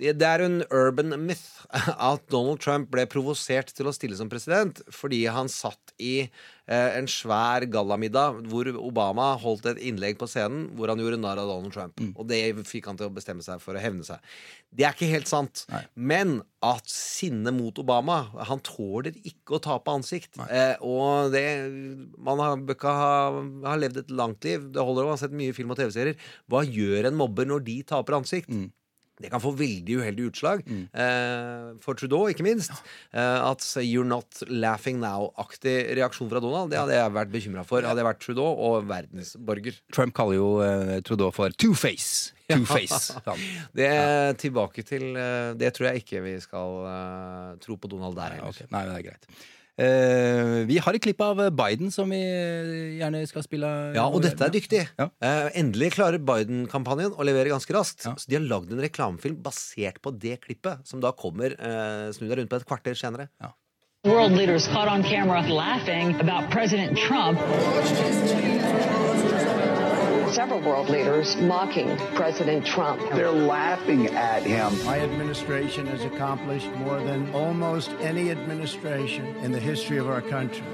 det 0.00 0.26
er 0.26 0.46
en 0.46 0.60
urban 0.70 1.16
myth 1.20 1.60
at 1.70 2.24
Donald 2.32 2.60
Trump 2.62 2.90
ble 2.92 3.04
provosert 3.10 3.70
til 3.80 3.90
å 3.90 3.94
stille 3.96 4.18
som 4.18 4.30
president 4.30 4.82
fordi 4.94 5.24
han 5.32 5.50
satt 5.50 5.94
i 6.00 6.14
eh, 6.22 6.90
en 6.98 7.08
svær 7.10 7.66
gallamiddag 7.72 8.42
hvor 8.50 8.70
Obama 8.80 9.32
holdt 9.40 9.68
et 9.72 9.82
innlegg 9.90 10.18
på 10.20 10.28
scenen 10.30 10.68
hvor 10.76 10.92
han 10.92 11.00
gjorde 11.02 11.20
narr 11.20 11.40
av 11.42 11.50
Donald 11.50 11.74
Trump. 11.74 12.00
Og 12.14 12.28
det 12.30 12.42
fikk 12.68 12.90
han 12.90 13.00
til 13.00 13.10
å 13.10 13.14
bestemme 13.14 13.44
seg 13.44 13.62
for 13.62 13.76
å 13.76 13.82
hevne 13.82 14.06
seg. 14.06 14.22
Det 14.70 14.86
er 14.86 14.94
ikke 14.94 15.10
helt 15.10 15.30
sant. 15.30 15.64
Nei. 15.72 15.82
Men 15.96 16.36
at 16.64 16.90
sinnet 16.92 17.56
mot 17.56 17.78
Obama 17.80 18.18
Han 18.50 18.60
tåler 18.62 19.16
ikke 19.24 19.56
å 19.56 19.62
tape 19.64 19.94
ansikt. 19.96 20.36
Eh, 20.46 20.76
og 20.84 21.32
det 21.32 21.44
Man 22.20 22.42
har, 22.42 22.58
bør 22.60 22.76
ikke 22.76 22.98
ha, 23.00 23.14
har 23.64 23.80
levd 23.80 24.04
et 24.04 24.12
langt 24.12 24.44
liv. 24.46 24.68
Det 24.74 24.84
holder 24.84 25.08
å 25.08 25.14
ha 25.14 25.20
sett 25.20 25.34
mye 25.36 25.56
film 25.56 25.72
og 25.74 25.80
TV-serier. 25.80 26.20
Hva 26.50 26.62
gjør 26.66 27.08
en 27.10 27.18
mobber 27.18 27.48
når 27.48 27.64
de 27.66 27.80
taper 27.94 28.20
ansikt? 28.20 28.52
Det 29.20 29.30
kan 29.32 29.42
få 29.42 29.52
veldig 29.56 29.98
uheldige 30.00 30.32
utslag. 30.32 30.64
Eh, 30.66 31.70
for 31.84 31.98
Trudeau, 31.98 32.26
ikke 32.32 32.46
minst. 32.46 32.72
Eh, 33.12 33.50
at 33.50 33.60
'you're 33.84 34.06
not 34.06 34.42
laughing 34.48 35.00
now'-aktig 35.00 35.94
reaksjon 35.96 36.30
fra 36.30 36.40
Donald, 36.40 36.70
det 36.70 36.78
hadde 36.80 36.96
jeg 36.96 37.12
vært 37.12 37.32
bekymra 37.32 37.64
for. 37.66 37.82
Hadde 37.82 38.00
jeg 38.00 38.08
vært 38.08 38.20
Trudeau 38.24 38.50
og 38.56 38.88
verdensborger. 38.88 39.80
Trump 39.92 40.14
kaller 40.14 40.36
jo 40.40 40.50
eh, 40.64 41.00
Trudeau 41.00 41.30
for 41.30 41.50
two-face. 41.50 42.32
Two-face. 42.50 43.14
Det 43.78 43.86
er 43.86 44.32
tilbake 44.34 44.82
til 44.82 45.14
eh, 45.14 45.52
Det 45.54 45.70
tror 45.76 45.90
jeg 45.90 46.02
ikke 46.02 46.22
vi 46.24 46.34
skal 46.42 46.82
eh, 46.90 47.56
tro 47.62 47.76
på 47.78 47.90
Donald 47.90 48.16
der 48.18 48.36
heller. 48.36 48.50
Okay. 48.50 48.66
Nei, 48.74 48.84
det 48.88 48.96
er 48.96 49.06
greit. 49.10 49.28
Eh, 49.80 50.66
vi 50.68 50.76
har 50.82 50.96
et 50.96 51.02
klipp 51.02 51.22
av 51.24 51.38
Biden 51.56 51.92
som 51.94 52.10
vi 52.12 52.20
eh, 52.20 52.98
gjerne 53.00 53.22
skal 53.30 53.44
spille. 53.46 53.70
Ja, 53.96 54.04
og 54.10 54.20
dette 54.24 54.44
er 54.44 54.52
dyktig. 54.52 54.82
Ja. 55.00 55.08
Eh, 55.24 55.48
endelig 55.62 55.94
klarer 55.96 56.20
Biden-kampanjen 56.20 57.16
å 57.16 57.26
levere 57.26 57.54
ganske 57.54 57.74
raskt. 57.76 58.04
Ja. 58.04 58.12
Så 58.20 58.28
de 58.28 58.36
har 58.36 58.44
lagd 58.44 58.74
en 58.74 58.84
reklamefilm 58.84 59.40
basert 59.44 60.02
på 60.04 60.12
det 60.12 60.42
klippet, 60.44 60.84
som 60.88 61.00
da 61.00 61.14
kommer 61.16 61.56
snu 62.14 62.26
deg 62.28 62.38
rundt 62.38 62.52
på 62.52 62.60
et 62.60 62.68
kvarter 62.68 62.98
senere. 62.98 63.30
World 64.04 64.32
leaders 64.32 64.66
caught 64.68 64.88
on 64.88 65.02
camera 65.02 65.42
laughing 65.48 66.14
about 66.20 66.50
President 66.50 66.96
Trump. 66.96 67.38
Several 70.32 70.60
world 70.60 70.88
leaders 70.88 71.36
mocking 71.36 71.96
President 72.14 72.64
Trump. 72.64 73.00
They're 73.14 73.30
laughing 73.30 74.06
at 74.08 74.42
him. 74.42 74.84
My 74.84 75.00
administration 75.00 75.86
has 75.88 76.04
accomplished 76.04 76.68
more 76.76 76.98
than 77.00 77.32
almost 77.34 77.90
any 78.00 78.30
administration 78.30 79.26
in 79.36 79.52
the 79.52 79.60
history 79.60 79.98
of 79.98 80.08
our 80.08 80.22
country. 80.22 80.64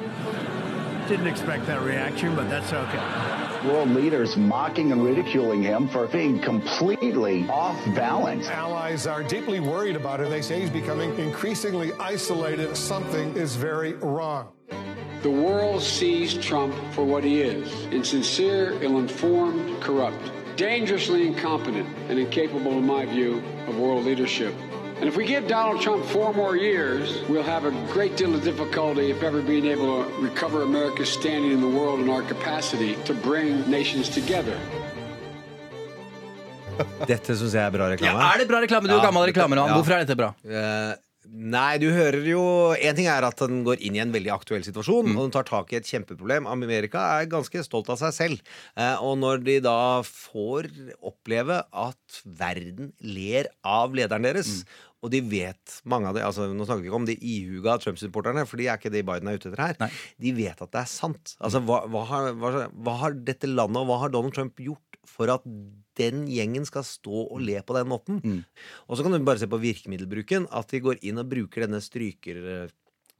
Didn't 1.08 1.26
expect 1.26 1.66
that 1.66 1.82
reaction, 1.82 2.36
but 2.36 2.50
that's 2.50 2.72
okay. 2.72 3.45
World 3.64 3.90
leaders 3.90 4.36
mocking 4.36 4.92
and 4.92 5.04
ridiculing 5.04 5.62
him 5.62 5.88
for 5.88 6.06
being 6.06 6.40
completely 6.40 7.48
off 7.48 7.82
balance. 7.94 8.48
Allies 8.48 9.06
are 9.06 9.22
deeply 9.22 9.60
worried 9.60 9.96
about 9.96 10.20
it. 10.20 10.30
They 10.30 10.42
say 10.42 10.60
he's 10.60 10.70
becoming 10.70 11.18
increasingly 11.18 11.92
isolated. 11.94 12.76
Something 12.76 13.34
is 13.36 13.56
very 13.56 13.94
wrong. 13.94 14.48
The 15.22 15.30
world 15.30 15.82
sees 15.82 16.34
Trump 16.34 16.74
for 16.92 17.04
what 17.04 17.24
he 17.24 17.40
is 17.40 17.86
insincere, 17.86 18.80
ill 18.82 18.98
informed, 18.98 19.80
corrupt, 19.82 20.30
dangerously 20.56 21.26
incompetent, 21.26 21.88
and 22.08 22.18
incapable, 22.18 22.72
in 22.72 22.86
my 22.86 23.06
view, 23.06 23.42
of 23.66 23.78
world 23.78 24.04
leadership. 24.04 24.54
And 25.00 25.06
if 25.08 25.16
we 25.16 25.24
give 25.26 25.46
Donald 25.46 25.82
Trump 25.82 26.04
four 26.06 26.32
more 26.32 26.56
years, 26.56 27.22
we'll 27.28 27.42
have 27.42 27.66
a 27.66 27.70
great 27.92 28.16
deal 28.16 28.34
of 28.34 28.42
difficulty, 28.42 29.10
if 29.10 29.22
ever, 29.22 29.42
being 29.42 29.66
able 29.66 30.04
to 30.04 30.10
recover 30.22 30.62
America's 30.62 31.10
standing 31.10 31.52
in 31.52 31.60
the 31.60 31.68
world 31.68 32.00
and 32.00 32.08
our 32.08 32.22
capacity 32.22 32.96
to 33.04 33.12
bring 33.12 33.68
nations 33.70 34.08
together. 34.08 34.56
Dette 37.06 37.32
syns 37.36 37.54
jeg 37.56 37.64
er 37.64 37.70
bra 37.72 37.88
Ja, 38.00 38.32
er 38.34 38.38
det 38.38 38.48
bra 38.48 38.60
reklame? 38.60 38.88
Du 38.88 38.94
er 38.94 38.98
Ja, 38.98 39.04
gammel 39.04 39.22
reklamemann. 39.30 39.68
ja. 39.68 39.74
Hvorfor 39.74 39.92
er 39.92 40.04
dette 40.04 40.16
bra? 40.16 40.32
Eh, 40.44 40.96
nei, 41.30 41.78
du 41.82 41.88
hører 41.90 42.24
jo 42.28 42.42
En 42.76 42.96
ting 42.96 43.06
er 43.10 43.24
at 43.26 43.36
den 43.42 43.62
går 43.66 43.80
inn 43.84 43.96
i 43.96 44.02
en 44.02 44.12
veldig 44.14 44.32
aktuell 44.34 44.62
situasjon, 44.66 45.06
Mm. 45.10 45.16
og 45.18 45.22
den 45.26 45.34
tar 45.36 45.44
tak 45.48 45.72
i 45.72 45.76
et 45.76 45.84
kjempeproblem. 45.88 46.46
Amerika 46.46 47.20
er 47.20 47.26
ganske 47.26 47.62
stolt 47.64 47.88
av 47.90 47.98
seg 47.98 48.12
selv. 48.16 48.40
Eh, 48.76 48.96
og 49.02 49.18
når 49.18 49.44
de 49.44 49.60
da 49.60 50.02
får 50.02 50.68
oppleve 51.02 51.62
at 51.72 52.20
verden 52.24 52.92
ler 53.00 53.46
av 53.64 53.92
lederen 53.94 54.22
deres 54.22 54.46
Mm. 54.62 54.64
Og 55.04 55.10
de 55.12 55.20
vet, 55.20 55.74
mange 55.84 56.08
av 56.08 56.14
de, 56.16 56.22
altså 56.24 56.46
Nå 56.50 56.64
snakker 56.66 56.82
vi 56.82 56.88
ikke 56.88 56.96
om 56.98 57.04
de 57.06 57.14
ihuga 57.20 57.76
Trump-supporterne, 57.78 58.46
for 58.48 58.56
de 58.56 58.66
er 58.66 58.78
ikke 58.78 58.90
det 58.90 59.04
Biden 59.06 59.28
er 59.28 59.36
ute 59.36 59.50
etter 59.52 59.60
her. 59.62 59.76
Nei. 59.78 59.90
De 60.18 60.32
vet 60.32 60.60
at 60.62 60.70
det 60.72 60.80
er 60.80 60.88
sant. 60.90 61.36
Altså, 61.38 61.60
hva, 61.62 61.82
hva, 61.86 62.04
har, 62.08 62.32
hva, 62.32 62.70
hva 62.72 62.94
har 63.02 63.12
dette 63.12 63.46
landet 63.46 63.76
og 63.76 63.86
hva 63.86 64.00
har 64.00 64.08
Donald 64.10 64.34
Trump 64.34 64.56
gjort 64.56 64.80
for 65.06 65.30
at 65.30 65.44
den 65.98 66.24
gjengen 66.30 66.66
skal 66.68 66.84
stå 66.86 67.26
og 67.26 67.40
le 67.42 67.60
på 67.66 67.76
den 67.76 67.90
måten? 67.90 68.20
Mm. 68.24 68.42
Og 68.86 68.96
så 68.98 69.04
kan 69.04 69.14
du 69.14 69.20
bare 69.26 69.42
se 69.42 69.50
på 69.50 69.60
virkemiddelbruken. 69.62 70.48
At 70.54 70.72
de 70.72 70.82
går 70.84 71.02
inn 71.06 71.22
og 71.22 71.30
bruker 71.32 71.66
denne 71.66 71.82
stryker... 71.84 72.68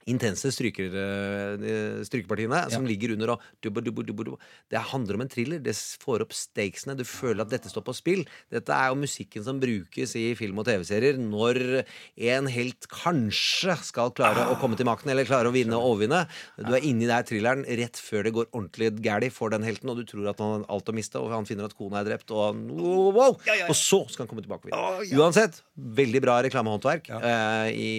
intense 0.06 0.52
stryker, 0.54 0.92
eh, 0.94 2.04
strykepartiene 2.06 2.60
som 2.70 2.86
ligger 2.86 3.12
under 3.16 3.32
og 3.34 3.40
dubba, 3.62 3.82
dubba, 3.82 4.04
dubba, 4.06 4.24
dubba. 4.28 4.38
Det 4.70 4.78
handler 4.92 5.18
om 5.18 5.24
en 5.24 5.28
thriller. 5.32 5.58
Det 5.62 5.74
får 5.74 6.22
opp 6.22 6.32
stakesene. 6.36 6.96
Du 6.96 7.02
føler 7.04 7.42
at 7.42 7.50
dette 7.50 7.70
står 7.72 7.82
på 7.86 7.94
spill. 7.96 8.22
Dette 8.52 8.70
er 8.70 8.92
jo 8.92 9.00
musikken 9.00 9.42
som 9.44 9.58
brukes 9.60 10.14
i 10.14 10.34
film- 10.38 10.58
og 10.62 10.66
TV-serier 10.66 11.18
når 11.18 11.84
en 12.30 12.46
helt 12.46 12.86
kanskje 12.92 13.76
skal 13.82 14.12
klare 14.16 14.46
å 14.46 14.58
komme 14.60 14.78
til 14.78 14.86
makten, 14.86 15.10
eller 15.10 15.26
klare 15.26 15.50
å 15.50 15.54
vinne 15.54 15.74
og 15.74 15.96
overvinne. 15.96 16.28
Du 16.62 16.72
er 16.72 16.86
inni 16.86 17.06
der 17.10 17.26
thrilleren 17.26 17.66
rett 17.66 17.98
før 17.98 18.22
det 18.28 18.34
går 18.36 18.50
ordentlig 18.52 18.92
gæli 19.02 19.30
for 19.32 19.50
den 19.50 19.66
helten, 19.66 19.90
og 19.90 19.98
du 19.98 20.04
tror 20.06 20.30
at 20.30 20.38
han 20.38 20.60
har 20.60 20.68
alt 20.70 20.86
å 20.86 20.94
miste, 20.94 21.18
og 21.18 21.34
han 21.34 21.44
finner 21.48 21.66
at 21.66 21.74
kona 21.76 22.00
er 22.00 22.12
drept, 22.12 22.30
og 22.30 22.44
han, 22.54 22.66
wow, 22.70 23.34
Og 23.68 23.74
så 23.74 24.04
skal 24.08 24.26
han 24.26 24.30
komme 24.30 24.46
tilbake. 24.46 24.70
og 24.70 25.02
vinne. 25.02 25.18
Uansett, 25.18 25.62
veldig 25.76 26.22
bra 26.24 26.38
reklamehåndverk 26.44 27.10
eh, 27.12 27.68
i 27.76 27.90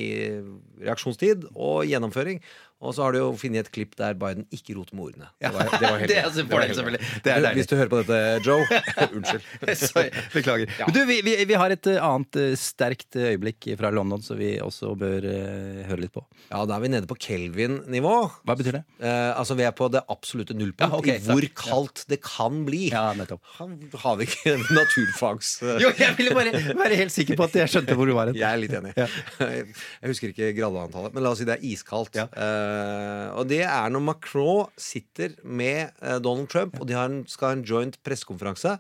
reaksjonstid 0.82 1.46
og 1.54 1.86
gjennomføring. 1.90 2.42
Og 2.78 2.94
så 2.94 3.02
har 3.08 3.16
du 3.16 3.18
jo 3.18 3.30
funnet 3.42 3.66
et 3.66 3.72
klipp 3.74 3.96
der 3.98 4.14
Biden 4.14 4.46
ikke 4.54 4.76
roter 4.78 4.94
med 4.98 5.08
ordene. 5.08 5.28
Det 5.42 5.50
var, 5.54 5.70
det 5.72 5.90
var 5.90 6.04
Det 6.12 6.18
er 6.20 6.28
altså 6.28 6.44
fordel, 6.46 6.74
selvfølgelig. 6.78 7.08
Det 7.26 7.32
er 7.34 7.40
deilig. 7.42 7.54
Hvis 7.58 7.70
du 7.72 7.76
hører 7.80 7.90
på 7.90 8.02
dette, 8.04 8.20
Joe. 8.46 8.82
Unnskyld. 9.18 9.48
Sorry, 9.82 10.12
beklager. 10.36 10.74
Men 10.84 10.94
du, 10.94 11.00
vi, 11.10 11.18
vi, 11.26 11.34
vi 11.50 11.58
har 11.58 11.74
et 11.74 11.90
eh, 11.90 11.98
annet 12.06 12.38
eh, 12.38 12.54
sterkt 12.62 13.18
øyeblikk 13.18 13.70
fra 13.80 13.90
London 13.96 14.22
som 14.22 14.38
vi 14.38 14.52
også 14.62 14.92
bør 15.00 15.26
uh, 15.26 15.80
høre 15.90 16.04
litt 16.04 16.14
på. 16.14 16.22
Ja, 16.52 16.62
da 16.70 16.78
er 16.78 16.84
vi 16.86 16.92
nede 16.94 17.10
på 17.10 17.18
Kelvin-nivå. 17.18 18.14
Hva 18.46 18.58
betyr 18.60 18.78
det? 18.78 18.84
Uh, 19.02 19.34
altså 19.40 19.58
Vi 19.58 19.66
er 19.66 19.74
på 19.78 19.90
det 19.94 20.04
absolutte 20.14 20.54
nullpunkt 20.58 20.94
Ja, 20.94 21.02
okay, 21.02 21.18
i 21.18 21.26
hvor 21.26 21.50
kaldt 21.58 22.06
det 22.12 22.22
kan 22.26 22.62
bli. 22.68 22.84
Ja, 22.94 23.08
nettopp. 23.18 23.42
Har 23.58 24.22
vi 24.22 24.30
ikke 24.30 24.54
naturfags... 24.78 25.56
eh, 25.66 25.82
Jo, 25.82 25.92
jeg 25.98 26.14
ville 26.20 26.38
bare 26.38 26.54
være 26.78 27.02
helt 27.02 27.16
sikker 27.16 27.40
på 27.40 27.48
at 27.50 27.58
jeg 27.64 27.74
skjønte 27.74 27.98
hvor 27.98 28.10
du 28.10 28.14
var 28.18 28.30
hen. 28.30 28.38
Jeg 28.38 28.48
er 28.48 28.62
litt 28.62 28.78
enig. 28.78 28.94
Jeg 29.42 30.14
husker 30.14 30.32
ikke 30.36 30.54
gradeantallet, 30.62 31.18
men 31.18 31.26
la 31.26 31.34
oss 31.34 31.42
si 31.42 31.50
det 31.50 31.58
er 31.58 31.66
iskaldt. 31.74 32.22
Eh, 32.68 33.28
og 33.38 33.48
det 33.50 33.64
er 33.64 33.94
når 33.94 34.04
Macron 34.12 34.72
sitter 34.78 35.38
med 35.44 35.94
uh, 36.04 36.18
Donald 36.20 36.52
Trump, 36.52 36.80
og 36.82 36.90
de 36.90 36.98
en, 37.00 37.22
skal 37.30 37.52
ha 37.52 37.58
en 37.58 37.68
joint 37.68 38.00
pressekonferanse. 38.04 38.78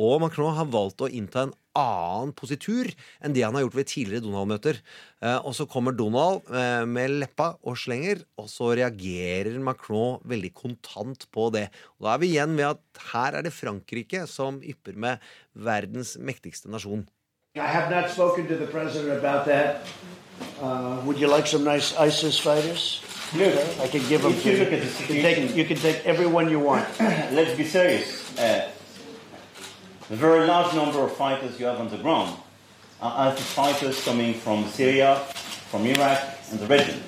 Og 0.00 0.20
Macron 0.22 0.54
har 0.56 0.68
valgt 0.70 1.02
å 1.02 1.10
innta 1.10 1.44
en 1.44 1.56
annen 1.76 2.32
positur 2.36 2.88
enn 3.22 3.34
det 3.34 3.44
han 3.44 3.56
har 3.56 3.64
gjort 3.66 3.76
ved 3.78 3.90
tidligere 3.90 4.24
Donald-møter. 4.24 4.80
Eh, 5.22 5.38
og 5.38 5.54
så 5.56 5.66
kommer 5.70 5.94
Donald 5.96 6.46
eh, 6.48 6.86
med 6.88 7.16
leppa 7.20 7.52
og 7.66 7.78
slenger, 7.78 8.24
og 8.40 8.48
så 8.50 8.72
reagerer 8.78 9.58
Macron 9.62 10.20
veldig 10.30 10.52
kontant 10.56 11.26
på 11.34 11.50
det. 11.54 11.68
Og 11.98 12.08
da 12.08 12.14
er 12.14 12.22
vi 12.22 12.32
igjen 12.32 12.56
ved 12.58 12.72
at 12.72 13.04
her 13.12 13.38
er 13.38 13.46
det 13.46 13.54
Frankrike 13.54 14.24
som 14.30 14.62
ypper 14.62 14.98
med 14.98 15.30
verdens 15.54 16.16
mektigste 16.18 16.70
nasjon. 16.72 17.06
I 17.56 17.66
have 17.66 17.90
not 17.90 18.10
spoken 18.10 18.46
to 18.46 18.56
the 18.56 18.66
president 18.66 19.18
about 19.18 19.44
that. 19.46 19.82
Uh, 20.62 21.02
would 21.04 21.18
you 21.18 21.26
like 21.26 21.46
some 21.46 21.64
nice 21.64 21.92
ISIS 21.98 22.38
fighters? 22.38 23.02
I 23.32 23.86
can 23.86 24.08
give 24.08 24.22
them 24.22 24.32
to 24.32 24.50
you 24.50 24.56
you. 24.56 24.64
look 24.64 24.72
at 24.72 24.82
the 24.82 25.14
You 25.14 25.22
can 25.22 25.22
take, 25.22 25.56
you 25.56 25.64
can 25.64 25.76
take 25.76 26.04
everyone 26.04 26.50
you 26.50 26.58
want. 26.58 26.88
Let's 27.00 27.56
be 27.56 27.64
serious. 27.64 28.36
Uh, 28.36 28.70
the 30.08 30.16
very 30.16 30.46
large 30.46 30.74
number 30.74 30.98
of 30.98 31.12
fighters 31.12 31.60
you 31.60 31.66
have 31.66 31.78
on 31.78 31.88
the 31.88 31.98
ground 31.98 32.36
are 33.00 33.30
ISIS 33.30 33.46
fighters 33.52 34.04
coming 34.04 34.34
from 34.34 34.66
Syria, 34.66 35.16
from 35.70 35.86
Iraq, 35.86 36.20
and 36.50 36.58
the 36.58 36.66
region. 36.66 37.00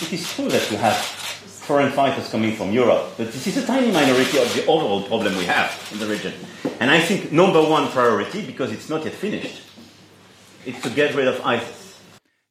It 0.00 0.12
is 0.12 0.32
true 0.32 0.48
that 0.48 0.70
you 0.70 0.76
have 0.76 0.96
foreign 0.96 1.90
fighters 1.90 2.28
coming 2.30 2.54
from 2.54 2.70
Europe, 2.70 3.14
but 3.16 3.32
this 3.32 3.48
is 3.48 3.56
a 3.56 3.66
tiny 3.66 3.90
minority 3.90 4.38
of 4.38 4.54
the 4.54 4.64
overall 4.66 5.02
problem 5.02 5.36
we 5.36 5.44
have 5.46 5.76
in 5.92 5.98
the 5.98 6.06
region. 6.06 6.32
And 6.78 6.88
I 6.88 7.00
think 7.00 7.32
number 7.32 7.60
one 7.60 7.88
priority, 7.88 8.46
because 8.46 8.70
it's 8.70 8.88
not 8.88 9.04
yet 9.04 9.14
finished, 9.14 9.62
is 10.64 10.80
to 10.82 10.90
get 10.90 11.16
rid 11.16 11.26
of 11.26 11.40
ISIS. 11.44 11.85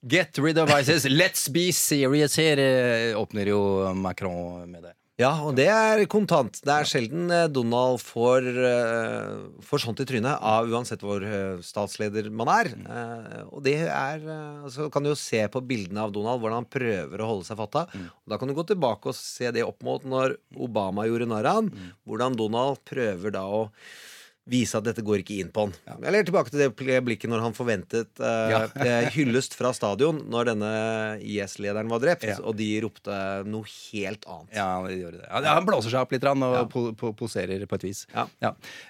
Get 0.07 0.37
rid 0.37 0.57
of 0.61 0.69
ISIS. 0.69 1.05
Let's 1.09 1.47
be 1.49 1.71
serious 1.73 2.35
her, 2.37 2.59
eh, 2.59 3.17
åpner 3.17 3.47
jo 3.49 3.93
Macron 3.95 4.69
med 4.69 4.83
det. 4.83 4.93
Ja, 5.15 5.29
og 5.47 5.55
det 5.55 5.69
er 5.71 6.01
kontant. 6.11 6.57
Det 6.59 6.73
er 6.73 6.87
sjelden 6.89 7.29
eh, 7.31 7.45
Donald 7.47 8.01
får, 8.03 8.49
eh, 8.67 9.29
får 9.63 9.81
sånt 9.85 10.01
i 10.03 10.05
trynet 10.05 10.43
av 10.43 10.67
uansett 10.67 11.01
hvor 11.01 11.23
statsleder 11.63 12.27
man 12.35 12.51
er. 12.51 12.69
Eh, 12.75 13.37
og 13.47 13.63
det 13.63 13.77
er 13.87 14.25
Så 14.69 14.89
kan 14.91 15.01
du 15.01 15.13
jo 15.13 15.17
se 15.17 15.39
på 15.47 15.63
bildene 15.65 16.03
av 16.03 16.11
Donald 16.11 16.43
hvordan 16.43 16.61
han 16.61 16.69
prøver 16.69 17.23
å 17.23 17.29
holde 17.31 17.47
seg 17.47 17.57
fatta. 17.63 17.87
Og 17.95 18.33
da 18.33 18.37
kan 18.37 18.51
du 18.51 18.57
gå 18.57 18.67
tilbake 18.67 19.09
og 19.09 19.15
se 19.15 19.49
det 19.55 19.63
opp 19.63 19.81
mot 19.87 20.03
når 20.03 20.35
Obama 20.59 21.07
gjorde 21.07 21.31
narr 21.31 21.47
av 21.47 21.63
han. 21.63 21.71
Hvordan 22.05 22.35
Donald 22.35 22.83
prøver 22.85 23.33
da 23.39 23.47
å 23.47 23.69
vise 24.45 24.77
at 24.77 24.85
dette 24.85 25.01
går 25.05 25.23
ikke 25.23 25.39
inn 25.41 25.49
på 25.53 25.65
han. 25.65 26.03
Eller 26.05 26.25
tilbake 26.25 26.51
til 26.53 26.61
det 26.61 26.99
blikket 27.05 27.31
når 27.31 27.41
han 27.47 27.55
forventet 27.57 28.11
uh, 28.21 28.51
Ja. 28.51 28.59
eh, 28.85 29.07
hyllest 29.15 29.55
fra 29.57 29.71
stadion 29.73 30.19
når 30.29 30.51
denne 30.51 30.71
IS-lederen 31.25 31.89
var 31.91 32.03
drept, 32.03 32.27
Ja. 32.29 32.37
og 32.45 32.57
de 32.59 32.69
ropte 32.85 33.15
noe 33.49 33.65
helt 33.69 34.25
annet. 34.29 34.53
Ja, 34.57 34.67
de 34.85 34.99
gjorde 34.99 35.23
det. 35.23 35.29
Ja, 35.31 35.55
han 35.57 35.65
blåser 35.67 35.93
seg 35.93 36.05
opp 36.05 36.13
litt 36.13 36.27
og 36.29 36.43
Ja. 36.45 36.63
po 36.69 36.87
po 36.97 37.13
poserer 37.17 37.65
på 37.65 37.79
et 37.79 37.87
vis. 37.87 38.05
Ja. 38.13 38.27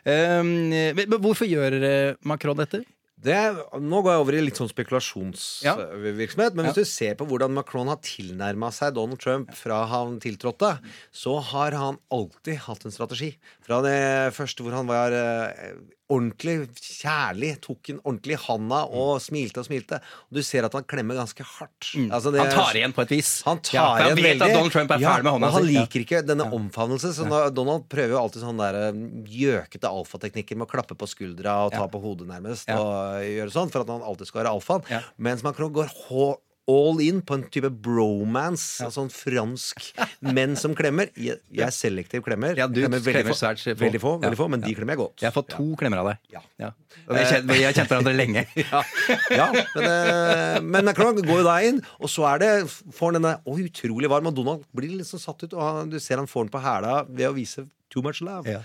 Um, 0.03 0.51
men 0.69 1.05
men 1.05 1.21
hvorfor 1.21 1.47
gjør 1.47 1.79
eh, 1.83 2.15
Macron 2.27 2.57
dette? 2.59 2.83
Det, 3.25 3.37
nå 3.81 4.01
går 4.05 4.13
jeg 4.13 4.21
over 4.23 4.37
i 4.37 4.43
litt 4.45 4.59
sånn 4.59 4.69
spekulasjonsvirksomhet. 4.69 6.55
Men 6.57 6.67
hvis 6.69 6.77
du 6.77 6.85
ser 6.89 7.15
på 7.17 7.25
hvordan 7.29 7.55
Macron 7.55 7.89
har 7.89 7.97
tilnærma 8.05 8.69
seg 8.75 8.93
Donald 8.97 9.21
Trump 9.23 9.49
fra 9.57 9.81
han 9.89 10.19
tiltrådte, 10.21 10.75
så 11.15 11.37
har 11.51 11.77
han 11.79 11.97
alltid 12.13 12.61
hatt 12.67 12.85
en 12.85 12.93
strategi. 12.93 13.31
Fra 13.65 13.81
det 13.85 13.97
første 14.37 14.65
hvor 14.65 14.77
han 14.77 14.89
var 14.89 15.15
eh, 15.17 15.73
ordentlig 16.11 16.67
kjærlig, 16.77 17.55
tok 17.65 17.89
en 17.89 17.99
ordentlig 18.05 18.35
i 18.35 18.41
handa 18.45 18.83
og 18.93 19.17
smilte 19.23 19.57
og 19.63 19.65
smilte. 19.65 19.97
Og 20.29 20.37
du 20.37 20.41
ser 20.45 20.67
at 20.67 20.73
han 20.77 20.83
klemmer 20.85 21.17
ganske 21.17 21.41
hardt. 21.43 21.91
Altså 22.13 22.31
det- 22.31 22.41
Mm. 22.41 22.45
Han 22.45 22.51
tar 22.53 22.73
igjen 22.77 22.93
på 22.93 23.01
et 23.01 23.09
vis. 23.09 23.41
han 23.43 23.59
tar 23.59 23.73
Ja, 23.73 23.85
han 23.95 24.01
igjen 24.01 24.15
vet 24.15 24.25
veldig. 24.25 24.41
at 24.41 24.53
Donald 24.53 24.71
Trump 24.71 24.91
er 24.91 24.97
ferdig 24.99 25.23
med 25.23 25.33
hånda 25.33 25.47
og 25.47 25.53
han 25.53 25.65
si. 25.65 25.73
Liker 25.73 25.99
ikke 26.05 26.25
denne 26.27 26.45
omfavnelse. 26.53 27.13
Så 27.13 27.29
da, 27.29 27.49
Donald 27.49 27.89
prøver 27.89 28.09
jo 28.09 28.19
alltid 28.21 28.41
sånn 28.43 28.57
der 28.57 28.75
eh, 28.75 28.91
gjøkete 29.25 29.87
alfateknikker 29.89 30.55
med 30.57 30.67
å 30.67 30.71
klappe 30.71 30.95
på 30.95 31.07
skuldra 31.09 31.65
og 31.65 31.71
ta 31.71 31.79
Ja. 31.81 31.87
på 31.87 32.01
hodet 32.01 32.27
nærmest. 32.27 32.67
Ja. 32.67 32.77
Og 32.77 33.21
gjøre 33.23 33.51
sånn 33.51 33.71
For 33.71 33.81
at 33.81 33.87
han 33.87 34.01
alltid 34.01 34.27
skal 34.27 34.43
være 34.43 34.53
alfaen. 34.61 34.83
Ja. 34.89 35.01
Mens 35.17 35.41
man 35.43 35.53
går 35.53 35.89
hå- 36.09 36.37
all 36.71 37.01
in 37.03 37.21
på 37.25 37.35
en 37.37 37.43
type 37.53 37.69
bromance. 37.69 38.85
Sånn 38.93 39.11
fransk 39.13 39.83
menn 40.25 40.55
som 40.59 40.73
klemmer. 40.77 41.11
Jeg, 41.13 41.39
jeg 41.53 41.65
er 41.67 41.73
selektiv 41.75 42.23
klemmer. 42.25 42.57
Ja, 42.57 42.67
du 42.67 42.79
klemmer 42.81 43.03
veldig 43.03 43.21
klemmer 43.21 43.37
svært 43.37 43.61
få. 43.61 43.75
veldig 43.81 44.01
få, 44.01 44.13
Ja. 44.15 44.23
veldig 44.25 44.39
få 44.39 44.47
men 44.49 44.63
de 44.63 44.73
klemmer 44.77 44.95
jeg 44.95 45.01
godt. 45.03 45.21
Jeg 45.21 45.29
har 45.29 45.35
fått 45.35 45.51
to 45.53 45.67
klemmer 45.79 46.01
av 46.01 46.09
deg. 46.11 46.31
Ja. 46.33 46.41
Ja. 46.61 46.71
Og 47.05 47.15
vi 47.15 47.63
har 47.63 47.73
kjent, 47.75 47.89
hverandre 47.91 48.15
lenge. 48.15 48.45
ja, 48.63 48.81
ja 49.29 49.47
men, 49.75 50.63
det 50.73 50.85
men 50.85 50.93
klart, 50.97 51.21
går 51.25 51.43
jo 51.43 51.45
da 51.47 51.57
inn, 51.67 51.81
og 51.99 52.09
så 52.11 52.25
er 52.33 52.41
det 52.41 52.51
får 52.69 53.11
han 53.11 53.19
denne 53.19 53.35
å, 53.45 53.57
utrolig 53.61 54.09
varm, 54.11 54.31
og 54.31 54.37
Donald 54.37 54.65
blir 54.75 55.03
sånn 55.05 55.21
satt 55.21 55.45
ut, 55.45 55.53
og 55.53 55.61
han, 55.61 55.93
du 55.93 55.99
ser 56.01 56.21
han 56.21 56.29
får 56.29 56.47
den 56.47 56.55
på 56.55 56.63
hæla 56.63 56.95
ved 57.09 57.29
å 57.29 57.35
vise 57.35 57.67
too 57.93 58.01
much 58.05 58.23
love. 58.25 58.49
Ja. 58.49 58.63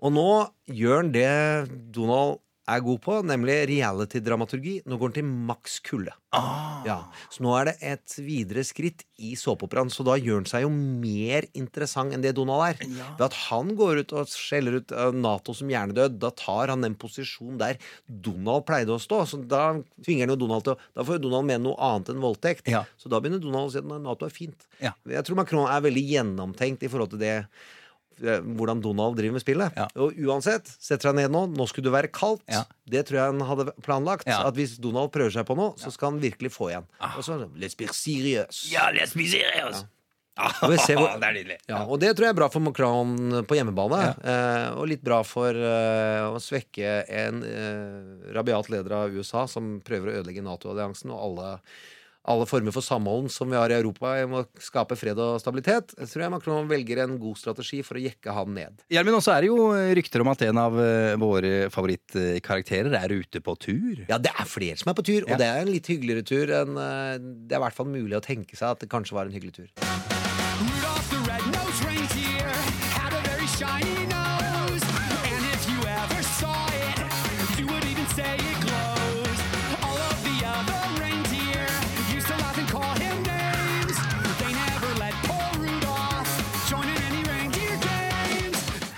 Og 0.00 0.14
nå 0.14 0.28
gjør 0.70 1.02
han 1.02 1.10
det 1.12 1.32
Donald 1.92 2.38
er 2.70 2.82
god 2.84 3.00
på, 3.04 3.18
nemlig 3.26 3.56
reality-dramaturgi. 3.70 4.80
Nå 4.88 4.98
går 4.98 5.10
han 5.10 5.16
til 5.18 5.30
maks 5.50 5.78
kulde. 5.86 6.14
Ja. 6.86 6.96
Så 7.32 7.42
nå 7.42 7.52
er 7.58 7.70
det 7.70 7.74
et 7.82 8.14
videre 8.22 8.62
skritt 8.66 9.02
i 9.20 9.32
såpeoperaen, 9.38 9.90
så 9.92 10.04
da 10.06 10.14
gjør 10.16 10.40
han 10.40 10.48
seg 10.48 10.64
jo 10.64 10.70
mer 10.72 11.48
interessant 11.58 12.14
enn 12.14 12.22
det 12.24 12.32
Donald 12.38 12.62
er. 12.68 12.78
Ved 13.18 13.24
at 13.26 13.38
han 13.48 13.74
går 13.78 14.04
ut 14.04 14.14
og 14.16 14.30
skjeller 14.30 14.78
ut 14.80 14.94
eh, 14.94 15.10
Nato 15.16 15.54
som 15.56 15.70
hjernedød, 15.72 16.20
da 16.22 16.30
tar 16.38 16.72
han 16.72 16.86
den 16.86 16.96
posisjonen 17.00 17.58
der 17.60 17.80
Donald 18.06 18.66
pleide 18.68 18.94
å 18.94 19.02
stå. 19.02 19.24
Så 19.28 19.42
da 19.42 19.64
tvinger 20.04 20.28
han 20.28 20.36
jo 20.36 20.40
Donald 20.46 20.66
til 20.68 20.76
å 20.76 20.78
Da 20.96 21.04
får 21.06 21.18
jo 21.18 21.26
Donald 21.26 21.50
mene 21.50 21.64
noe 21.66 21.90
annet 21.90 22.14
enn 22.14 22.22
voldtekt. 22.22 22.70
Ja. 22.70 22.84
Så 23.00 23.10
da 23.12 23.20
begynner 23.20 23.42
Donald 23.42 23.70
å 23.70 23.74
si 23.74 23.82
at 23.82 23.90
Nato 23.90 24.28
er 24.28 24.34
fint. 24.34 24.68
Ja. 24.80 24.94
Jeg 25.08 25.26
tror 25.26 25.42
Macron 25.42 25.68
er 25.70 25.84
veldig 25.84 26.06
gjennomtenkt 26.14 26.86
i 26.86 26.90
forhold 26.92 27.14
til 27.14 27.22
det 27.22 27.36
hvordan 28.20 28.82
Donald 28.84 29.16
driver 29.18 29.38
med 29.38 29.44
spillet. 29.44 29.76
Ja. 29.78 29.86
Og 30.00 30.16
uansett, 30.28 30.68
setter 30.82 31.10
han 31.10 31.18
ned 31.20 31.32
nå, 31.34 31.46
nå 31.56 31.66
skulle 31.70 31.88
det 31.88 31.94
være 31.94 32.10
kaldt. 32.14 32.44
Ja. 32.50 32.64
Det 32.90 33.04
tror 33.08 33.20
jeg 33.20 33.32
han 33.34 33.46
hadde 33.48 33.68
planlagt. 33.86 34.28
Ja. 34.28 34.42
At 34.48 34.58
hvis 34.58 34.76
Donald 34.82 35.12
prøver 35.14 35.32
seg 35.34 35.46
på 35.48 35.56
noe, 35.58 35.74
så 35.80 35.92
skal 35.94 36.12
han 36.14 36.20
virkelig 36.22 36.52
få 36.54 36.70
igjen. 36.72 36.88
Og 37.14 37.24
så 37.26 37.38
let's 37.56 37.78
be 37.78 37.88
serious. 37.94 38.66
Ja, 38.72 38.90
let's 38.96 39.16
be 39.16 39.26
serious! 39.30 39.84
Og 40.40 40.72
hvor- 40.72 41.18
det 41.20 41.26
er 41.26 41.34
nydelig. 41.36 41.56
Ja, 41.68 41.82
og 41.84 41.98
det 42.00 42.14
tror 42.16 42.28
jeg 42.28 42.32
er 42.34 42.38
bra 42.38 42.48
for 42.52 42.64
Macron 42.64 43.42
på 43.44 43.56
hjemmebane. 43.58 44.00
Eh, 44.24 44.66
og 44.78 44.86
litt 44.88 45.02
bra 45.04 45.18
for 45.26 45.52
eh, 45.52 46.24
å 46.30 46.38
svekke 46.40 46.92
en 47.08 47.42
eh, 47.44 48.30
rabiat 48.36 48.70
leder 48.72 48.94
av 49.02 49.16
USA 49.16 49.46
som 49.50 49.78
prøver 49.84 50.08
å 50.12 50.20
ødelegge 50.20 50.44
Nato-alliansen 50.46 51.12
og 51.12 51.20
alle, 51.26 51.50
alle 52.28 52.44
former 52.46 52.74
for 52.74 52.84
samhold 52.84 53.30
som 53.32 53.48
vi 53.50 53.56
har 53.56 53.72
i 53.72 53.76
Europa 53.78 54.12
om 54.26 54.34
å 54.40 54.44
skape 54.60 54.96
fred 54.98 55.18
og 55.22 55.38
stabilitet. 55.40 55.94
Jeg 55.96 56.10
tror 56.10 56.24
jeg 56.26 56.32
Macron 56.34 56.68
velger 56.70 57.00
en 57.04 57.16
god 57.20 57.38
strategi 57.40 57.80
for 57.86 57.96
å 57.96 58.02
jekke 58.04 58.34
han 58.36 58.52
ned. 58.54 58.82
Gjermund, 58.92 59.16
også 59.20 59.32
er 59.34 59.46
det 59.46 59.48
jo 59.48 59.70
rykter 59.96 60.24
om 60.24 60.32
at 60.34 60.44
en 60.44 60.60
av 60.60 60.76
eh, 60.84 61.14
våre 61.20 61.52
favorittkarakterer 61.72 62.96
er 63.00 63.16
ute 63.16 63.40
på 63.44 63.56
tur. 63.60 64.04
Ja, 64.10 64.18
det 64.20 64.34
er 64.36 64.48
flere 64.50 64.76
som 64.80 64.92
er 64.92 64.98
på 65.00 65.06
tur, 65.06 65.22
og 65.24 65.32
Ja. 65.32 65.40
det 65.40 65.48
er 65.48 65.62
en 65.64 65.72
litt 65.72 65.88
hyggeligere 65.88 66.26
tur 66.26 66.52
enn 66.60 66.76
eh, 66.76 67.16
Det 67.20 67.56
er 67.56 67.60
i 67.60 67.64
hvert 67.64 67.76
fall 67.76 67.88
mulig 67.90 68.18
å 68.18 68.24
tenke 68.24 68.56
seg 68.56 68.74
at 68.76 68.84
det 68.84 68.90
kanskje 68.92 69.16
var 69.16 69.26
en 69.26 69.32
hyggelig 69.34 69.56
tur. 69.56 70.29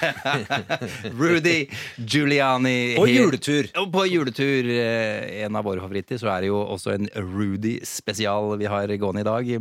Rudy 1.22 1.66
Giuliani. 1.96 2.94
På 2.96 3.06
juletur. 3.08 3.68
På 3.92 4.06
juletur. 4.06 4.68
eh, 4.70 5.44
En 5.44 5.56
av 5.56 5.64
våre 5.64 5.80
favoritter. 5.82 6.18
Så 6.20 6.30
er 6.32 6.44
det 6.44 6.52
jo 6.52 6.60
også 6.62 6.94
en 6.96 7.08
Rudy-spesial 7.16 8.56
vi 8.60 8.70
har 8.70 8.92
gående 8.98 9.24
i 9.24 9.28
dag. 9.28 9.52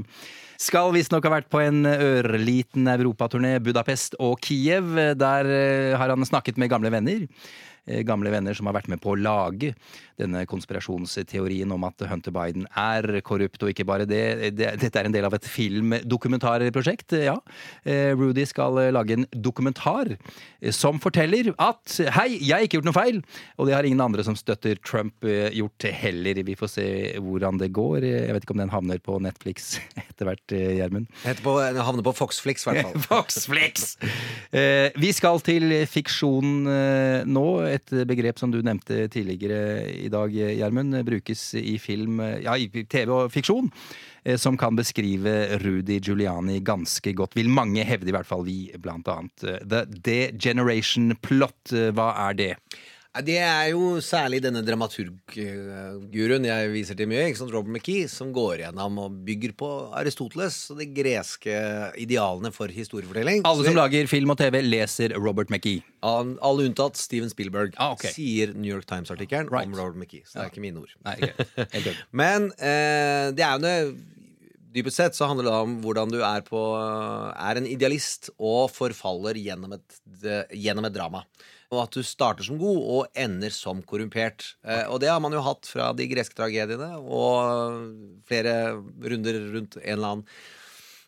Skal 0.62 0.91
visstnok 0.93 1.25
ha 1.25 1.32
vært 1.39 1.49
på 1.49 1.62
en 1.63 1.86
ørliten 1.89 2.86
europaturné, 2.91 3.56
Budapest 3.65 4.13
og 4.21 4.38
Kiev. 4.45 4.93
Der 5.17 5.49
eh, 5.49 5.97
har 5.97 6.13
han 6.13 6.27
snakket 6.27 6.58
med 6.62 6.69
gamle 6.69 6.91
venner. 6.93 7.25
Eh, 7.89 8.04
Gamle 8.06 8.30
venner 8.34 8.54
som 8.58 8.67
har 8.70 8.76
vært 8.78 8.89
med 8.91 9.02
på 9.02 9.15
å 9.15 9.20
lage 9.20 9.74
denne 10.20 10.44
konspirasjonsteorien 10.46 11.72
om 11.74 11.86
at 11.88 12.04
Hunter 12.06 12.34
Biden 12.36 12.67
er 12.78 13.22
korrupt, 13.26 13.63
og 13.63 13.72
ikke 13.72 13.88
bare 13.89 14.06
det. 14.06 14.54
det 14.54 14.76
dette 14.82 15.00
er 15.00 15.10
en 15.10 15.15
del 15.15 15.26
av 15.26 15.34
et 15.34 15.48
filmdokumentarprosjekt, 15.50 17.15
ja. 17.26 17.39
Eh, 17.82 18.12
Rudy 18.13 18.46
skal 18.46 18.78
eh, 18.84 18.91
lage 18.94 19.17
en 19.17 19.26
dokumentar 19.34 20.13
som 20.70 21.00
forteller 21.02 21.50
at 21.58 21.96
hei, 22.20 22.36
jeg 22.38 22.54
har 22.54 22.67
ikke 22.67 22.78
gjort 22.78 22.89
noe 22.91 22.98
feil, 22.98 23.22
og 23.58 23.65
det 23.65 23.76
har 23.76 23.88
ingen 23.88 24.04
andre 24.04 24.26
som 24.28 24.38
støtter 24.38 24.78
Trump 24.86 25.26
gjort 25.26 25.88
heller. 26.04 26.38
Vi 26.46 26.56
får 26.58 26.70
se 26.70 26.88
hvordan 27.17 27.58
det 27.58 27.72
går. 27.74 28.06
Jeg 28.06 28.36
vet 28.36 28.46
ikke 28.46 28.54
om 28.54 28.62
den 28.62 28.74
havner 28.74 29.02
på 29.02 29.17
Netflix 29.24 29.74
etter 30.04 30.30
hvert, 30.30 30.54
Gjermund. 30.54 31.10
Den 31.26 31.82
havner 31.82 32.06
på 32.06 32.13
Foxflix, 32.20 32.67
i 32.67 32.70
hvert 32.70 32.86
fall. 32.86 33.06
Foxflix! 33.10 33.96
Vi 35.02 35.12
skal 35.17 35.41
til 35.46 35.74
fiksjon 35.89 36.67
eh, 36.70 37.26
nå. 37.28 37.46
Et 37.72 37.81
begrep 37.89 38.38
som 38.38 38.52
du 38.52 38.62
nevnte 38.62 39.08
tidligere 39.10 39.89
i 39.89 40.10
dag, 40.12 40.30
Gjermund. 40.32 40.94
Brukes 41.08 41.56
i 41.56 41.78
film, 41.82 42.20
ja, 42.44 42.54
i 42.58 42.70
TV 42.70 43.10
og 43.10 43.32
fiksjon. 43.34 43.72
eh, 44.24 44.38
Som 44.38 44.58
kan 44.58 44.76
beskrive 44.76 45.58
Rudy 45.58 46.00
Giuliani 46.00 46.60
ganske 46.62 47.13
godt, 47.13 47.36
vil 47.36 47.50
mange 47.50 47.84
hevde, 47.84 48.10
i 48.10 48.12
hvert 48.12 48.28
fall 48.28 48.46
vi, 48.46 48.72
blant 48.78 49.08
annet. 49.08 49.44
Eh, 49.44 49.60
The 49.65 49.86
Degeneration 49.88 51.15
Plot, 51.22 51.74
eh, 51.74 51.91
hva 51.91 52.13
er 52.30 52.34
det? 52.34 52.56
Det 53.12 53.36
er 53.43 53.74
jo 53.74 53.97
særlig 54.00 54.38
denne 54.39 54.62
dramaturgguruen 54.63 56.45
jeg 56.47 56.69
viser 56.71 56.95
til 56.95 57.10
mye, 57.12 57.26
ikke 57.28 57.41
sant? 57.41 57.52
Robert 57.52 57.74
McKee, 57.76 58.06
som 58.08 58.30
går 58.32 58.62
gjennom 58.63 59.00
og 59.04 59.17
bygger 59.28 59.52
på 59.60 59.67
Aristoteles 60.00 60.60
og 60.71 60.80
de 60.80 60.88
greske 60.95 61.58
idealene 62.00 62.54
for 62.56 62.71
historiefortelling. 62.71 63.43
Alle 63.50 63.65
som 63.67 63.76
lager 63.76 64.08
film 64.08 64.32
og 64.32 64.39
TV, 64.39 64.62
leser 64.63 65.17
Robert 65.19 65.52
McKee. 65.52 65.84
Alle 66.08 66.69
unntatt 66.69 66.95
Steven 67.02 67.28
Spielberg, 67.34 67.76
Ah, 67.84 67.91
okay. 67.97 68.13
sier 68.15 68.56
New 68.56 68.71
York 68.71 68.88
Times-artikkelen 68.88 69.52
Right. 69.52 69.67
om 69.67 69.76
Robert 69.76 70.00
McKee. 70.00 70.24
Så 70.24 70.39
det 70.39 70.45
er 70.47 70.54
ikke 70.56 70.63
mine 70.63 70.80
ord. 70.80 70.95
Nei, 71.04 71.17
okay. 71.19 71.95
Men 72.24 72.47
eh, 72.63 73.28
det 73.36 73.43
er 73.43 73.60
jo 73.60 73.63
det 73.67 73.76
Dypest 74.71 75.02
sett 75.02 75.17
så 75.19 75.28
handler 75.28 75.50
det 75.50 75.52
om 75.65 75.71
hvordan 75.84 76.08
du 76.13 76.21
er 76.24 76.45
på 76.47 76.56
Er 77.36 77.58
en 77.60 77.65
idealist 77.67 78.30
og 78.39 78.69
forfaller 78.71 79.36
gjennom 79.36 79.74
et, 79.76 79.97
gjennom 80.56 80.88
et 80.88 80.93
drama. 80.95 81.26
Og 81.72 81.86
at 81.86 81.96
du 81.96 82.04
starter 82.04 82.44
som 82.44 82.60
god 82.60 82.80
og 82.96 83.20
ender 83.20 83.54
som 83.56 83.80
korrumpert. 83.88 84.56
Eh, 84.68 84.84
og 84.92 85.00
det 85.04 85.12
har 85.12 85.22
man 85.24 85.36
jo 85.36 85.44
hatt 85.46 85.70
fra 85.72 85.92
de 85.96 86.08
greske 86.12 86.36
tragediene 86.36 86.98
og 87.00 87.94
flere 88.28 88.74
runder 88.76 89.40
rundt 89.54 89.80
en 89.80 89.96
eller 89.96 90.18
annen 90.18 90.28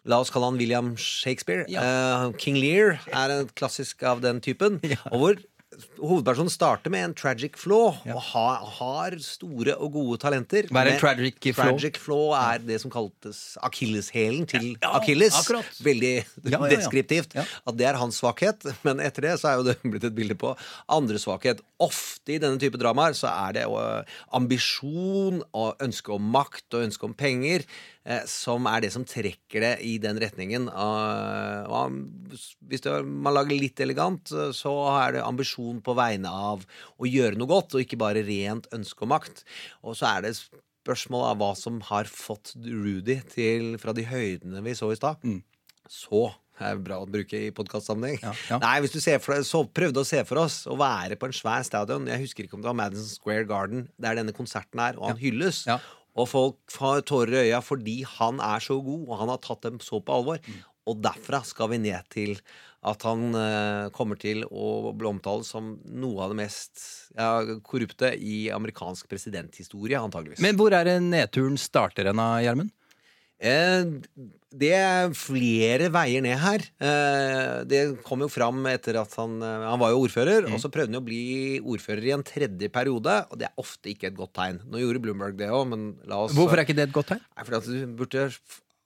La 0.04 0.18
oss 0.20 0.34
kalle 0.36 0.50
han 0.50 0.58
William 0.60 0.90
Shakespeare. 1.00 1.64
Eh, 1.64 2.24
King 2.36 2.58
Lear 2.60 2.98
er 3.08 3.32
en 3.32 3.52
klassisk 3.56 4.04
av 4.04 4.20
den 4.24 4.42
typen. 4.44 4.82
Og 5.14 5.22
hvor 5.22 5.38
hovedpersonen 6.00 6.52
starter 6.52 6.92
med 6.94 7.06
en 7.08 7.14
tragic 7.18 7.56
flaw 7.60 7.92
og 8.14 8.22
har, 8.32 8.64
har 8.80 9.16
store 9.24 9.76
og 9.78 9.94
gode 9.96 10.18
talenter. 10.24 10.68
Hva 10.72 10.84
er 10.86 10.92
en 10.94 11.00
tragic 11.02 11.38
flaw? 11.56 11.72
Tragic 11.74 12.00
flaw 12.02 12.34
er 12.38 12.64
det 12.66 12.80
som 12.84 12.92
kaltes 12.94 13.42
akilleshælen 13.64 14.48
til 14.50 14.68
Ja, 14.82 14.94
Achilles. 15.00 15.36
akkurat. 15.40 15.66
Veldig 15.86 16.14
Ja, 16.18 16.26
ja, 16.52 16.60
ja. 16.60 16.72
deskriptivt. 16.76 17.36
At 17.40 17.78
det 17.80 17.88
er 17.90 18.00
hans 18.02 18.20
svakhet. 18.22 18.66
Men 18.84 19.00
etter 19.04 19.28
det 19.30 19.36
så 19.42 19.52
er 19.54 19.62
jo 19.62 19.68
det 19.72 19.78
blitt 19.92 20.04
et 20.10 20.16
bilde 20.18 20.36
på 20.40 20.54
andre 20.92 21.20
svakhet. 21.22 21.62
Ofte 21.84 22.36
i 22.36 22.42
denne 22.44 22.60
type 22.62 22.80
dramaer 22.80 23.16
så 23.18 23.28
er 23.32 23.58
det 23.60 23.64
jo 23.68 23.78
ambisjon 24.38 25.42
og 25.54 25.82
ønske 25.84 26.14
om 26.16 26.30
makt 26.34 26.76
og 26.78 26.86
ønske 26.88 27.08
om 27.08 27.14
penger 27.18 27.64
eh, 27.64 27.68
som 28.28 28.66
er 28.68 28.84
det 28.84 28.90
som 28.92 29.06
trekker 29.08 29.64
det 29.64 29.72
i 29.88 29.94
den 30.04 30.18
retningen. 30.20 30.66
Og 30.68 31.96
hvis 32.68 32.84
man 33.06 33.36
lager 33.38 33.56
litt 33.56 33.80
elegant, 33.84 34.32
eh, 34.36 34.52
så 34.56 34.74
er 34.98 35.18
det 35.18 35.24
ambisjon 35.24 35.80
på 35.86 35.96
vegne 35.96 36.28
av 36.28 36.66
å 37.00 37.08
gjøre 37.08 37.40
noe 37.40 37.48
godt, 37.48 37.78
og 37.78 37.86
ikke 37.86 38.02
bare 38.02 38.26
rent 38.28 38.68
ønske 38.76 39.06
og 39.08 39.14
makt. 39.16 39.44
Og 39.88 39.96
så 40.00 40.10
er 40.18 40.28
det 40.28 40.36
spørsmål 40.36 41.30
av 41.32 41.40
hva 41.40 41.52
som 41.56 41.80
har 41.94 42.12
fått 42.12 42.56
Rudy 42.60 43.22
til 43.32 43.78
fra 43.80 43.96
de 43.96 44.04
høydene 44.10 44.64
vi 44.66 44.76
så 44.76 44.92
i 44.92 45.00
stad. 45.00 45.24
Så 45.88 46.26
er 46.60 46.76
det 46.78 46.84
bra 46.86 47.00
å 47.02 47.08
bruke 47.10 47.40
i 47.48 47.50
podkastsammenheng. 47.56 48.20
Nei, 48.62 48.76
hvis 48.84 48.94
du 48.94 49.00
ser 49.02 49.18
for 49.24 49.34
deg, 49.36 49.48
så 49.48 49.64
prøvde 49.66 50.04
å 50.04 50.08
se 50.08 50.20
for 50.28 50.44
oss 50.44 50.60
å 50.70 50.76
være 50.80 51.16
på 51.20 51.28
en 51.28 51.34
svær 51.36 51.64
stadion. 51.66 52.06
Jeg 52.12 52.22
husker 52.28 52.46
ikke 52.46 52.60
om 52.60 52.62
det 52.64 52.70
var 52.70 52.78
Madison 52.78 53.10
Square 53.10 53.48
Garden, 53.50 53.88
der 53.98 54.20
denne 54.20 54.36
konserten 54.36 54.80
er, 54.84 55.00
og 55.00 55.10
han 55.10 55.18
hylles. 55.24 55.64
Og 56.14 56.30
folk 56.30 56.60
får 56.72 57.08
tårer 57.10 57.34
i 57.40 57.48
øya 57.50 57.64
fordi 57.66 58.02
han 58.18 58.42
er 58.44 58.62
så 58.64 58.78
god, 58.84 59.08
og 59.08 59.18
han 59.24 59.34
har 59.34 59.42
tatt 59.42 59.66
dem 59.66 59.82
så 59.82 60.02
på 60.04 60.20
alvor. 60.20 60.54
Og 60.90 61.00
derfra 61.02 61.40
skal 61.48 61.72
vi 61.72 61.82
ned 61.86 62.10
til 62.14 62.36
at 62.84 63.06
han 63.08 63.32
eh, 63.40 63.90
kommer 63.96 64.20
til 64.20 64.44
å 64.44 64.92
bli 64.92 65.08
omtalt 65.08 65.48
som 65.48 65.78
noe 65.88 66.26
av 66.26 66.34
det 66.34 66.40
mest 66.42 66.84
ja, 67.16 67.40
korrupte 67.64 68.12
i 68.20 68.50
amerikansk 68.52 69.08
presidenthistorie, 69.12 70.02
antageligvis. 70.02 70.44
Men 70.44 70.60
hvor 70.60 70.76
er 70.76 70.90
det 70.90 70.98
nedturen 71.06 71.56
starter 71.60 72.12
hen, 72.12 72.20
Gjermund? 72.44 72.74
Eh, 73.44 73.84
det 74.54 74.70
er 74.78 75.14
flere 75.18 75.90
veier 75.92 76.24
ned 76.24 76.38
her. 76.40 76.64
Eh, 76.80 77.56
det 77.68 77.82
kom 78.08 78.24
jo 78.24 78.30
fram 78.32 78.62
etter 78.72 79.00
at 79.02 79.16
han 79.20 79.40
eh, 79.44 79.66
Han 79.68 79.82
var 79.82 79.92
jo 79.92 80.04
ordfører, 80.06 80.48
og 80.48 80.62
så 80.62 80.72
prøvde 80.72 80.94
han 80.94 81.02
å 81.02 81.06
bli 81.06 81.24
ordfører 81.60 82.08
i 82.08 82.14
en 82.16 82.26
tredje 82.28 82.70
periode, 82.74 83.18
og 83.30 83.42
det 83.42 83.50
er 83.50 83.64
ofte 83.64 83.92
ikke 83.92 84.12
et 84.12 84.20
godt 84.20 84.36
tegn. 84.40 84.62
Nå 84.70 84.84
gjorde 84.84 85.04
Bloomberg 85.04 85.40
det 85.40 85.52
òg, 85.52 85.66
men 85.74 85.90
la 86.10 86.24
oss 86.24 86.38
Hvorfor 86.38 86.62
er 86.62 86.68
ikke 86.68 86.78
det 86.80 86.88
et 86.88 86.96
godt 86.96 87.12
tegn? 87.16 87.26
Nei, 87.34 87.48
fordi 87.50 87.60
at 87.60 87.72
du 87.72 87.98
burde 88.00 88.28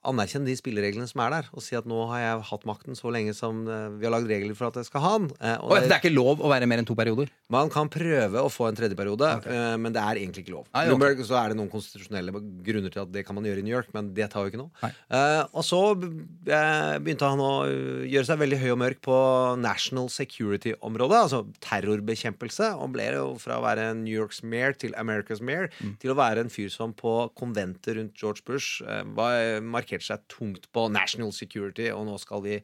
anerkjenne 0.08 0.48
de 0.48 0.56
spillereglene 0.58 1.08
som 1.10 1.24
er 1.26 1.34
der, 1.34 1.50
og 1.54 1.64
si 1.66 1.78
at 1.78 1.88
nå 1.90 2.04
har 2.12 2.22
jeg 2.22 2.46
hatt 2.52 2.68
makten 2.70 2.98
så 2.98 3.12
lenge 3.14 3.34
som 3.38 3.66
eh, 3.68 3.88
vi 3.98 4.08
har 4.08 4.14
lagd 4.14 4.30
regler 4.32 4.58
for 4.58 4.70
at 4.70 4.80
jeg 4.80 4.90
skal 4.90 5.04
ha 5.04 5.14
den. 5.18 5.32
Eh, 5.42 5.58
og 5.64 5.76
det, 5.76 5.88
det 5.88 5.98
er 5.98 6.04
ikke 6.04 6.16
lov 6.16 6.44
å 6.44 6.52
være 6.52 6.70
mer 6.70 6.84
enn 6.84 6.88
to 6.88 6.98
perioder? 6.98 7.32
man 7.54 7.70
kan 7.72 7.88
prøve 7.92 8.42
å 8.44 8.50
få 8.52 8.68
en 8.68 8.76
tredje 8.76 8.96
periode, 9.00 9.28
okay. 9.40 9.78
men 9.80 9.94
det 9.96 10.02
er 10.04 10.20
egentlig 10.20 10.44
ikke 10.44 10.56
lov. 10.58 10.66
Ok. 10.68 10.90
Bloomberg, 10.90 11.22
så 11.24 11.38
er 11.40 11.52
det 11.52 11.58
noen 11.60 11.70
konstitusjonelle 11.72 12.34
grunner 12.66 12.92
til 12.92 13.04
at 13.06 13.14
det 13.14 13.24
kan 13.28 13.38
man 13.38 13.48
gjøre 13.48 13.64
i 13.64 13.66
New 13.66 13.72
York, 13.72 13.94
men 13.96 14.10
det 14.18 14.28
tar 14.34 14.44
jo 14.44 14.52
ikke 14.52 14.60
noe. 14.60 14.90
Eh, 15.08 15.44
og 15.54 15.64
så 15.64 15.80
eh, 15.96 16.98
begynte 17.00 17.30
han 17.32 17.44
å 17.44 17.52
eh, 17.70 18.04
gjøre 18.12 18.28
seg 18.28 18.42
veldig 18.42 18.60
høy 18.64 18.68
og 18.74 18.82
mørk 18.84 19.00
på 19.08 19.20
national 19.64 20.12
security-området, 20.12 21.22
altså 21.22 21.42
terrorbekjempelse, 21.64 22.74
og 22.76 22.92
ble 22.98 23.08
jo 23.16 23.30
fra 23.40 23.62
å 23.62 23.64
være 23.64 23.94
New 24.02 24.14
Yorks 24.14 24.44
mayor 24.44 24.76
til 24.76 24.96
America's 25.00 25.44
mayor 25.44 25.72
til 26.02 26.12
å 26.12 26.18
være 26.20 26.44
en 26.44 26.52
fyr 26.52 26.70
som 26.74 26.92
på 26.98 27.16
konventet 27.38 27.96
rundt 27.96 28.20
George 28.20 28.44
Bush 28.48 28.84
eh, 28.84 29.06
var, 29.16 29.64
markerte 29.88 30.06
seg 30.12 30.28
tungt 30.28 30.68
på 30.76 30.88
national 30.92 31.32
security, 31.32 31.90
og 31.94 32.06
nå 32.08 32.20
skal 32.20 32.44
vi 32.44 32.60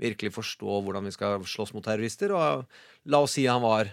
virkelig 0.00 0.32
forstå 0.38 0.80
hvordan 0.86 1.04
vi 1.04 1.10
skal 1.14 1.42
slåss 1.42 1.74
mot 1.74 1.84
terrorister, 1.84 2.30
og 2.32 2.66
la 3.06 3.18
oss 3.24 3.32
si 3.38 3.46
han 3.46 3.62
var 3.62 3.90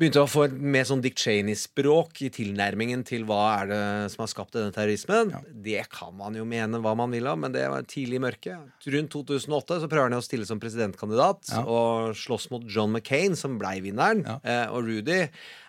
Begynte 0.00 0.22
å 0.22 0.28
få 0.30 0.46
et 0.46 0.52
mer 0.56 0.86
sånn 0.88 1.02
Dick 1.04 1.18
Cheney-språk 1.20 2.22
i 2.24 2.30
tilnærmingen 2.32 3.02
til 3.04 3.26
hva 3.28 3.40
er 3.58 3.66
det 3.68 3.80
som 4.14 4.22
har 4.22 4.30
skapt 4.32 4.54
denne 4.56 4.72
terrorismen. 4.72 5.34
Det 5.60 5.82
kan 5.92 6.14
man 6.16 6.32
jo 6.38 6.46
mene 6.48 6.80
hva 6.80 6.94
man 6.96 7.12
vil 7.12 7.26
av, 7.28 7.36
men 7.36 7.52
det 7.52 7.66
var 7.68 7.84
tidlig 7.84 8.16
i 8.16 8.22
mørket. 8.24 8.70
Rundt 8.94 9.12
2008 9.12 9.82
så 9.82 9.90
prøver 9.92 10.08
han 10.08 10.16
å 10.16 10.24
stille 10.24 10.46
som 10.48 10.62
presidentkandidat 10.62 11.52
Ja. 11.52 11.66
og 11.68 12.14
slåss 12.16 12.48
mot 12.50 12.64
John 12.64 12.94
McCain, 12.96 13.36
som 13.36 13.58
blei 13.60 13.82
vinneren. 13.84 14.24
Eh, 14.40 14.72
og 14.72 14.88
Rudy 14.88 15.28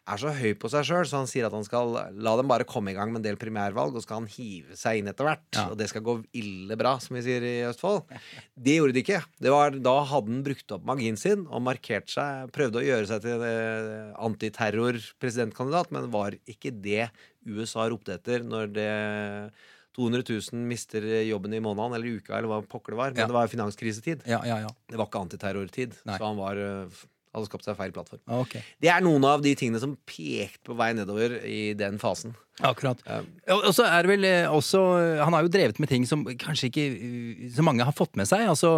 er 0.10 0.18
så 0.18 0.32
høy 0.34 0.54
på 0.58 0.70
seg 0.74 0.84
sjøl, 0.88 1.06
så 1.06 1.20
han 1.22 1.28
sier 1.30 1.46
at 1.46 1.54
han 1.54 1.64
skal 1.64 1.92
la 2.18 2.32
dem 2.40 2.48
bare 2.50 2.66
komme 2.68 2.90
i 2.92 2.96
gang 2.98 3.12
med 3.14 3.22
en 3.22 3.28
del 3.30 3.38
primærvalg, 3.40 3.94
og 3.96 4.02
skal 4.04 4.22
han 4.24 4.30
hive 4.34 4.74
seg 4.76 4.98
inn 5.00 5.08
etter 5.12 5.28
hvert. 5.28 5.60
Og 5.70 5.76
det 5.78 5.88
skal 5.92 6.02
gå 6.02 6.16
ille 6.34 6.76
bra, 6.80 6.96
som 7.00 7.16
vi 7.16 7.22
sier 7.22 7.46
i 7.46 7.54
Østfold. 7.70 8.02
Det 8.58 8.78
gjorde 8.80 8.96
de 8.98 9.04
ikke. 9.06 9.22
Det 9.40 9.54
var, 9.54 9.72
da 9.78 9.94
hadde 10.10 10.32
han 10.34 10.42
brukt 10.48 10.74
opp 10.76 10.84
magien 10.90 11.18
sin 11.22 11.46
og 11.48 11.62
markert 11.62 12.10
seg, 12.10 12.50
prøvde 12.56 12.82
å 12.82 12.86
gjøre 12.88 13.08
seg 13.14 13.22
til 13.28 13.46
eh, 13.46 14.12
antiterror-presidentkandidat, 14.26 15.92
men 15.94 16.10
var 16.14 16.36
ikke 16.50 16.74
det 16.82 17.10
USA 17.48 17.88
ropte 17.90 18.18
etter 18.18 18.44
når 18.46 18.74
det 18.76 18.90
200 19.98 20.24
000 20.24 20.62
mister 20.70 21.04
jobben 21.28 21.54
i 21.54 21.60
måneden 21.64 21.98
eller 21.98 22.20
uka, 22.22 22.38
eller 22.38 22.48
hva 22.48 22.62
pokker 22.64 22.94
det 22.96 23.00
var. 23.02 23.12
Men 23.12 23.20
Ja. 23.26 23.28
det 23.28 23.36
var 23.36 23.48
finanskrisetid. 23.52 24.22
Ja, 24.26 24.40
ja, 24.48 24.60
ja. 24.64 24.70
Det 24.88 24.98
var 24.98 25.08
ikke 25.10 25.20
antiterrortid. 25.26 25.98
Så 26.06 26.22
han 26.24 26.38
var, 26.38 26.56
eh, 26.56 26.88
hadde 27.32 27.48
skapt 27.48 27.68
seg 27.68 27.78
feil 27.80 27.94
plattform. 27.96 28.22
Okay. 28.44 28.64
Det 28.84 28.92
er 28.92 29.04
noen 29.06 29.26
av 29.28 29.44
de 29.44 29.54
tingene 29.58 29.80
som 29.82 29.96
pekte 30.10 30.66
på 30.68 30.76
vei 30.80 30.92
nedover 30.98 31.38
i 31.48 31.72
den 31.80 32.00
fasen. 32.02 32.36
Akkurat. 32.62 33.00
Um, 33.08 33.30
og 33.56 33.72
så 33.74 33.88
er 33.88 34.04
det 34.06 34.10
vel 34.12 34.26
eh, 34.28 34.52
også 34.54 34.80
Han 35.24 35.34
har 35.34 35.46
jo 35.46 35.50
drevet 35.50 35.80
med 35.82 35.90
ting 35.90 36.04
som 36.06 36.22
kanskje 36.38 36.68
ikke 36.68 36.84
eh, 36.92 37.46
så 37.56 37.64
mange 37.66 37.88
har 37.88 37.96
fått 37.96 38.20
med 38.20 38.28
seg. 38.30 38.44
Altså 38.52 38.76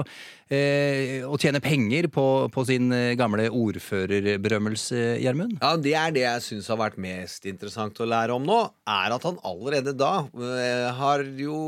eh, 0.47 1.25
å 1.25 1.35
tjene 1.41 1.59
penger 1.63 2.07
på, 2.13 2.25
på 2.53 2.63
sin 2.69 2.93
eh, 2.95 3.15
gamle 3.19 3.49
ordførerberømmelse, 3.49 5.01
Gjermund. 5.25 5.57
Ja, 5.59 5.73
Det 5.75 5.97
er 5.99 6.15
det 6.15 6.23
jeg 6.23 6.45
syns 6.47 6.69
har 6.71 6.79
vært 6.79 7.01
mest 7.01 7.49
interessant 7.49 7.99
å 7.99 8.07
lære 8.07 8.37
om 8.37 8.45
nå, 8.47 8.61
er 8.87 9.17
at 9.17 9.27
han 9.27 9.41
allerede 9.43 9.97
da 9.97 10.13
eh, 10.31 10.87
har 11.01 11.25
jo 11.41 11.59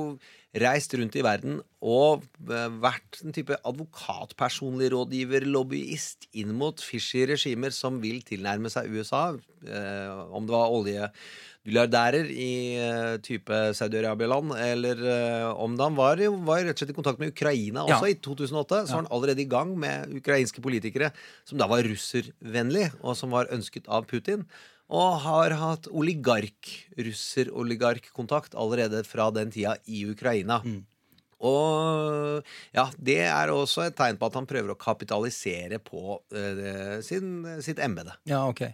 reist 0.62 0.94
rundt 0.96 1.16
i 1.20 1.24
verden 1.26 1.58
og 1.86 2.24
eh, 2.48 2.70
vært 2.82 3.20
en 3.26 3.34
type 3.36 3.58
advokat, 3.68 4.34
personlig 4.40 4.88
rådgiver, 4.94 5.44
lobbyist 5.52 6.30
inn 6.40 6.54
mot 6.58 6.80
fishy 6.82 7.26
regimer 7.30 7.74
som 7.76 8.00
vil 8.04 8.22
tilnærme 8.26 8.72
seg 8.72 8.88
USA. 8.96 9.26
Eh, 9.68 10.22
om 10.36 10.48
det 10.48 10.56
var 10.56 10.74
oljemilliardærer 10.74 12.30
i 12.32 12.50
eh, 12.80 13.16
type 13.26 13.60
Saudi-Arabia-land, 13.78 14.54
eller 14.66 15.02
eh, 15.12 15.48
om 15.62 15.76
det 15.78 15.88
han 15.90 15.98
var, 16.00 16.22
var 16.48 16.64
rett 16.66 16.76
og 16.78 16.84
slett 16.84 16.94
i 16.96 16.98
kontakt 17.00 17.22
med 17.22 17.34
Ukraina 17.36 17.84
Ja. 17.86 17.98
også 18.00 18.14
i 18.14 18.20
2008. 18.22 18.86
Så 18.88 18.96
var 18.96 19.04
han 19.04 19.12
allerede 19.12 19.44
i 19.44 19.50
gang 19.52 19.76
med 19.78 20.16
ukrainske 20.22 20.64
politikere 20.64 21.12
som 21.44 21.60
da 21.62 21.68
var 21.72 21.84
russervennlig, 21.86 22.92
og 23.02 23.18
som 23.20 23.36
var 23.36 23.52
ønsket 23.54 23.90
av 23.92 24.08
Putin. 24.10 24.48
Og 24.94 25.16
har 25.24 25.56
hatt 25.58 25.88
oligark, 25.90 26.70
russer-oligarkkontakt 26.98 28.54
allerede 28.54 29.02
fra 29.08 29.32
den 29.34 29.50
tida 29.54 29.74
i 29.90 30.04
Ukraina. 30.12 30.60
Og 31.46 32.46
ja, 32.76 32.86
det 32.98 33.18
er 33.26 33.52
også 33.54 33.88
et 33.88 33.98
tegn 33.98 34.20
på 34.20 34.30
at 34.30 34.38
han 34.38 34.48
prøver 34.50 34.72
å 34.72 34.80
kapitalisere 34.80 35.82
på 35.84 36.20
uh, 36.22 37.02
sin, 37.06 37.44
sitt 37.66 37.82
embete. 37.84 38.16
Ja, 38.30 38.46
ok. 38.48 38.70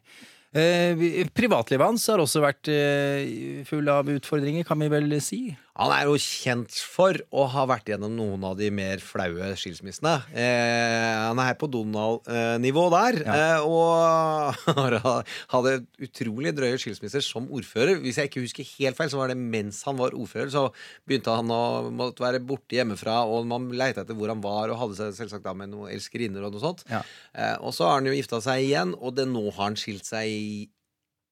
Eh, 0.52 1.00
privatlivet 1.32 1.88
hans 1.88 2.06
har 2.12 2.19
også 2.19 2.41
vært 2.43 2.67
eh, 2.67 3.62
full 3.63 3.88
av 3.88 4.10
utfordringer, 4.12 4.65
kan 4.67 4.82
vi 4.84 4.89
vel 4.91 5.13
si? 5.24 5.45
Han 5.79 5.91
er 5.95 6.03
jo 6.10 6.17
kjent 6.19 6.73
for 6.84 7.15
å 7.31 7.45
ha 7.53 7.62
vært 7.69 7.88
gjennom 7.88 8.12
noen 8.17 8.41
av 8.43 8.57
de 8.60 8.67
mer 8.75 8.99
flaue 8.99 9.53
skilsmissene. 9.55 10.17
Eh, 10.36 11.13
han 11.29 11.39
er 11.39 11.47
her 11.47 11.55
på 11.62 11.69
Donald-nivå 11.71 12.84
der. 12.91 13.17
Eh, 13.23 13.63
og 13.63 14.51
har- 14.99 15.23
hadde 15.53 15.73
utrolig 16.03 16.51
drøye 16.57 16.75
skilsmisser 16.81 17.23
som 17.23 17.47
ordfører. 17.47 18.01
Hvis 18.03 18.19
jeg 18.19 18.27
ikke 18.29 18.43
husker 18.43 18.67
helt 18.81 18.99
feil, 18.99 19.10
så 19.13 19.21
var 19.21 19.31
det 19.31 19.38
mens 19.39 19.79
han 19.88 19.95
var 20.01 20.12
ordfører. 20.12 20.51
Så 20.51 20.65
begynte 21.07 21.38
han 21.39 21.47
å 21.55 21.62
måtte 21.95 22.19
være 22.25 22.43
borte 22.43 22.75
hjemmefra, 22.75 23.21
og 23.31 23.47
man 23.47 23.69
leita 23.71 24.03
etter 24.03 24.17
hvor 24.19 24.27
han 24.34 24.43
var, 24.43 24.73
og 24.75 24.79
hadde 24.84 24.99
seg 24.99 25.15
selvsagt 25.21 25.47
da 25.47 25.55
med 25.55 25.71
noen 25.71 25.93
elskerinner 25.95 26.43
og 26.49 26.51
noe 26.57 26.65
sånt. 26.67 26.84
Ja. 26.91 26.99
Eh, 27.31 27.55
og 27.63 27.71
så 27.77 27.88
har 27.88 28.01
han 28.01 28.12
jo 28.12 28.17
gifta 28.19 28.41
seg 28.43 28.67
igjen, 28.67 28.91
og 28.99 29.15
det, 29.15 29.29
nå 29.31 29.47
har 29.55 29.69
han 29.69 29.79
skilt 29.79 30.03
seg 30.12 30.27
i, 30.36 30.67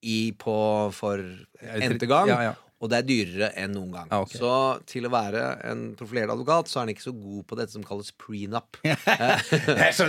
i 0.08 0.18
på 0.40 0.56
for 0.96 1.20
n-te 1.20 2.08
gang. 2.08 2.32
Ja, 2.32 2.42
ja. 2.52 2.56
Og 2.80 2.88
det 2.88 2.96
er 3.02 3.04
dyrere 3.10 3.48
enn 3.60 3.74
noen 3.76 3.90
gang. 3.92 4.08
Ah, 4.08 4.22
okay. 4.24 4.40
Så 4.40 4.50
til 4.88 5.04
å 5.04 5.10
være 5.12 5.42
en 5.68 5.82
profilert 6.00 6.32
advokat, 6.32 6.70
så 6.72 6.78
er 6.80 6.86
han 6.86 6.92
ikke 6.94 7.04
så 7.10 7.12
god 7.12 7.42
på 7.50 7.58
dette 7.60 7.76
som 7.76 7.84
kalles 7.84 8.14
prenup. 8.16 8.80
Ja, 8.88 9.90
så 9.92 10.06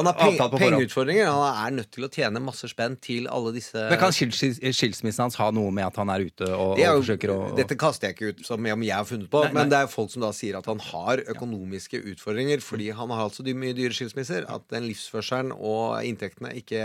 han 0.00 0.08
har 0.08 0.16
peng 0.16 0.38
pengeutfordringer. 0.54 1.28
Han 1.28 1.58
er 1.66 1.74
nødt 1.82 1.90
til 1.94 2.06
å 2.06 2.10
tjene 2.12 2.40
masse 2.42 2.68
spenn 2.70 2.96
til 3.02 3.28
alle 3.28 3.52
disse 3.54 3.76
Men 3.90 4.00
Kan 4.00 4.14
skils- 4.16 4.56
skilsmissen 4.76 5.24
hans 5.26 5.36
ha 5.40 5.50
noe 5.54 5.72
med 5.74 5.86
at 5.86 6.00
han 6.00 6.10
er 6.12 6.24
ute 6.26 6.48
og, 6.48 6.74
Det 6.78 6.86
er 6.86 6.94
og 6.96 7.02
forsøker 7.04 7.32
å 7.34 7.38
Dette 7.58 7.76
kaster 7.80 8.08
jeg 8.10 8.16
ikke 8.16 8.32
ut 8.32 8.44
som 8.48 8.64
om 8.72 8.84
jeg 8.88 8.94
har 8.96 9.06
funnet 9.08 9.28
på, 9.32 9.44
Nei, 9.44 9.52
nei. 9.52 9.58
men 9.60 9.72
det 9.72 9.80
er 9.84 9.90
folk 9.92 10.12
som 10.14 10.24
da 10.24 10.32
sier 10.36 10.58
at 10.58 10.68
han 10.70 10.80
har 10.90 11.22
økonomiske 11.36 12.00
utfordringer 12.14 12.62
fordi 12.64 12.90
han 12.96 13.12
har 13.12 13.26
hatt 13.26 13.36
så 13.38 13.44
mye 13.54 13.76
dyre 13.76 13.92
skilsmisser. 13.96 14.46
At 14.50 14.64
den 14.72 14.88
livsførselen 14.88 15.52
og 15.54 16.00
inntektene 16.08 16.54
ikke 16.60 16.80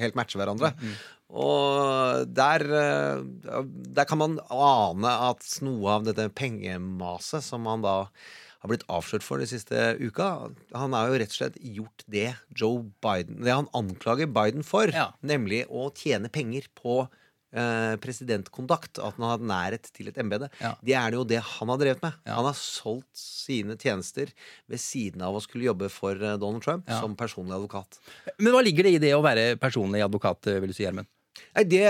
helt 0.00 0.18
matcher 0.18 0.40
hverandre. 0.42 0.72
Mm. 0.78 0.94
Og 1.30 2.26
der, 2.34 2.64
eh, 2.66 3.62
der 3.94 4.04
kan 4.10 4.18
man 4.18 4.38
ane 4.50 5.12
at 5.30 5.46
noe 5.62 5.90
av 5.98 6.04
dette 6.08 6.26
pengemaset 6.34 7.42
som 7.46 7.66
han 7.70 7.82
da 7.86 7.96
har 8.60 8.68
blitt 8.68 8.84
avslørt 8.92 9.22
for 9.24 9.40
de 9.40 9.46
siste 9.48 9.72
uka 10.02 10.50
Han 10.76 10.92
har 10.92 11.06
jo 11.08 11.14
rett 11.22 11.30
og 11.32 11.38
slett 11.38 11.54
gjort 11.64 12.02
det 12.12 12.26
Joe 12.52 12.82
Biden 13.00 13.38
Det 13.46 13.54
han 13.56 13.70
anklager 13.72 14.28
Biden 14.28 14.62
for, 14.66 14.90
nemlig 15.24 15.62
å 15.72 15.86
tjene 15.96 16.28
penger 16.28 16.66
på 16.76 17.06
eh, 17.54 17.94
presidentkontakt. 18.02 18.98
At 19.00 19.16
han 19.16 19.24
har 19.24 19.38
hatt 19.38 19.46
nærhet 19.48 19.88
til 19.96 20.10
et 20.12 20.18
embete. 20.20 20.50
Det 20.84 20.92
er 20.98 21.08
det 21.10 21.16
jo 21.16 21.24
det 21.24 21.40
han 21.40 21.72
har 21.72 21.80
drevet 21.80 22.02
med. 22.04 22.12
Han 22.28 22.44
har 22.50 22.58
solgt 22.58 23.16
sine 23.16 23.78
tjenester 23.80 24.28
ved 24.68 24.78
siden 24.82 25.22
av 25.24 25.34
å 25.34 25.40
skulle 25.42 25.70
jobbe 25.70 25.88
for 25.88 26.12
eh, 26.20 26.36
Donald 26.36 26.62
Trump 26.66 26.84
Ja. 26.90 27.00
som 27.00 27.16
personlig 27.16 27.56
advokat. 27.56 27.96
Men 28.38 28.52
hva 28.52 28.60
ligger 28.62 28.84
det 28.84 28.92
i 28.98 29.02
det 29.08 29.14
å 29.16 29.22
være 29.24 29.56
personlig 29.56 30.04
advokat, 30.04 30.44
vil 30.60 30.68
du 30.68 30.76
si, 30.76 30.84
Gjermund? 30.84 31.08
Nei, 31.56 31.64
det 31.66 31.84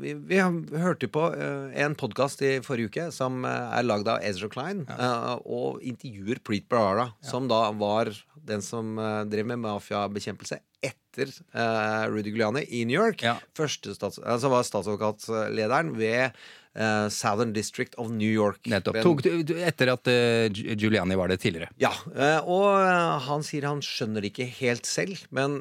Vi, 0.00 0.14
vi 0.14 0.40
hørte 0.40 1.08
på 1.12 1.26
eh, 1.36 1.72
en 1.84 1.96
podkast 1.98 2.42
i 2.44 2.54
forrige 2.64 2.92
uke 2.92 3.06
som 3.14 3.44
eh, 3.44 3.76
er 3.78 3.86
lagd 3.86 4.08
av 4.08 4.24
Ezra 4.24 4.48
Klein, 4.52 4.84
ja. 4.88 5.38
og 5.44 5.82
intervjuer 5.84 6.40
Preet 6.44 6.68
Bharara, 6.72 7.10
som 7.24 7.48
da 7.50 7.66
var 7.76 8.12
den 8.42 8.64
som 8.64 8.96
eh, 8.98 9.22
drev 9.30 9.52
med 9.52 9.62
mafiabekjempelse 9.66 10.60
etter 10.82 11.28
eh, 11.28 12.08
Rudy 12.10 12.32
Giuliani 12.32 12.64
i 12.68 12.84
New 12.88 12.98
York. 12.98 13.22
Første 13.58 13.94
stats, 13.94 14.18
altså 14.18 14.50
var 14.50 14.66
statsadvokatlederen 14.66 15.92
ved 15.98 16.32
eh, 16.74 17.08
Southern 17.12 17.52
District 17.54 17.94
of 18.00 18.10
New 18.10 18.30
York. 18.30 18.64
Nettopp. 18.72 18.98
Etter 18.98 19.92
at 19.94 20.10
eh, 20.10 20.48
Giuliani 20.50 21.18
var 21.18 21.30
det 21.30 21.42
tidligere. 21.44 21.70
ja, 21.82 21.92
eh, 22.16 22.40
og 22.40 22.80
eh, 22.80 23.28
han 23.28 23.46
sier 23.46 23.68
han 23.68 23.84
skjønner 23.84 24.24
det 24.24 24.32
ikke 24.32 24.48
helt 24.62 24.88
selv, 24.88 25.22
men 25.30 25.60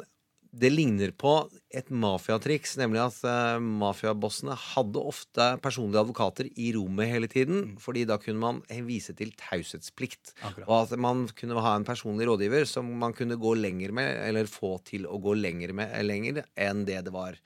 det 0.51 0.69
ligner 0.73 1.13
på 1.15 1.31
et 1.71 1.87
mafiatriks, 1.95 2.75
nemlig 2.79 2.99
at 3.05 3.19
uh, 3.23 3.63
mafiabossene 3.63 4.55
hadde 4.59 5.03
ofte 5.11 5.47
personlige 5.63 6.03
advokater 6.03 6.49
i 6.51 6.73
rommet 6.75 7.07
hele 7.07 7.29
tiden, 7.31 7.77
fordi 7.79 8.03
da 8.09 8.19
kunne 8.19 8.41
man 8.41 8.61
vise 8.87 9.15
til 9.15 9.31
taushetsplikt. 9.39 10.33
Og 10.67 10.75
at 10.81 10.95
man 10.99 11.23
kunne 11.37 11.63
ha 11.63 11.75
en 11.77 11.87
personlig 11.87 12.27
rådgiver 12.27 12.67
som 12.67 12.89
man 12.99 13.15
kunne 13.15 13.39
gå 13.39 13.55
lenger 13.59 13.95
med, 13.95 14.11
eller 14.27 14.51
få 14.51 14.75
til 14.87 15.07
å 15.07 15.21
gå 15.23 15.37
lenger 15.39 15.75
med 15.77 15.95
lenger 16.03 16.43
enn 16.59 16.83
det 16.87 16.99
det 17.07 17.15
var 17.15 17.39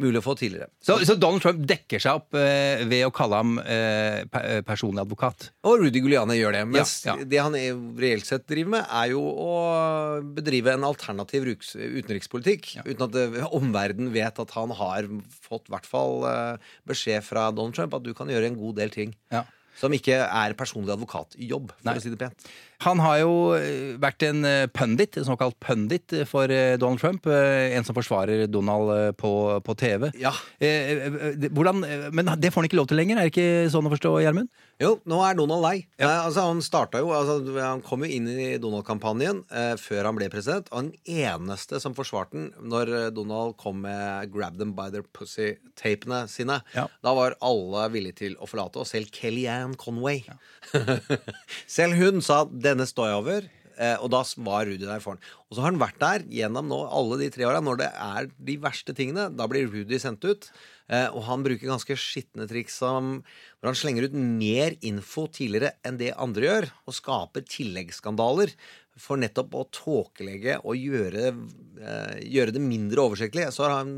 mulig 0.00 0.20
å 0.20 0.24
få 0.24 0.34
tidligere. 0.40 0.70
Så, 0.82 0.96
så 1.06 1.14
Donald 1.20 1.42
Trump 1.44 1.60
dekker 1.68 2.00
seg 2.02 2.18
opp 2.22 2.36
eh, 2.40 2.82
ved 2.88 3.04
å 3.06 3.12
kalle 3.14 3.38
ham 3.42 3.58
eh, 3.60 4.22
pe 4.32 4.40
eh, 4.56 4.60
personlig 4.66 5.02
advokat? 5.04 5.50
Og 5.68 5.82
Rudy 5.84 6.00
Giuliani 6.02 6.38
gjør 6.38 6.56
det. 6.56 6.62
Mens 6.72 6.94
Ja, 7.04 7.14
ja. 7.20 7.26
det 7.28 7.40
han 7.44 7.56
er- 7.58 7.78
reelt 8.00 8.26
sett 8.28 8.46
driver 8.50 8.74
med, 8.78 8.86
er 9.02 9.12
jo 9.12 9.20
å 9.22 9.52
bedrive 10.36 10.72
en 10.74 10.88
alternativ 10.88 11.44
ruks- 11.50 11.76
utenrikspolitikk. 11.76 12.72
Uten 12.86 13.06
at 13.06 13.12
det- 13.14 13.44
omverdenen 13.52 14.12
vet 14.14 14.40
at 14.42 14.50
han 14.56 14.70
har 14.80 15.08
fått 15.46 15.68
i 15.70 15.74
hvert 15.76 15.86
fall 15.88 16.24
eh, 16.30 16.56
beskjed 16.88 17.22
fra 17.26 17.50
Donald 17.52 17.76
Trump 17.76 17.94
at 18.00 18.02
du 18.06 18.12
kan 18.16 18.28
gjøre 18.32 18.50
en 18.50 18.58
god 18.60 18.76
del 18.80 18.90
ting. 18.94 19.14
Som 19.80 19.94
ikke 19.96 20.16
er 20.26 20.52
personlig 20.58 20.92
advokatjobb, 20.92 21.70
for 21.72 21.86
Nei. 21.88 21.94
å 21.96 22.02
si 22.02 22.10
det 22.12 22.18
pent. 22.20 22.50
Han 22.80 23.00
har 23.04 23.18
jo 23.20 23.32
eh, 23.58 23.96
vært 24.00 24.24
en 24.24 24.44
eh, 24.48 24.66
pundit, 24.72 25.18
en 25.20 25.26
såkalt 25.28 25.58
pundit 25.60 26.14
eh, 26.16 26.24
for 26.28 26.48
Donald 26.80 27.02
Trump. 27.02 27.26
En 27.28 27.84
som 27.84 27.96
forsvarer 27.96 28.46
Donald 28.48 29.16
på, 29.20 29.32
på 29.64 29.76
TV. 29.76 30.08
Ja. 30.20 30.32
Hvordan, 30.60 31.84
men 32.16 32.32
det 32.40 32.52
får 32.52 32.62
han 32.62 32.70
ikke 32.70 32.80
lov 32.80 32.88
til 32.90 33.00
lenger, 33.00 33.20
er 33.20 33.28
det 33.28 33.34
ikke 33.34 33.72
sånn 33.72 33.88
å 33.88 33.92
forstå, 33.92 34.16
Gjermund? 34.24 34.48
Jo, 34.80 34.94
nå 35.04 35.18
er 35.20 35.36
Donald 35.36 35.60
lei. 35.60 35.74
Eh, 36.00 36.08
altså, 36.08 36.46
han 36.48 36.62
starta 36.64 37.02
jo 37.02 37.10
altså, 37.12 37.36
Han 37.58 37.82
kom 37.84 38.06
jo 38.06 38.08
inn 38.16 38.28
i 38.32 38.54
Donald-kampanjen 38.60 39.42
eh, 39.52 39.74
før 39.76 40.08
han 40.08 40.16
ble 40.16 40.30
president. 40.32 40.70
Og 40.72 40.88
den 40.88 41.18
eneste 41.20 41.82
som 41.82 41.96
forsvarte 41.96 42.38
den 42.38 42.48
når 42.70 43.12
Donald 43.12 43.58
kom 43.60 43.82
med 43.84 44.32
'grab 44.32 44.56
them 44.56 44.72
by 44.76 44.88
their 44.92 45.04
pussy'-tapene 45.04 46.22
sine, 46.32 46.60
da 46.72 47.12
var 47.16 47.36
alle 47.44 47.88
villige 47.92 48.20
til 48.22 48.38
å 48.40 48.48
forlate, 48.48 48.80
og 48.80 48.88
selv 48.88 49.12
Kellyanne 49.12 49.76
Conway. 49.80 50.24
selv 51.76 52.00
hun 52.00 52.24
sa 52.24 52.44
'denne 52.70 52.86
står 52.88 53.10
jeg 53.10 53.20
over'. 53.20 53.50
Eh, 53.80 53.96
og 54.02 54.10
da 54.12 54.20
var 54.44 54.68
Rudy 54.68 54.84
der 54.84 55.00
for 55.00 55.16
han. 55.16 55.22
Og 55.48 55.56
så 55.56 55.62
har 55.62 55.70
han 55.70 55.80
vært 55.80 56.00
der 56.02 56.24
gjennom 56.28 56.68
nå 56.68 56.80
alle 56.92 57.16
de 57.22 57.30
tre 57.32 57.46
åra. 57.48 57.62
Når 57.64 57.80
det 57.80 57.88
er 57.88 58.28
de 58.50 58.56
verste 58.60 58.94
tingene, 58.96 59.30
da 59.32 59.46
blir 59.48 59.70
Rudy 59.72 59.96
sendt 60.02 60.26
ut. 60.28 60.50
Eh, 60.90 61.08
og 61.08 61.24
han 61.28 61.44
bruker 61.46 61.70
ganske 61.70 61.96
skitne 61.96 62.48
triks 62.50 62.76
som 62.82 63.20
hvor 63.22 63.70
han 63.70 63.78
slenger 63.78 64.08
ut 64.08 64.16
mer 64.18 64.76
info 64.84 65.28
tidligere 65.32 65.72
enn 65.86 66.00
det 66.00 66.12
andre 66.18 66.48
gjør, 66.48 66.70
og 66.84 66.96
skaper 66.96 67.46
tilleggsskandaler 67.46 68.52
for 69.00 69.20
nettopp 69.20 69.54
å 69.56 69.68
tåkelegge 69.72 70.58
og 70.60 70.76
gjøre, 70.76 71.30
eh, 71.80 72.16
gjøre 72.26 72.56
det 72.56 72.64
mindre 72.64 73.06
oversiktlig. 73.06 73.48
Så 73.54 73.64
har 73.64 73.78
han 73.78 73.94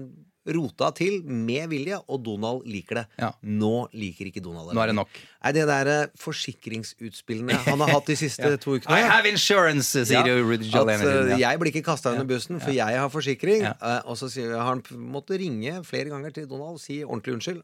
rota 0.47 0.91
til 0.97 1.21
med 1.23 1.69
vilje, 1.71 1.99
og 2.11 2.23
Donald 2.27 2.65
liker 2.67 3.03
det. 3.03 3.31
Nå 3.47 3.89
liker 3.95 4.27
ikke 4.27 4.43
Donald 4.43 4.69
det. 4.71 4.75
Nå 4.75 4.83
er 4.83 4.91
det 4.91 4.97
nok. 4.99 5.09
Nei, 5.43 5.53
det 5.55 5.67
der 5.67 5.91
eh, 5.91 6.07
forsikringsutspillene 6.19 7.57
han 7.67 7.81
har 7.83 7.93
hatt 7.97 8.07
de 8.11 8.17
siste 8.19 8.43
Ja. 8.53 8.57
to 8.61 8.77
ukene 8.79 8.97
I 8.99 9.05
have 9.07 9.29
insurance, 9.31 9.91
sier 10.07 10.27
ja. 10.27 10.37
Rudy. 10.43 10.69
At, 10.73 10.91
eh, 11.07 11.33
jeg 11.41 11.61
blir 11.63 11.71
ikke 11.73 11.85
kasta 11.87 12.13
under 12.15 12.27
bussen, 12.29 12.61
for 12.63 12.75
jeg 12.75 12.99
har 12.99 13.11
forsikring. 13.13 13.65
Eh, 13.69 14.01
og 14.07 14.19
så 14.19 14.31
har 14.51 14.67
han 14.73 14.83
måttet 15.13 15.41
ringe 15.43 15.79
flere 15.87 16.11
ganger 16.13 16.35
til 16.37 16.49
Donald 16.51 16.79
og 16.79 16.83
si 16.83 17.01
ordentlig 17.05 17.37
unnskyld. 17.39 17.63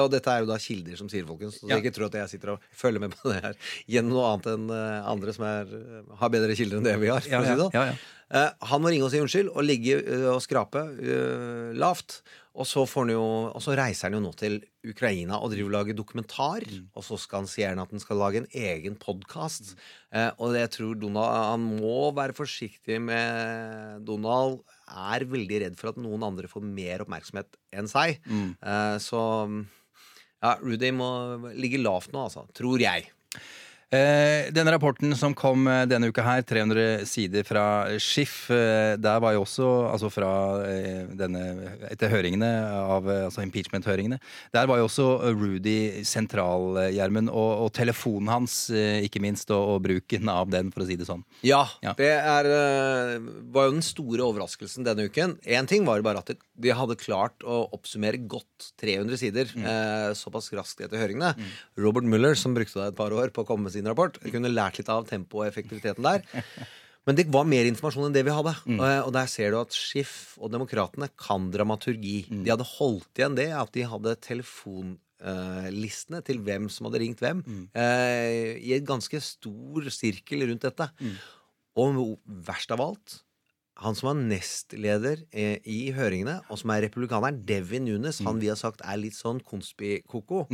Og 0.00 0.10
dette 0.14 0.30
er 0.34 0.44
jo 0.44 0.50
da 0.50 0.58
kilder 0.62 0.96
som 1.00 1.10
sier, 1.12 1.26
folkens. 1.28 1.60
Så 1.60 1.68
Ja. 1.70 1.78
ikke 1.82 1.92
tro 1.94 2.06
at 2.10 2.14
jeg 2.22 2.28
sitter 2.36 2.54
og 2.56 2.60
følger 2.74 3.00
med 3.00 3.14
på 3.16 3.32
det 3.34 3.42
her 3.44 3.54
gjennom 3.90 4.14
noe 4.16 4.30
annet 4.34 4.46
enn 4.54 4.70
andre 5.10 5.32
som 5.36 5.44
er, 5.46 5.66
har 6.20 6.30
bedre 6.32 6.54
kilder 6.58 6.78
enn 6.80 6.84
det 6.90 6.96
vi 7.02 7.10
har. 7.12 7.20
For 7.20 7.30
Ja, 7.30 7.40
å 7.40 7.44
si 7.46 7.54
det 7.54 7.62
sånn. 7.66 7.74
ja, 7.74 7.84
ja. 7.92 7.94
Eh, 8.30 8.50
han 8.70 8.82
må 8.82 8.92
ringe 8.92 9.06
og 9.06 9.12
si 9.12 9.20
unnskyld 9.22 9.50
og 9.50 9.66
ligge 9.66 9.98
eh, 9.98 10.28
og 10.30 10.42
skrape 10.44 10.84
eh, 11.00 11.72
lavt. 11.78 12.20
Og 12.60 12.66
så, 12.66 12.82
får 12.88 13.06
han 13.06 13.12
jo, 13.14 13.22
og 13.54 13.62
så 13.62 13.76
reiser 13.78 14.08
han 14.08 14.18
jo 14.18 14.22
nå 14.24 14.30
til 14.38 14.56
Ukraina 14.90 15.38
og 15.38 15.52
driver 15.52 15.70
og 15.70 15.74
lager 15.76 15.96
dokumentar. 15.96 16.66
Og 16.98 17.06
så 17.06 17.18
skal 17.20 17.44
han 17.44 17.50
si 17.50 17.62
gjerne 17.62 17.84
at 17.86 17.94
han 17.94 18.02
skal 18.02 18.18
lage 18.20 18.42
en 18.42 18.48
egen 18.50 18.98
podkast. 19.00 19.76
Eh, 20.10 20.30
og 20.36 20.58
jeg 20.58 20.72
tror 20.74 20.98
Donald 20.98 21.46
Han 21.50 21.68
må 21.78 22.10
være 22.16 22.36
forsiktig 22.36 22.98
med 23.02 24.02
Donald 24.06 24.60
er 24.90 25.26
veldig 25.30 25.60
redd 25.64 25.78
for 25.78 25.92
at 25.92 26.00
noen 26.02 26.26
andre 26.26 26.50
får 26.50 26.66
mer 26.66 27.04
oppmerksomhet 27.06 27.54
enn 27.70 27.90
seg. 27.90 28.18
Eh, 28.58 28.96
så 29.02 29.22
ja, 30.40 30.56
Rudy 30.58 30.90
må 30.96 31.10
ligge 31.54 31.80
lavt 31.82 32.14
nå, 32.14 32.26
altså. 32.26 32.46
Tror 32.56 32.82
jeg. 32.82 33.06
Eh, 33.90 34.52
denne 34.54 34.70
rapporten 34.70 35.10
som 35.18 35.32
kom 35.34 35.64
eh, 35.66 35.80
denne 35.90 36.12
uka 36.12 36.22
her, 36.22 36.44
300 36.46 37.02
sider 37.10 37.42
fra 37.42 37.62
Schiff, 37.98 38.44
eh, 38.54 38.94
der 39.02 39.18
var 39.18 39.34
jo 39.34 39.40
også, 39.42 39.66
altså 39.90 40.10
fra 40.14 40.28
denne, 41.18 41.40
etter 41.90 42.12
høringene 42.12 42.50
av, 42.78 43.08
altså 43.26 43.42
impeachment-høringene, 43.42 44.20
der 44.54 44.68
var 44.70 44.78
jo 44.78 44.86
også 44.86 45.06
Rudy 45.34 46.04
sentral, 46.06 46.78
Gjermund, 46.94 47.32
og, 47.34 47.64
og 47.64 47.72
telefonen 47.74 48.30
hans, 48.30 48.60
ikke 48.70 49.22
minst, 49.24 49.50
og, 49.50 49.74
og 49.74 49.82
bruken 49.88 50.30
av 50.30 50.52
den, 50.54 50.70
for 50.70 50.84
å 50.84 50.86
si 50.86 50.94
det 51.00 51.08
sånn. 51.10 51.24
Ja, 51.42 51.64
Ja. 51.82 51.96
det 51.98 52.12
er, 52.14 52.50
var 53.50 53.66
jo 53.66 53.74
den 53.74 53.84
store 53.84 54.22
overraskelsen 54.28 54.86
denne 54.86 55.08
uken. 55.10 55.34
Én 55.50 55.66
ting 55.70 55.82
var 55.88 55.98
jo 55.98 56.06
bare 56.06 56.22
at 56.22 56.30
de 56.60 56.74
hadde 56.76 56.94
klart 57.00 57.42
å 57.42 57.64
oppsummere 57.74 58.20
godt 58.30 58.70
300 58.82 59.18
sider 59.18 59.50
eh, 59.56 60.10
såpass 60.18 60.50
raskt 60.54 60.82
etter 60.84 61.00
høringene. 61.00 61.34
Robert 61.80 62.06
Mueller, 62.06 62.36
som 62.38 62.54
brukte 62.54 62.78
da 62.78 62.90
et 62.92 62.98
par 62.98 63.10
år 63.16 63.32
på 63.34 63.42
å 63.42 63.48
komme 63.48 63.66
med 63.66 63.74
sin 63.74 63.79
rapport, 63.88 64.18
kunne 64.32 64.52
lært 64.52 64.80
litt 64.80 64.90
av 64.92 65.06
tempoet 65.08 65.46
og 65.46 65.48
effektiviteten 65.48 66.04
der. 66.04 66.24
Men 67.08 67.16
det 67.16 67.24
var 67.32 67.46
mer 67.48 67.64
informasjon 67.64 68.10
enn 68.10 68.14
det 68.14 68.26
vi 68.26 68.34
hadde. 68.34 68.52
Og, 68.76 68.82
og 69.06 69.12
der 69.16 69.28
ser 69.32 69.54
du 69.54 69.60
at 69.62 69.72
Schiff 69.74 70.36
og 70.38 70.52
Demokratene 70.52 71.08
kan 71.18 71.48
dramaturgi. 71.50 72.26
De 72.44 72.52
hadde 72.52 72.66
holdt 72.76 73.22
igjen 73.22 73.38
det 73.38 73.48
at 73.56 73.72
de 73.74 73.86
hadde 73.88 74.12
telefonlistene 74.26 76.20
til 76.26 76.42
hvem 76.44 76.68
som 76.70 76.90
hadde 76.90 77.00
ringt 77.00 77.24
hvem, 77.24 77.40
eh, 77.72 78.60
i 78.60 78.76
et 78.76 78.84
ganske 78.86 79.16
stor 79.24 79.88
sirkel 79.96 80.44
rundt 80.50 80.68
dette. 80.68 80.90
Og 81.80 82.18
verst 82.46 82.76
av 82.76 82.84
alt 82.84 83.20
han 83.80 83.96
som 83.96 84.10
var 84.10 84.18
nestleder 84.20 85.22
eh, 85.32 85.56
i 85.64 85.88
høringene, 85.96 86.36
og 86.52 86.58
som 86.60 86.72
er 86.74 86.82
republikaneren, 86.84 87.40
Devin 87.48 87.86
Nunes, 87.88 88.20
han 88.26 88.40
vi 88.42 88.50
har 88.52 88.58
sagt 88.60 88.82
er 88.84 89.00
litt 89.00 89.16
sånn 89.16 89.40
konspikoko. 89.40 90.44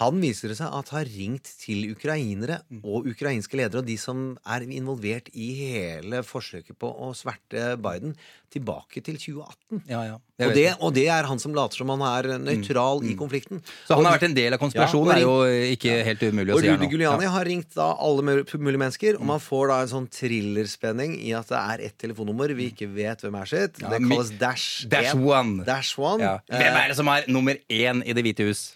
Han 0.00 0.22
viser 0.22 0.48
det 0.48 0.56
seg 0.56 0.72
at 0.72 0.88
har 0.94 1.04
ringt 1.04 1.44
til 1.60 1.90
ukrainere 1.92 2.62
og 2.80 3.04
ukrainske 3.10 3.58
ledere 3.60 3.82
og 3.82 3.88
de 3.90 3.98
som 4.00 4.38
er 4.48 4.64
involvert 4.72 5.26
i 5.36 5.50
hele 5.58 6.22
forsøket 6.24 6.78
på 6.80 6.88
å 6.88 7.10
sverte 7.16 7.74
Biden, 7.76 8.14
tilbake 8.52 9.00
til 9.04 9.16
2018. 9.16 9.82
Ja, 9.88 10.00
ja. 10.04 10.16
Og 10.42 10.50
det, 10.56 10.64
og 10.84 10.90
det 10.96 11.04
er 11.12 11.24
han 11.28 11.38
som 11.40 11.54
later 11.56 11.80
som 11.80 11.92
han 11.92 12.02
er 12.04 12.38
nøytral 12.42 13.04
i 13.08 13.14
konflikten. 13.16 13.62
Så 13.86 13.96
han 13.96 14.04
har 14.08 14.16
vært 14.18 14.26
en 14.30 14.34
del 14.36 14.56
av 14.56 14.60
konspirasjonen, 14.60 15.20
Ja, 15.22 15.28
og 15.28 15.44
er 15.46 15.54
jo 15.54 15.70
ikke 15.76 15.94
helt 16.08 16.24
umulig 16.26 16.52
å 16.52 16.56
og 16.58 16.64
si 16.64 16.68
her 16.72 16.80
nå. 16.80 16.88
Giuliani 16.92 17.24
Ja. 17.28 17.30
har 17.36 17.48
ringt 17.48 17.72
da 17.76 17.86
alle 17.96 18.22
mulige 18.26 18.80
mennesker, 18.82 19.16
og 19.20 19.24
man 19.28 19.40
får 19.40 19.68
da 19.72 19.78
en 19.84 19.92
sånn 19.92 20.08
thrillerspenning 20.12 21.16
i 21.20 21.32
at 21.36 21.48
det 21.48 21.60
er 21.60 21.84
ett 21.88 21.96
telefonnummer 22.00 22.52
vi 22.56 22.70
ikke 22.72 22.88
vet 22.92 23.24
hvem 23.24 23.40
er 23.40 23.48
sitt. 23.48 23.80
Det 23.80 24.00
kalles 24.08 24.30
Dash, 24.40 24.86
Dash 24.88 25.14
1. 25.14 25.24
One. 25.24 25.64
Dash 25.64 25.98
One. 26.00 26.38
Hvem 26.48 26.76
er 26.82 26.88
det 26.88 26.96
som 26.96 27.08
er 27.08 27.24
nummer 27.28 27.56
én 27.68 28.02
i 28.04 28.12
Det 28.12 28.24
hvite 28.24 28.48
hus? 28.48 28.72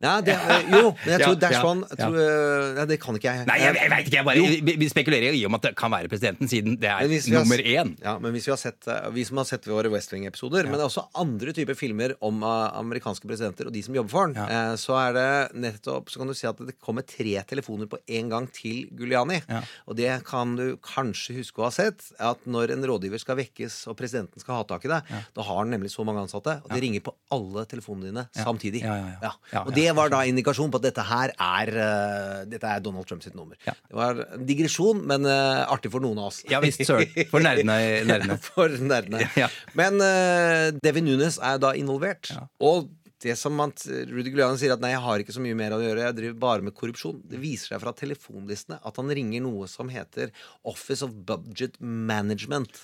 Nei, 0.00 0.14
det, 0.24 0.32
eh, 0.32 0.62
jo, 0.72 0.94
men 0.96 1.10
jeg 1.12 1.20
tror 1.20 1.34
ja, 1.52 1.60
One 1.68 1.84
ja. 1.90 1.96
tror, 2.06 2.14
eh, 2.24 2.68
Nei, 2.78 2.84
det 2.88 2.96
kan 3.02 3.16
ikke 3.18 3.28
jeg. 3.36 3.44
Nei, 3.50 3.56
jeg, 3.60 3.74
jeg 3.76 3.90
vet 3.92 4.06
ikke. 4.06 4.16
Jeg 4.16 4.24
bare, 4.24 4.44
vi, 4.64 4.74
vi 4.80 4.88
spekulerer 4.88 5.34
i 5.36 5.42
om 5.44 5.56
at 5.58 5.66
det 5.66 5.72
kan 5.76 5.92
være 5.92 6.08
presidenten, 6.08 6.48
siden 6.48 6.78
det 6.80 6.88
er 6.88 7.04
har- 7.04 7.34
nummer 7.34 7.60
én. 7.60 7.90
Ja, 8.00 8.14
men 8.18 8.32
hvis 8.32 8.46
vi 8.48 8.54
har 8.54 8.60
sett 8.62 8.88
eh, 8.88 9.10
Vi 9.12 9.24
som 9.28 9.36
har 9.42 9.44
sett 9.50 9.68
våre 9.68 9.90
West 9.92 10.14
Wing-episoder, 10.14 10.64
men 10.64 10.78
det 10.78 10.86
er 10.86 10.88
også 10.88 11.04
andre 11.20 11.52
typer 11.52 11.76
filmer 11.76 12.14
om 12.24 12.40
amerikanske 12.42 13.28
presidenter 13.28 13.68
og 13.68 13.74
de 13.76 13.82
som 13.84 13.94
jobber 13.98 14.10
for 14.14 14.32
eh, 14.40 14.72
så 14.80 14.96
er 15.02 15.12
det 15.18 15.28
nettopp 15.66 16.08
Så 16.10 16.22
kan 16.22 16.32
du 16.32 16.34
si 16.38 16.48
at 16.48 16.56
det 16.64 16.78
kommer 16.80 17.04
tre 17.04 17.36
telefoner 17.50 17.90
på 17.90 18.00
en 18.08 18.32
gang 18.32 18.48
til 18.56 18.88
Giuliani. 18.96 19.42
Og 19.84 19.96
det 20.00 20.08
kan 20.24 20.56
du 20.56 20.78
kanskje 20.80 21.36
huske 21.42 21.60
å 21.60 21.68
ha 21.68 21.72
sett, 21.74 22.08
at 22.18 22.40
når 22.48 22.72
en 22.72 22.84
rådgiver 22.88 23.20
skal 23.20 23.36
vekkes 23.36 23.82
og 23.92 23.98
presidenten 24.00 24.40
skal 24.40 24.62
ha 24.62 24.64
tak 24.68 24.84
i 24.88 24.92
deg, 24.94 25.12
da 25.36 25.44
har 25.44 25.60
han 25.60 25.70
nemlig 25.76 25.92
så 25.92 26.04
mange 26.08 26.24
ansatte, 26.24 26.56
og 26.64 26.72
de 26.72 26.80
ringer 26.82 27.04
på 27.04 27.12
alle 27.36 27.66
telefonene 27.68 28.08
dine 28.10 28.24
Ja. 28.30 28.44
samtidig. 28.48 28.80
Ja, 28.84 28.96
ja, 28.96 29.12
ja. 29.20 29.32
Ja, 29.52 29.60
Og 29.66 29.72
ja, 29.76 29.89
det 29.90 29.96
var 29.98 30.12
da 30.12 30.22
indikasjon 30.28 30.70
på 30.72 30.80
at 30.80 30.86
dette 30.86 31.04
her 31.06 31.34
er 31.34 31.72
uh, 31.74 32.36
Dette 32.50 32.70
er 32.70 32.84
Donald 32.84 33.08
Trump 33.08 33.24
sitt 33.24 33.36
nummer. 33.38 33.58
Det 33.66 33.96
var 33.96 34.22
en 34.36 34.46
digresjon, 34.46 35.02
men 35.10 35.26
uh, 35.26 35.66
artig 35.70 35.92
for 35.92 36.02
noen 36.04 36.20
av 36.22 36.30
oss. 36.30 36.40
Ja 36.50 36.62
visst, 36.62 36.84
søren. 36.86 37.10
For 37.32 37.42
nerdene. 37.44 37.76
nerdene. 38.10 38.38
For 38.50 38.78
nerdene. 38.80 39.26
Ja. 39.40 39.46
Men 39.78 40.00
uh, 40.02 40.70
Devin 40.82 41.06
Nunes 41.06 41.38
er 41.42 41.60
da 41.62 41.70
involvert. 41.78 42.28
Og 42.60 42.90
det 43.20 43.34
som 43.36 43.54
man, 43.56 43.72
Rudy 44.10 44.30
Giuliani 44.32 44.58
sier 44.60 44.72
at 44.74 44.82
nei, 44.82 44.94
jeg 44.94 45.02
har 45.04 45.22
ikke 45.22 45.34
så 45.36 45.42
mye 45.44 45.56
mer 45.56 45.74
å 45.76 45.80
gjøre, 45.82 46.06
jeg 46.06 46.16
driver 46.16 46.38
bare 46.44 46.64
med 46.64 46.74
korrupsjon. 46.76 47.18
Det 47.28 47.40
viser 47.40 47.74
seg 47.74 47.82
fra 47.82 47.92
telefonlistene 47.96 48.78
at 48.80 49.00
han 49.00 49.12
ringer 49.16 49.44
noe 49.44 49.68
som 49.68 49.90
heter 49.92 50.32
Office 50.68 51.04
of 51.04 51.12
Budget 51.28 51.76
Management. 51.80 52.80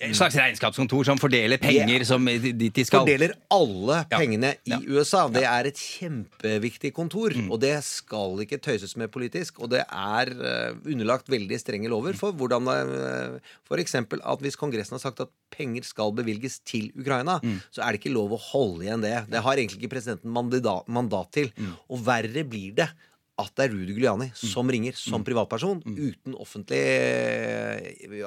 Et 0.00 0.14
slags 0.16 0.32
regnskapskontor 0.38 1.04
som 1.04 1.18
fordeler 1.20 1.58
penger 1.60 2.04
som 2.08 2.24
dit 2.24 2.56
de 2.72 2.84
skal. 2.88 3.02
Fordeler 3.04 3.34
alle 3.52 3.98
Ja. 4.10 4.18
pengene 4.18 4.54
i 4.64 4.70
Ja. 4.72 4.78
USA. 4.88 5.28
Det 5.28 5.42
er 5.44 5.66
et 5.68 5.76
kjempeviktig 5.76 6.92
kontor, 6.94 7.30
Mm. 7.36 7.50
og 7.52 7.60
det 7.60 7.82
skal 7.84 8.38
ikke 8.40 8.58
tøyses 8.60 8.96
med 8.96 9.10
politisk. 9.12 9.60
Og 9.60 9.68
det 9.70 9.84
er 9.90 10.26
eh, 10.30 10.72
underlagt 10.86 11.28
veldig 11.28 11.58
strenge 11.60 11.88
lover 11.88 12.14
for 12.16 12.32
hvordan 12.32 12.66
uh, 12.66 13.38
F.eks. 13.68 13.94
at 13.94 14.38
hvis 14.40 14.56
Kongressen 14.56 14.92
har 14.96 15.00
sagt 15.04 15.20
at 15.20 15.28
penger 15.50 15.82
skal 15.84 16.12
bevilges 16.12 16.60
til 16.64 16.90
Ukraina, 16.98 17.38
Mm. 17.42 17.60
så 17.70 17.82
er 17.86 17.92
det 17.92 18.00
ikke 18.02 18.14
lov 18.14 18.30
å 18.32 18.40
holde 18.40 18.84
igjen 18.86 19.02
det. 19.02 19.28
Det 19.30 19.42
har 19.42 19.56
egentlig 19.56 19.82
ikke 19.82 19.96
presidenten 20.00 20.30
mandat, 20.32 20.88
mandat 20.88 21.30
til. 21.32 21.52
Mm. 21.58 21.76
Og 21.90 22.04
verre 22.06 22.44
blir 22.48 22.74
det 22.74 22.88
at 23.40 23.52
det 23.56 23.64
er 23.66 23.72
Rudy 23.74 23.94
Giuliani 23.96 24.30
som 24.36 24.68
ringer 24.70 24.92
Mm. 24.94 25.00
som 25.12 25.24
privatperson, 25.24 25.80
uten 25.86 26.34
offentlig 26.40 26.80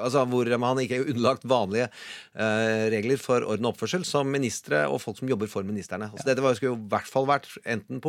Altså 0.00 0.24
hvor 0.28 0.48
man 0.60 0.78
ikke 0.82 0.98
er 1.00 1.08
underlagt 1.12 1.44
vanlige 1.48 1.88
uh, 1.88 2.84
regler 2.92 3.18
for 3.20 3.44
orden 3.46 3.66
og 3.68 3.74
oppførsel 3.74 4.04
som 4.06 4.28
ministre 4.30 4.84
og 4.90 5.00
folk 5.02 5.18
som 5.20 5.28
jobber 5.30 5.48
for 5.50 5.62
ministrene. 5.66 6.10
Altså, 6.12 6.26
Dette 6.28 6.42
var, 6.44 6.54
skulle 6.58 6.74
jo 6.74 6.80
i 6.80 6.88
hvert 6.92 7.08
fall 7.10 7.26
vært 7.30 7.48
enten 7.64 8.00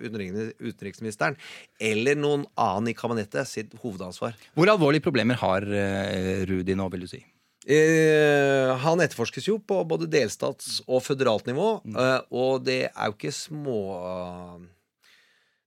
utenriks- 0.00 0.54
utenriksministeren, 0.60 1.36
eller 1.80 2.14
noen 2.18 2.46
annen 2.58 2.88
i 2.92 2.94
kabinettet 2.98 3.46
sitt 3.50 3.74
hovedansvar. 3.82 4.34
Hvor 4.56 4.70
alvorlige 4.72 5.04
problemer 5.04 5.38
har 5.40 5.62
uh, 5.62 6.44
Rudi 6.50 6.74
nå, 6.78 6.90
vil 6.92 7.06
du 7.06 7.10
si? 7.14 7.22
Eh, 7.64 8.68
han 8.82 9.00
etterforskes 9.00 9.46
jo 9.48 9.54
på 9.58 9.78
både 9.88 10.04
delstats- 10.12 10.82
og 10.86 11.00
føderalt 11.06 11.46
nivå, 11.48 11.80
Mm. 11.84 11.96
eh, 11.96 12.20
og 12.30 12.64
det 12.66 12.90
er 12.90 13.06
jo 13.08 13.14
ikke 13.16 13.32
små 13.32 13.78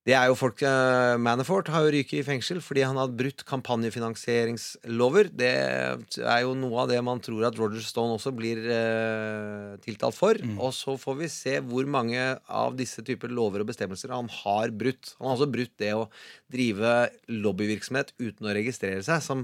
Det 0.07 0.13
er 0.15 0.29
jo 0.29 0.37
folk 0.39 0.61
eh, 0.63 1.17
Manafort 1.19 1.67
har 1.73 1.83
jo 1.83 1.91
ryket 1.91 2.21
i 2.21 2.23
fengsel 2.23 2.61
fordi 2.63 2.85
han 2.87 2.95
har 2.95 3.11
brutt 3.11 3.41
kampanjefinansieringslover. 3.49 5.27
Det 5.35 5.49
er 5.51 6.43
jo 6.45 6.53
noe 6.55 6.85
av 6.85 6.93
det 6.93 7.01
man 7.03 7.19
tror 7.23 7.43
at 7.49 7.57
Roger 7.59 7.83
Stone 7.83 8.15
også 8.15 8.31
blir 8.37 8.61
eh, 8.71 9.73
tiltalt 9.83 10.15
for. 10.15 10.39
Og 10.63 10.71
så 10.77 10.95
får 11.01 11.17
vi 11.19 11.31
se 11.33 11.57
hvor 11.59 11.89
mange 11.91 12.23
av 12.47 12.77
disse 12.79 13.03
typer 13.03 13.33
lover 13.35 13.65
og 13.65 13.73
bestemmelser 13.73 14.15
han 14.15 14.31
har 14.31 14.71
brutt. 14.71 15.11
Han 15.19 15.27
har 15.27 15.35
også 15.41 15.51
brutt 15.57 15.75
det 15.83 15.91
å 15.97 16.07
drive 16.55 16.93
lobbyvirksomhet 17.27 18.15
uten 18.23 18.47
å 18.47 18.55
registrere 18.55 19.03
seg, 19.03 19.19
som 19.25 19.43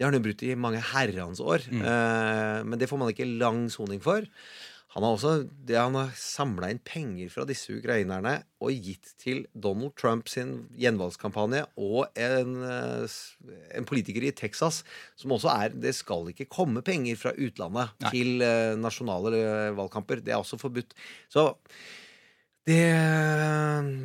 det 0.00 0.06
har 0.06 0.10
han 0.10 0.18
jo 0.18 0.26
brutt 0.26 0.42
i 0.42 0.54
mange 0.58 0.82
herrens 0.90 1.42
år. 1.44 1.62
Eh, 1.70 2.58
men 2.66 2.82
det 2.82 2.90
får 2.90 2.98
man 2.98 3.14
ikke 3.14 3.30
lang 3.30 3.66
soning 3.70 4.02
for. 4.02 4.26
Han 4.90 5.04
har 5.06 5.14
også 5.14 5.32
det 5.66 5.76
han 5.78 5.94
har 5.94 6.10
samla 6.18 6.70
inn 6.72 6.80
penger 6.82 7.30
fra 7.30 7.44
disse 7.46 7.70
ukrainerne 7.76 8.40
og 8.58 8.74
gitt 8.74 9.12
til 9.22 9.44
Donald 9.54 9.94
Trump 10.00 10.26
sin 10.30 10.64
gjenvalgskampanje 10.78 11.62
og 11.78 12.10
en, 12.18 12.56
eh, 12.66 13.14
en 13.78 13.86
politiker 13.86 14.26
i 14.26 14.34
Texas 14.34 14.82
som 15.14 15.36
også 15.36 15.52
er 15.52 15.76
Det 15.78 15.94
skal 15.94 16.32
ikke 16.32 16.48
komme 16.50 16.82
penger 16.82 17.20
fra 17.20 17.34
utlandet 17.38 17.94
til 18.10 18.42
eh, 18.42 18.74
nasjonale 18.74 19.34
eh, 19.38 19.70
valgkamper. 19.78 20.24
Det 20.26 20.34
er 20.34 20.42
også 20.42 20.58
forbudt. 20.58 20.98
Så 21.30 21.54
det 22.66 22.82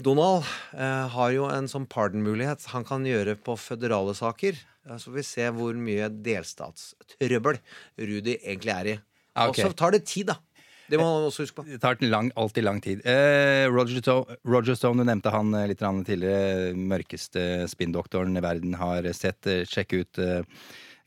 Donald 0.05 0.45
eh, 0.77 1.05
har 1.17 1.33
jo 1.33 1.49
en 1.49 1.67
sånn 1.67 1.89
pardon-mulighet 1.89 2.69
han 2.71 2.86
kan 2.86 3.05
gjøre 3.09 3.36
på 3.41 3.57
føderale 3.57 4.13
saker. 4.13 4.61
Så 4.86 5.09
får 5.09 5.17
vi 5.17 5.25
se 5.25 5.49
hvor 5.49 5.73
mye 5.73 6.13
delstatstrøbbel 6.13 7.57
Rudy 7.97 8.36
egentlig 8.38 8.73
er 8.75 8.89
i. 8.93 8.99
Okay. 9.36 9.49
Og 9.49 9.57
så 9.57 9.77
tar 9.81 9.95
det 9.95 10.05
tid, 10.05 10.29
da. 10.29 10.38
Det 10.89 10.99
må 11.01 11.05
man 11.05 11.27
også 11.27 11.45
huske 11.45 11.57
på. 11.57 11.65
Det 11.67 11.79
tar 11.81 11.97
lang, 12.05 12.29
alltid 12.38 12.65
lang 12.65 12.81
tid. 12.83 13.01
Eh, 13.09 13.65
Roger, 13.73 13.97
Stone, 14.01 14.38
Roger 14.45 14.77
Stone, 14.77 15.01
du 15.01 15.09
nevnte 15.09 15.33
han 15.33 15.53
eh, 15.57 15.67
litt 15.71 15.81
tidligere. 15.81 16.73
Mørkeste 16.77 17.65
spinndoktoren 17.71 18.38
i 18.38 18.43
verden 18.45 18.75
har 18.77 19.07
sett. 19.17 19.41
Eh, 19.49 19.65
Sjekk 19.65 19.97
ut 19.97 20.21
eh, 20.21 20.43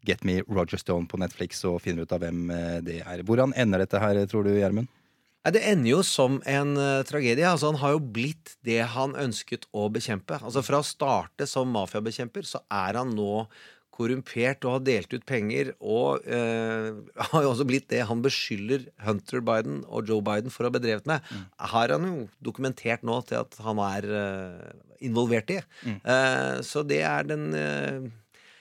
Get 0.07 0.25
Me 0.25 0.41
Roger 0.49 0.79
Stone 0.81 1.07
på 1.07 1.21
Netflix 1.21 1.65
og 1.69 1.83
finner 1.85 2.07
ut 2.07 2.15
av 2.15 2.23
hvem 2.25 2.51
eh, 2.51 2.79
det 2.83 3.01
er. 3.05 3.23
Hvordan 3.27 3.55
ender 3.57 3.85
dette 3.85 4.03
her, 4.03 4.19
tror 4.31 4.47
du, 4.49 4.57
Gjermund? 4.59 4.91
Det 5.49 5.63
ender 5.65 5.95
jo 5.95 6.03
som 6.05 6.43
en 6.51 6.75
uh, 6.77 7.05
tragedie. 7.09 7.47
Altså, 7.47 7.71
han 7.71 7.79
har 7.81 7.95
jo 7.95 8.03
blitt 8.13 8.57
det 8.67 8.83
han 8.93 9.15
ønsket 9.17 9.65
å 9.73 9.87
bekjempe. 9.93 10.37
Altså 10.43 10.61
Fra 10.67 10.83
å 10.83 10.85
starte 10.85 11.47
som 11.49 11.71
mafiabekjemper, 11.73 12.45
så 12.45 12.61
er 12.67 12.99
han 12.99 13.15
nå 13.17 13.47
korrumpert 13.99 14.63
og 14.65 14.77
har 14.79 14.85
delt 14.87 15.15
ut 15.15 15.27
penger. 15.29 15.75
Og 15.83 16.25
eh, 16.25 16.91
har 17.33 17.45
jo 17.45 17.53
også 17.53 17.67
blitt 17.69 17.91
det 17.93 18.05
han 18.09 18.23
beskylder 18.25 18.87
Hunter 19.07 19.43
Biden 19.45 19.83
og 19.89 20.11
Joe 20.11 20.25
Biden 20.25 20.55
for 20.55 20.65
å 20.65 20.71
ha 20.71 20.79
bedrevet 20.79 21.09
med. 21.11 21.25
Har 21.75 21.95
han 21.95 22.07
jo 22.07 22.29
dokumentert 22.51 23.05
nå 23.07 23.21
til 23.29 23.43
at 23.43 23.59
han 23.65 23.83
er 23.83 24.09
eh, 24.23 24.71
involvert 25.05 25.51
i. 25.55 25.61
Eh, 25.89 26.57
så 26.67 26.85
det 26.87 27.03
er 27.07 27.29
den 27.29 27.53
eh, 27.57 28.09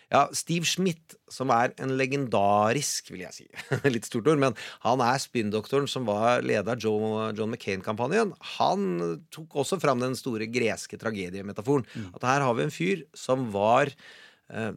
Ja, 0.07 0.21
Steve 0.31 0.63
Schmidt, 0.63 1.17
som 1.27 1.49
er 1.51 1.73
en 1.83 1.91
legendarisk, 1.99 3.09
vil 3.11 3.25
jeg 3.25 3.35
si, 3.35 3.47
litt 3.91 4.07
stort 4.07 4.29
ord, 4.31 4.39
men 4.39 4.53
han 4.85 5.01
er 5.03 5.19
spinndoktoren 5.19 5.89
som 5.91 6.07
var 6.07 6.45
leder 6.47 6.77
av 6.77 6.79
Joe, 6.79 7.25
John 7.35 7.51
McCain-kampanjen. 7.51 8.31
Han 8.55 8.85
tok 9.35 9.57
også 9.65 9.81
fram 9.83 9.99
den 9.99 10.15
store 10.15 10.47
greske 10.47 10.99
tragediemetaforen. 11.01 11.83
At 12.15 12.23
her 12.29 12.45
har 12.45 12.55
vi 12.55 12.63
en 12.63 12.71
fyr 12.71 13.03
som 13.19 13.49
var 13.51 13.91
eh, 13.91 14.71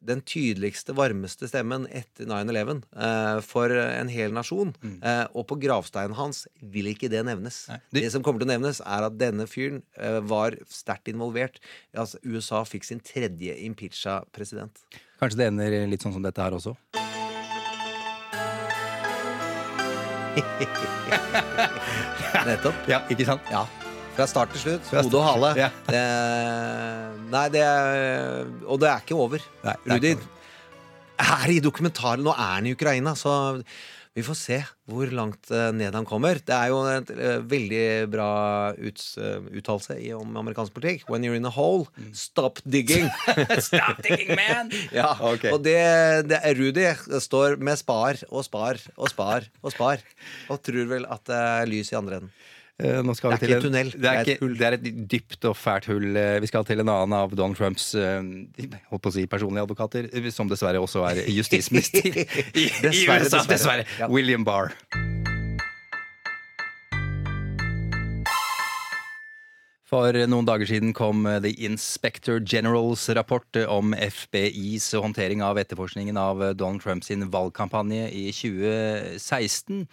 den 0.00 0.20
tydeligste, 0.22 0.94
varmeste 0.96 1.48
stemmen 1.50 1.86
etter 1.90 2.26
9-11 2.28 2.82
eh, 2.94 3.40
for 3.44 3.72
en 3.72 4.08
hel 4.12 4.32
nasjon. 4.34 4.72
Eh, 5.02 5.24
og 5.34 5.46
på 5.50 5.58
gravsteinen 5.62 6.16
hans 6.18 6.46
vil 6.60 6.86
ikke 6.92 7.10
det 7.12 7.24
nevnes. 7.26 7.66
det... 7.94 8.10
som 8.14 8.22
kommer 8.24 8.42
til 8.42 8.48
å 8.48 8.54
nevnes, 8.54 8.82
er 8.84 9.02
at 9.08 9.18
denne 9.18 9.46
fyren 9.50 9.82
eh, 9.98 10.20
var 10.22 10.56
sterkt 10.70 11.08
involvert. 11.10 11.58
Altså, 11.96 12.18
USA 12.24 12.64
fikk 12.68 12.84
sin 12.86 13.02
tredje 13.02 13.56
impeacha 13.66 14.22
president. 14.34 14.74
Kanskje 15.18 15.38
det 15.42 15.50
ender 15.50 15.70
litt 15.90 16.02
sånn 16.04 16.14
som 16.14 16.24
dette 16.24 16.42
her 16.42 16.54
også? 16.54 16.76
Nettopp. 22.48 22.86
Ja, 22.86 23.02
ikke 23.10 23.26
sant? 23.26 23.42
Ja. 23.50 23.66
Fra 24.18 24.24
start 24.26 24.50
til 24.50 24.64
slutt. 24.64 24.88
Hode 24.90 25.14
og 25.14 25.22
hale. 25.22 25.48
Ja. 25.54 25.68
Det, 25.86 25.98
nei, 27.30 27.44
det 27.54 27.60
er 27.62 28.48
Og 28.66 28.80
det 28.82 28.88
er 28.90 29.04
ikke 29.04 29.14
over. 29.14 29.44
Nei, 29.62 29.74
Rudi 29.92 30.16
er 31.18 31.52
i 31.52 31.60
dokumentaren. 31.62 32.24
Nå 32.26 32.32
er 32.34 32.56
han 32.56 32.66
i 32.66 32.72
Ukraina, 32.74 33.12
så 33.18 33.36
vi 34.18 34.24
får 34.26 34.38
se 34.40 34.56
hvor 34.90 35.12
langt 35.14 35.52
eh, 35.54 35.68
ned 35.70 35.94
han 35.94 36.06
kommer. 36.08 36.40
Det 36.42 36.50
er 36.50 36.72
jo 36.72 36.80
et 36.90 37.12
eh, 37.14 37.38
veldig 37.46 37.84
bra 38.10 38.32
ut, 38.74 39.04
eh, 39.22 39.46
uttalelse 39.60 40.00
om 40.18 40.34
amerikansk 40.42 40.74
politikk. 40.74 41.06
When 41.06 41.22
you're 41.22 41.38
in 41.38 41.46
a 41.46 41.54
hole, 41.54 41.86
stop 42.10 42.58
digging. 42.66 43.06
Stop 43.68 44.02
digging, 44.02 44.34
man! 44.34 44.74
Ja, 44.98 45.12
okay. 45.14 45.54
Og 45.54 45.62
det, 45.62 45.78
det 46.26 46.42
er 46.42 46.58
Rudi 46.58 46.90
står 47.22 47.60
med 47.62 47.78
spar 47.78 48.18
og 48.32 48.42
spar 48.50 48.82
og 48.96 49.14
spar 49.14 49.46
og 49.62 49.74
spar 49.76 50.02
og 50.50 50.62
tror 50.66 50.94
vel 50.96 51.06
at 51.06 51.22
det 51.30 51.42
er 51.62 51.70
lys 51.70 51.94
i 51.94 52.02
andre 52.02 52.24
enden. 52.24 52.34
Eh, 52.78 53.00
Nå 53.02 53.10
skal 53.18 53.32
Det 53.34 53.42
er 53.42 53.48
ikke 53.48 53.56
en- 53.56 53.62
tunnel, 53.62 53.88
Det 53.90 54.04
er, 54.06 54.20
ikke, 54.24 54.48
det 54.58 54.66
er 54.68 54.72
et 54.76 55.08
dypt 55.10 55.44
og 55.50 55.56
fælt 55.58 55.86
hull. 55.90 56.16
Eh, 56.16 56.38
Vi 56.40 56.46
skal 56.46 56.64
til 56.64 56.78
en 56.78 56.88
annen 56.88 57.12
av 57.12 57.34
Donald 57.34 57.56
Trumps 57.58 57.92
eh, 57.94 58.22
holdt 58.90 59.02
på 59.02 59.10
å 59.10 59.12
si 59.12 59.26
personlige 59.26 59.66
advokater, 59.66 60.06
som 60.30 60.48
dessverre 60.48 60.78
også 60.78 61.02
er 61.10 61.24
justisminister 61.40 62.06
i, 62.06 62.12
Dessverre, 62.84 63.24
USA. 63.26 63.42
dessverre. 63.42 63.48
Dessverre. 63.48 63.86
Ja. 63.98 64.06
William 64.08 64.44
Barr. 64.46 64.70
For 69.88 70.12
noen 70.28 70.44
dager 70.44 70.68
siden 70.68 70.90
kom 70.92 71.24
The 71.24 71.54
Inspector 71.64 72.42
Generals 72.44 73.06
rapport 73.16 73.56
om 73.72 73.94
FBIs 73.96 74.90
håndtering 75.00 75.40
av 75.42 75.56
etterforskningen 75.62 76.18
av 76.20 76.42
Donald 76.60 76.82
Trumps 76.84 77.08
valgkampanje 77.32 78.10
i 78.12 78.26
2016. 78.30 79.86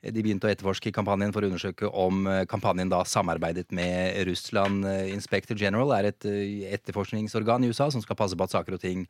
De 0.00 0.22
begynte 0.24 0.48
å 0.48 0.50
etterforske 0.50 0.92
kampanjen 0.96 1.32
for 1.34 1.44
å 1.44 1.50
undersøke 1.50 1.90
om 1.92 2.24
eh, 2.24 2.46
kampanjen 2.48 2.88
da 2.88 3.02
samarbeidet 3.04 3.68
med 3.76 4.16
Russland. 4.30 4.86
Eh, 4.88 5.10
Inspector 5.12 5.58
General 5.60 5.92
er 5.98 6.08
et 6.08 6.24
eh, 6.28 6.70
etterforskningsorgan 6.72 7.66
i 7.66 7.68
USA 7.68 7.90
som 7.92 8.00
skal 8.00 8.16
passe 8.16 8.38
på 8.38 8.46
at 8.46 8.54
saker 8.54 8.78
og 8.78 8.80
ting 8.80 9.04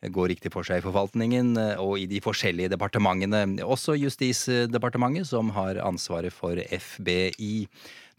går 0.00 0.30
riktig 0.32 0.52
for 0.54 0.64
seg 0.64 0.78
i 0.80 0.84
forvaltningen 0.84 1.58
og 1.82 1.98
i 2.00 2.06
de 2.08 2.22
forskjellige 2.24 2.70
departementene. 2.72 3.58
Også 3.60 3.98
Justisdepartementet, 4.00 5.28
som 5.28 5.50
har 5.52 5.76
ansvaret 5.84 6.32
for 6.32 6.56
FBI. 6.56 7.66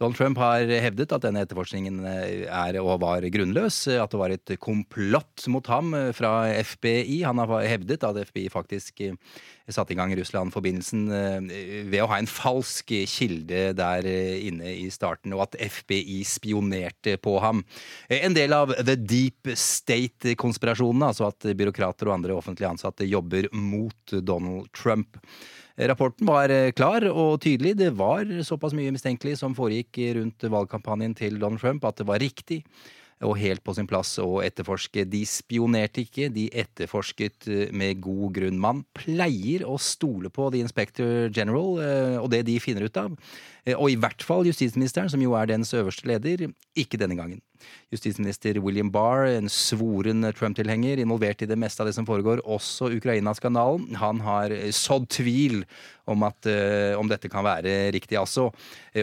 Donald 0.01 0.17
Trump 0.17 0.39
har 0.41 0.65
hevdet 0.81 1.11
at 1.13 1.21
denne 1.21 1.43
etterforskningen 1.45 1.99
eh, 2.09 2.47
er 2.49 2.79
og 2.81 3.03
var 3.03 3.21
grunnløs, 3.29 3.83
eh, 3.91 3.99
at 4.01 4.09
det 4.09 4.17
var 4.17 4.33
et 4.33 4.53
komplott 4.57 5.45
mot 5.53 5.67
ham 5.69 5.93
eh, 5.93 6.09
fra 6.17 6.49
FBI. 6.65 7.19
Han 7.27 7.37
har 7.37 7.67
hevdet 7.69 8.01
at 8.07 8.17
FBI 8.31 8.47
faktisk 8.49 9.03
satte 9.71 9.93
i 9.93 9.99
gang 9.99 10.11
Russland-forbindelsen 10.17 11.05
ved 11.87 12.01
å 12.01 12.09
ha 12.11 12.17
en 12.19 12.27
falsk 12.27 12.89
kilde 13.07 13.69
der 13.77 14.07
inne 14.09 14.73
i 14.73 14.89
starten, 14.91 15.31
og 15.37 15.45
at 15.45 15.55
FBI 15.77 16.17
spionerte 16.27 17.15
på 17.21 17.37
ham. 17.39 17.61
En 18.11 18.35
del 18.35 18.57
av 18.57 18.73
the 18.81 18.97
deep 18.97 19.53
state-konspirasjonen, 19.53 21.05
altså 21.07 21.29
at 21.29 21.53
byråkrater 21.55 22.09
og 22.09 22.17
andre 22.17 22.35
offentlige 22.35 22.73
ansatte 22.73 23.07
jobber 23.07 23.47
mot 23.53 24.17
Donald 24.25 24.73
Trump. 24.75 25.21
Rapporten 25.77 26.27
var 26.27 26.51
eh, 26.51 26.71
klar 26.75 27.05
og 27.11 27.39
tydelig. 27.43 27.75
Det 27.79 27.91
var 27.95 28.27
såpass 28.47 28.75
mye 28.77 28.91
mistenkelig 28.93 29.37
som 29.39 29.55
foregikk 29.57 30.01
rundt 30.17 30.49
valgkampanjen 30.51 31.15
til 31.17 31.39
Donald 31.39 31.61
Trump 31.63 31.85
at 31.87 32.01
det 32.01 32.09
var 32.09 32.21
riktig 32.23 32.63
og 33.21 33.37
helt 33.37 33.61
på 33.61 33.73
sin 33.77 33.87
plass 33.89 34.15
å 34.21 34.41
etterforske. 34.41 35.05
De 35.09 35.21
spionerte 35.29 36.03
ikke, 36.05 36.29
de 36.33 36.47
etterforsket 36.63 37.47
eh, 37.51 37.63
med 37.75 38.01
god 38.03 38.35
grunn. 38.37 38.59
Man 38.61 38.83
pleier 38.97 39.65
å 39.69 39.77
stole 39.81 40.31
på 40.33 40.49
The 40.53 40.63
Inspector 40.65 41.29
General 41.29 41.81
eh, 41.85 42.17
og 42.21 42.31
det 42.33 42.43
de 42.49 42.57
finner 42.63 42.87
ut 42.87 43.01
av. 43.01 43.15
Eh, 43.65 43.77
Og 43.77 43.91
i 43.91 43.97
hvert 43.99 44.23
fall 44.25 44.47
justisministeren, 44.47 45.09
som 45.09 45.21
jo 45.21 45.35
er 45.37 45.49
dens 45.51 45.73
øverste 45.73 46.07
leder, 46.09 46.49
ikke 46.75 46.97
denne 46.97 47.17
gangen. 47.17 47.41
Justisminister 47.93 48.57
William 48.59 48.89
Barr, 48.89 49.27
en 49.29 49.49
svoren 49.49 50.25
Trump-tilhenger, 50.33 50.97
involvert 50.97 51.43
i 51.43 51.49
det 51.49 51.59
meste 51.59 51.83
av 51.83 51.89
det 51.89 51.95
som 51.95 52.07
foregår, 52.07 52.41
også 52.41 52.89
Ukraina-skandalen. 52.97 53.95
Han 54.01 54.23
har 54.25 54.51
eh, 54.55 54.71
sådd 54.73 55.09
tvil 55.13 55.61
om, 56.09 56.23
at, 56.23 56.49
eh, 56.49 56.97
om 56.97 57.07
dette 57.11 57.29
kan 57.29 57.45
være 57.45 57.91
riktig, 57.93 58.17
altså. 58.17 58.49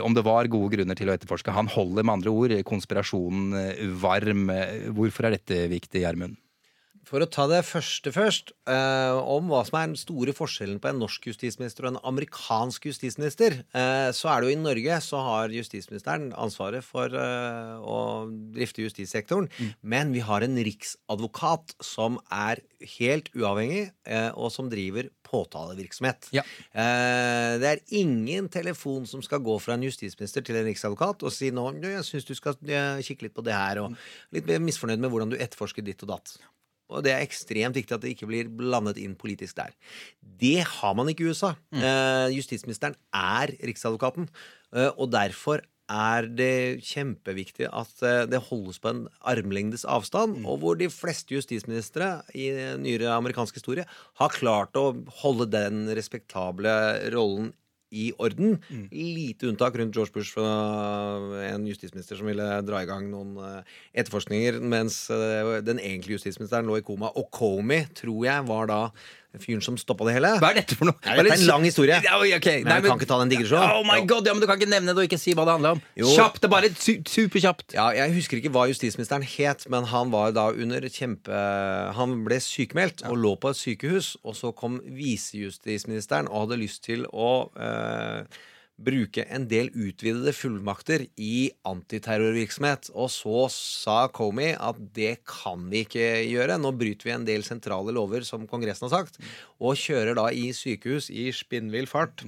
Om 0.03 0.15
det 0.15 0.27
var 0.27 0.51
gode 0.51 0.75
grunner 0.75 0.99
til 0.99 1.09
å 1.09 1.15
etterforske. 1.15 1.55
Han 1.55 1.71
holder 1.71 2.03
med 2.03 2.19
andre 2.19 2.35
ord 2.35 2.59
konspirasjonen 2.67 3.95
varm. 4.03 4.51
Hvorfor 4.97 5.29
er 5.29 5.39
dette 5.39 5.69
viktig, 5.71 6.03
Gjermund? 6.03 6.37
For 7.09 7.25
å 7.25 7.29
ta 7.33 7.47
det 7.49 7.63
første 7.65 8.11
først, 8.13 8.51
eh, 8.69 9.17
om 9.17 9.49
hva 9.49 9.63
som 9.65 9.79
er 9.79 9.87
den 9.89 9.97
store 9.97 10.35
forskjellen 10.37 10.77
på 10.83 10.91
en 10.91 10.99
norsk 11.01 11.31
justisminister 11.31 11.87
og 11.87 11.95
en 11.95 12.03
amerikansk 12.11 12.85
justisminister, 12.91 13.63
eh, 13.73 14.11
så 14.13 14.29
er 14.29 14.43
det 14.43 14.51
jo 14.51 14.57
i 14.59 14.61
Norge 14.61 14.99
så 15.07 15.23
har 15.25 15.55
justisministeren 15.55 16.35
ansvaret 16.37 16.85
for 16.85 17.09
eh, 17.09 17.79
å 17.81 18.29
drifte 18.53 18.85
justissektoren. 18.85 19.49
Men 19.81 20.13
vi 20.13 20.21
har 20.21 20.45
en 20.45 20.61
riksadvokat 20.69 21.79
som 21.81 22.21
er 22.29 22.61
helt 22.99 23.33
uavhengig, 23.33 23.89
eh, 24.05 24.29
og 24.37 24.53
som 24.53 24.69
driver 24.69 25.09
påtalevirksomhet. 25.25 26.29
Eh, 26.77 27.57
det 27.57 27.73
er 27.73 27.85
ingen 27.97 28.53
telefon 28.53 29.09
som 29.09 29.25
skal 29.25 29.41
gå 29.41 29.57
fra 29.65 29.79
en 29.79 29.89
justisminister 29.89 30.45
til 30.45 30.61
en 30.61 30.69
riksadvokat 30.69 31.25
og 31.25 31.33
si 31.33 31.49
nå, 31.57 31.71
jeg 31.81 32.05
syns 32.05 32.29
du 32.29 32.37
skal 32.37 32.61
eh, 32.69 33.01
kikke 33.01 33.29
litt 33.29 33.37
på 33.37 33.49
det 33.49 33.57
her, 33.57 33.81
og 33.81 33.97
litt 34.37 34.49
misfornøyd 34.61 35.01
med 35.01 35.13
hvordan 35.13 35.33
du 35.33 35.41
etterforsker 35.41 35.89
ditt 35.89 36.05
og 36.05 36.13
datt. 36.19 36.37
Og 36.89 37.05
det 37.05 37.15
er 37.15 37.25
ekstremt 37.25 37.77
viktig 37.77 37.97
at 37.97 38.05
det 38.05 38.15
ikke 38.15 38.29
blir 38.31 38.53
blandet 38.61 39.01
inn 39.03 39.17
politisk 39.19 39.59
der. 39.61 39.75
Det 40.21 40.63
har 40.65 40.95
man 40.97 41.11
ikke 41.13 41.27
i 41.27 41.33
USA. 41.33 41.55
Eh, 41.75 42.29
justisministeren 42.37 42.97
er 43.15 43.53
riksadvokaten, 43.61 44.29
eh, 44.75 44.91
og 44.97 45.13
derfor 45.13 45.65
er 45.89 46.27
det 46.29 46.85
kjempeviktig 46.85 47.69
at 47.73 48.03
eh, 48.05 48.25
det 48.29 48.43
holdes 48.51 48.81
på 48.81 48.93
en 48.93 49.05
armlengdes 49.21 49.87
avstand, 49.89 50.43
og 50.45 50.61
hvor 50.63 50.81
de 50.81 50.91
fleste 50.93 51.37
justisministre 51.37 52.11
i 52.37 52.51
nyere 52.81 53.15
amerikansk 53.17 53.61
historie 53.61 53.87
har 54.21 54.35
klart 54.37 54.77
å 54.77 54.91
holde 55.23 55.49
den 55.53 55.87
respektable 55.97 56.75
rollen 57.15 57.53
i 57.91 58.11
orden. 58.19 58.59
Lite 58.93 59.49
unntak 59.49 59.77
rundt 59.79 59.97
George 59.97 60.13
Bush 60.15 60.35
fra 60.35 60.49
en 61.49 61.67
justisminister 61.69 62.19
som 62.19 62.29
ville 62.29 62.49
dra 62.67 62.83
i 62.83 62.89
gang 62.89 63.09
noen 63.13 63.37
eh, 63.43 63.79
etterforskninger, 64.03 64.61
mens 64.61 65.07
eh, 65.15 65.59
den 65.65 65.81
egentlige 65.83 66.21
justisministeren 66.21 66.69
lå 66.69 66.81
i 66.81 66.87
koma. 66.87 67.13
Og 67.17 67.31
Comey, 67.35 67.89
tror 67.99 68.25
jeg, 68.29 68.49
var 68.49 68.71
da 68.71 68.83
fyren 69.43 69.63
som 69.65 69.79
stoppa 69.81 70.07
det 70.09 70.17
hele. 70.19 70.31
Hva 70.43 70.51
er 70.53 70.61
dette 70.61 70.77
for 70.79 70.91
noe? 70.91 70.99
Ja, 71.05 71.17
dette 71.19 71.37
er 71.37 71.41
en 71.41 71.47
lang 71.49 71.67
historie. 71.67 71.99
Ja, 72.05 72.19
ok. 72.19 72.49
Men 72.49 72.69
Nei, 72.69 72.79
jeg 72.79 72.87
kan 72.89 73.01
ikke 73.01 73.09
ta 73.11 73.19
den 73.23 73.33
digresjonen. 73.33 73.77
Oh 73.79 73.87
my 73.87 74.01
god, 74.09 74.29
ja, 74.29 74.35
men 74.37 74.43
Du 74.45 74.49
kan 74.51 74.61
ikke 74.61 74.71
nevne 74.71 74.95
det 74.95 75.05
og 75.05 75.09
ikke 75.09 75.21
si 75.21 75.35
hva 75.39 75.47
det 75.49 75.57
handler 75.59 75.79
om. 75.79 75.83
Jo. 75.99 76.11
Kjapt, 76.17 76.41
det 76.43 76.51
er 76.51 76.55
bare 76.55 76.73
superkjapt. 76.79 77.77
Ja, 77.79 77.89
jeg 77.97 78.15
husker 78.19 78.41
ikke 78.41 78.53
hva 78.55 78.67
justisministeren 78.71 79.27
het, 79.27 79.65
men 79.73 79.89
han 79.93 80.13
var 80.15 80.35
da 80.37 80.49
under 80.53 80.89
kjempe... 80.93 81.43
Han 81.99 82.21
ble 82.27 82.39
sykemeldt 82.43 83.05
og 83.09 83.17
lå 83.21 83.35
på 83.41 83.53
et 83.55 83.61
sykehus, 83.61 84.13
og 84.25 84.37
så 84.39 84.53
kom 84.57 84.79
visejustisministeren 84.85 86.29
og 86.31 86.47
hadde 86.47 86.61
lyst 86.63 86.85
til 86.87 87.07
å 87.13 87.33
eh, 87.59 88.23
bruke 88.79 89.25
en 89.27 89.47
del 89.51 89.71
utvidede 89.75 90.33
fullmakter 90.37 91.07
i 91.19 91.51
antiterrorvirksomhet. 91.69 92.93
Og 92.95 93.11
så 93.13 93.47
sa 93.53 94.01
Comey 94.15 94.55
at 94.55 94.79
det 94.95 95.19
kan 95.29 95.67
vi 95.73 95.85
ikke 95.87 96.07
gjøre. 96.29 96.59
Nå 96.63 96.73
bryter 96.79 97.11
vi 97.11 97.17
en 97.17 97.29
del 97.29 97.47
sentrale 97.47 97.95
lover, 97.95 98.27
som 98.27 98.47
Kongressen 98.51 98.89
har 98.89 99.01
sagt, 99.01 99.19
og 99.59 99.79
kjører 99.79 100.19
da 100.19 100.29
i 100.31 100.51
sykehus 100.57 101.11
i 101.11 101.31
spinnvill 101.35 101.91
fart. 101.91 102.25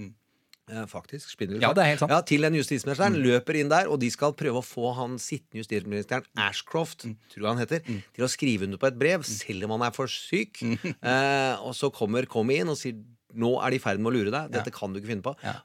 Eh, 0.70 0.86
Faktisk. 0.86 1.32
spinnvill 1.34 1.62
Ja, 1.62 1.72
det 1.74 1.82
er 1.82 1.92
helt 1.92 2.02
sant. 2.02 2.12
Ja, 2.14 2.20
til 2.26 2.46
den 2.46 2.54
justisministeren. 2.58 3.18
Løper 3.18 3.58
inn 3.58 3.70
der, 3.72 3.88
og 3.90 3.98
de 4.02 4.10
skal 4.12 4.34
prøve 4.38 4.60
å 4.60 4.66
få 4.66 4.92
han 4.98 5.18
sittende 5.22 5.64
justisministeren, 5.64 6.26
Ashcroft, 6.38 7.06
tror 7.32 7.46
jeg 7.46 7.50
han 7.50 7.62
heter, 7.62 7.86
til 8.14 8.26
å 8.26 8.30
skrive 8.30 8.68
under 8.68 8.80
på 8.80 8.90
et 8.90 8.98
brev, 9.00 9.26
selv 9.26 9.66
om 9.66 9.74
han 9.76 9.88
er 9.88 9.96
for 9.96 10.10
syk. 10.10 10.62
Eh, 11.00 11.54
og 11.64 11.72
så 11.74 11.88
kommer 11.94 12.26
Comey 12.28 12.60
inn 12.60 12.70
og 12.70 12.76
sier 12.78 12.98
nå 13.38 13.52
er 13.60 13.74
de 13.74 13.80
i 13.80 13.82
ferd 13.82 14.02
med 14.02 14.10
å 14.10 14.14
lure 14.14 14.32
deg. 14.34 14.50
Dette 14.54 14.72
kan 14.74 14.92
du 14.92 15.00
ikke 15.00 15.12
finne 15.12 15.24
på. 15.26 15.34
Ja. 15.44 15.56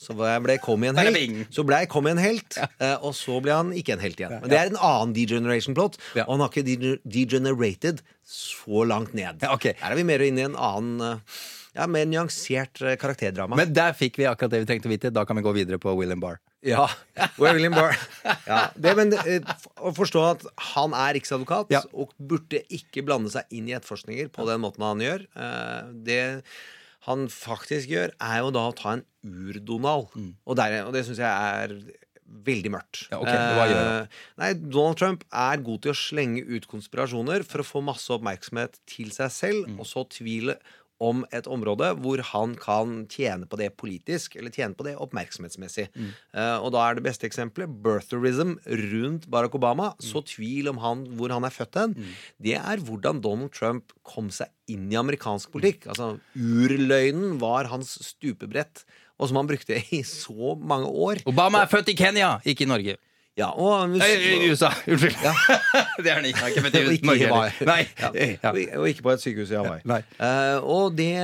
Så 0.00 0.16
ble 0.18 0.58
i 0.58 0.92
en 0.92 1.00
helt. 1.00 1.54
Så 1.54 1.66
ble 1.66 1.82
Comey 1.92 2.14
en 2.14 2.22
helt, 2.22 2.58
ja. 2.58 2.68
og 3.00 3.16
så 3.18 3.38
ble 3.44 3.56
han 3.56 3.72
ikke 3.76 3.96
en 3.96 4.04
helt 4.04 4.20
igjen. 4.20 4.38
Men 4.42 4.52
det 4.52 4.60
er 4.60 4.72
en 4.72 4.80
annen 4.80 5.16
degeneration-plot, 5.16 5.98
og 6.24 6.34
han 6.34 6.44
har 6.44 6.52
ikke 6.52 6.98
degenerated 7.02 8.04
så 8.26 8.84
langt 8.88 9.16
ned. 9.18 9.42
Her 9.42 9.90
er 9.90 9.98
vi 9.98 10.06
mer 10.06 10.22
inne 10.24 10.44
i 10.44 10.48
en 10.50 10.58
annen 10.58 11.02
eh, 11.06 11.40
ja, 11.76 11.88
mer 11.90 12.08
nyansert 12.08 12.82
eh, 12.84 12.96
karakterdrama. 13.00 13.58
Men 13.58 13.74
der 13.74 13.96
fikk 13.96 14.20
vi 14.20 14.28
akkurat 14.30 14.54
det 14.54 14.62
vi 14.64 14.70
trengte 14.70 14.90
å 14.90 14.92
vite. 14.92 15.12
Da 15.14 15.26
kan 15.28 15.38
vi 15.38 15.44
gå 15.44 15.54
videre 15.56 15.80
på 15.82 15.94
William 15.98 16.22
Barr. 16.22 16.41
Ja. 16.62 16.84
William 17.42 17.74
Barr. 17.74 17.96
Ja, 18.46 18.60
det, 18.78 18.92
men 18.98 19.12
eh, 19.18 19.42
å 19.82 19.90
forstå 19.96 20.20
at 20.30 20.44
han 20.72 20.94
er 20.94 21.16
riksadvokat 21.18 21.72
og 21.92 22.12
burde 22.18 22.60
ikke 22.70 23.02
blande 23.06 23.32
seg 23.34 23.50
inn 23.50 23.66
i 23.70 23.74
etterforskninger 23.74 24.30
på 24.34 24.46
den 24.46 24.62
måten 24.62 24.84
han 24.86 25.02
gjør. 25.02 25.24
eh, 25.34 25.90
Det 26.06 26.20
han 27.08 27.24
faktisk 27.34 27.90
gjør, 27.90 28.12
er 28.22 28.38
jo 28.44 28.52
da 28.54 28.68
å 28.70 28.76
ta 28.78 28.92
en 28.94 29.02
ur-Donald. 29.26 30.12
Og, 30.46 30.54
og 30.54 30.92
det 30.94 31.02
syns 31.08 31.18
jeg 31.18 31.26
er 31.26 31.74
veldig 32.46 32.70
mørkt. 32.72 33.00
Ja, 33.10 33.18
okay. 33.20 33.34
hva 33.58 33.64
gjør 33.68 33.80
han? 33.82 33.96
Eh, 34.06 34.20
Nei, 34.40 34.52
Donald 34.62 34.96
Trump 35.02 35.24
er 35.34 35.64
god 35.66 35.82
til 35.84 35.92
å 35.92 35.98
slenge 35.98 36.44
ut 36.46 36.68
konspirasjoner 36.70 37.42
for 37.44 37.60
å 37.60 37.66
få 37.66 37.82
masse 37.84 38.08
oppmerksomhet 38.14 38.78
til 38.88 39.10
seg 39.12 39.34
selv, 39.34 39.66
Mm. 39.68 39.80
og 39.82 39.86
så 39.90 40.06
tvile 40.14 40.54
om 41.02 41.24
et 41.34 41.48
område 41.50 41.90
hvor 42.02 42.22
han 42.30 42.54
kan 42.60 43.02
tjene 43.10 43.48
på 43.48 43.58
det 43.60 43.72
politisk, 43.80 44.36
eller 44.38 44.54
tjene 44.54 44.76
på 44.78 44.86
det 44.86 44.94
oppmerksomhetsmessig. 45.02 45.88
Mm. 45.94 46.10
Uh, 46.36 46.58
og 46.62 46.72
da 46.76 46.86
er 46.86 46.98
det 46.98 47.06
beste 47.06 47.26
eksempelet 47.28 47.70
birtherism 47.84 48.56
rundt 48.94 49.28
Barack 49.32 49.56
Obama. 49.58 49.92
Mm. 49.96 50.06
Så 50.06 50.24
tvil 50.34 50.70
om 50.72 50.80
han, 50.82 51.06
hvor 51.18 51.34
han 51.34 51.46
er 51.48 51.54
født 51.54 51.80
hen. 51.80 51.96
Det 52.42 52.56
er 52.60 52.82
hvordan 52.86 53.22
Donald 53.24 53.54
Trump 53.56 53.94
kom 54.06 54.30
seg 54.34 54.52
inn 54.70 54.88
i 54.92 54.98
amerikansk 55.00 55.52
politikk. 55.54 55.88
Altså, 55.90 56.14
Urløgnen 56.38 57.38
var 57.42 57.70
hans 57.72 57.96
stupebrett, 58.06 58.84
og 59.18 59.30
som 59.30 59.42
han 59.42 59.50
brukte 59.50 59.78
i 59.94 60.02
så 60.06 60.54
mange 60.58 60.90
år. 60.90 61.22
Obama 61.30 61.64
er 61.64 61.70
født 61.70 61.92
i 61.92 61.98
Kenya, 61.98 62.36
ikke 62.46 62.66
i 62.66 62.70
Norge. 62.70 62.98
Ja, 63.40 63.46
og 63.56 63.94
Nei, 63.96 64.08
i 64.44 64.50
USA. 64.52 64.68
Unnskyld. 64.84 65.14
det 66.04 66.10
er 66.12 66.18
han 66.18 66.26
ikke. 66.28 66.42
ikke 66.50 66.50
ikke 66.52 66.64
født 66.66 66.74
Og 66.82 66.96
ikke 66.98 67.06
i. 67.30 67.52
Nei. 67.64 67.78
Ja. 67.96 68.10
Ja. 68.42 68.50
Og- 68.76 68.88
ikke 68.90 69.06
på 69.06 69.14
et 69.14 69.22
sykehus 69.24 69.52
i 69.54 69.56
Hawaii. 69.56 70.02
Eh, 70.20 70.58
og 70.60 70.98
det 70.98 71.14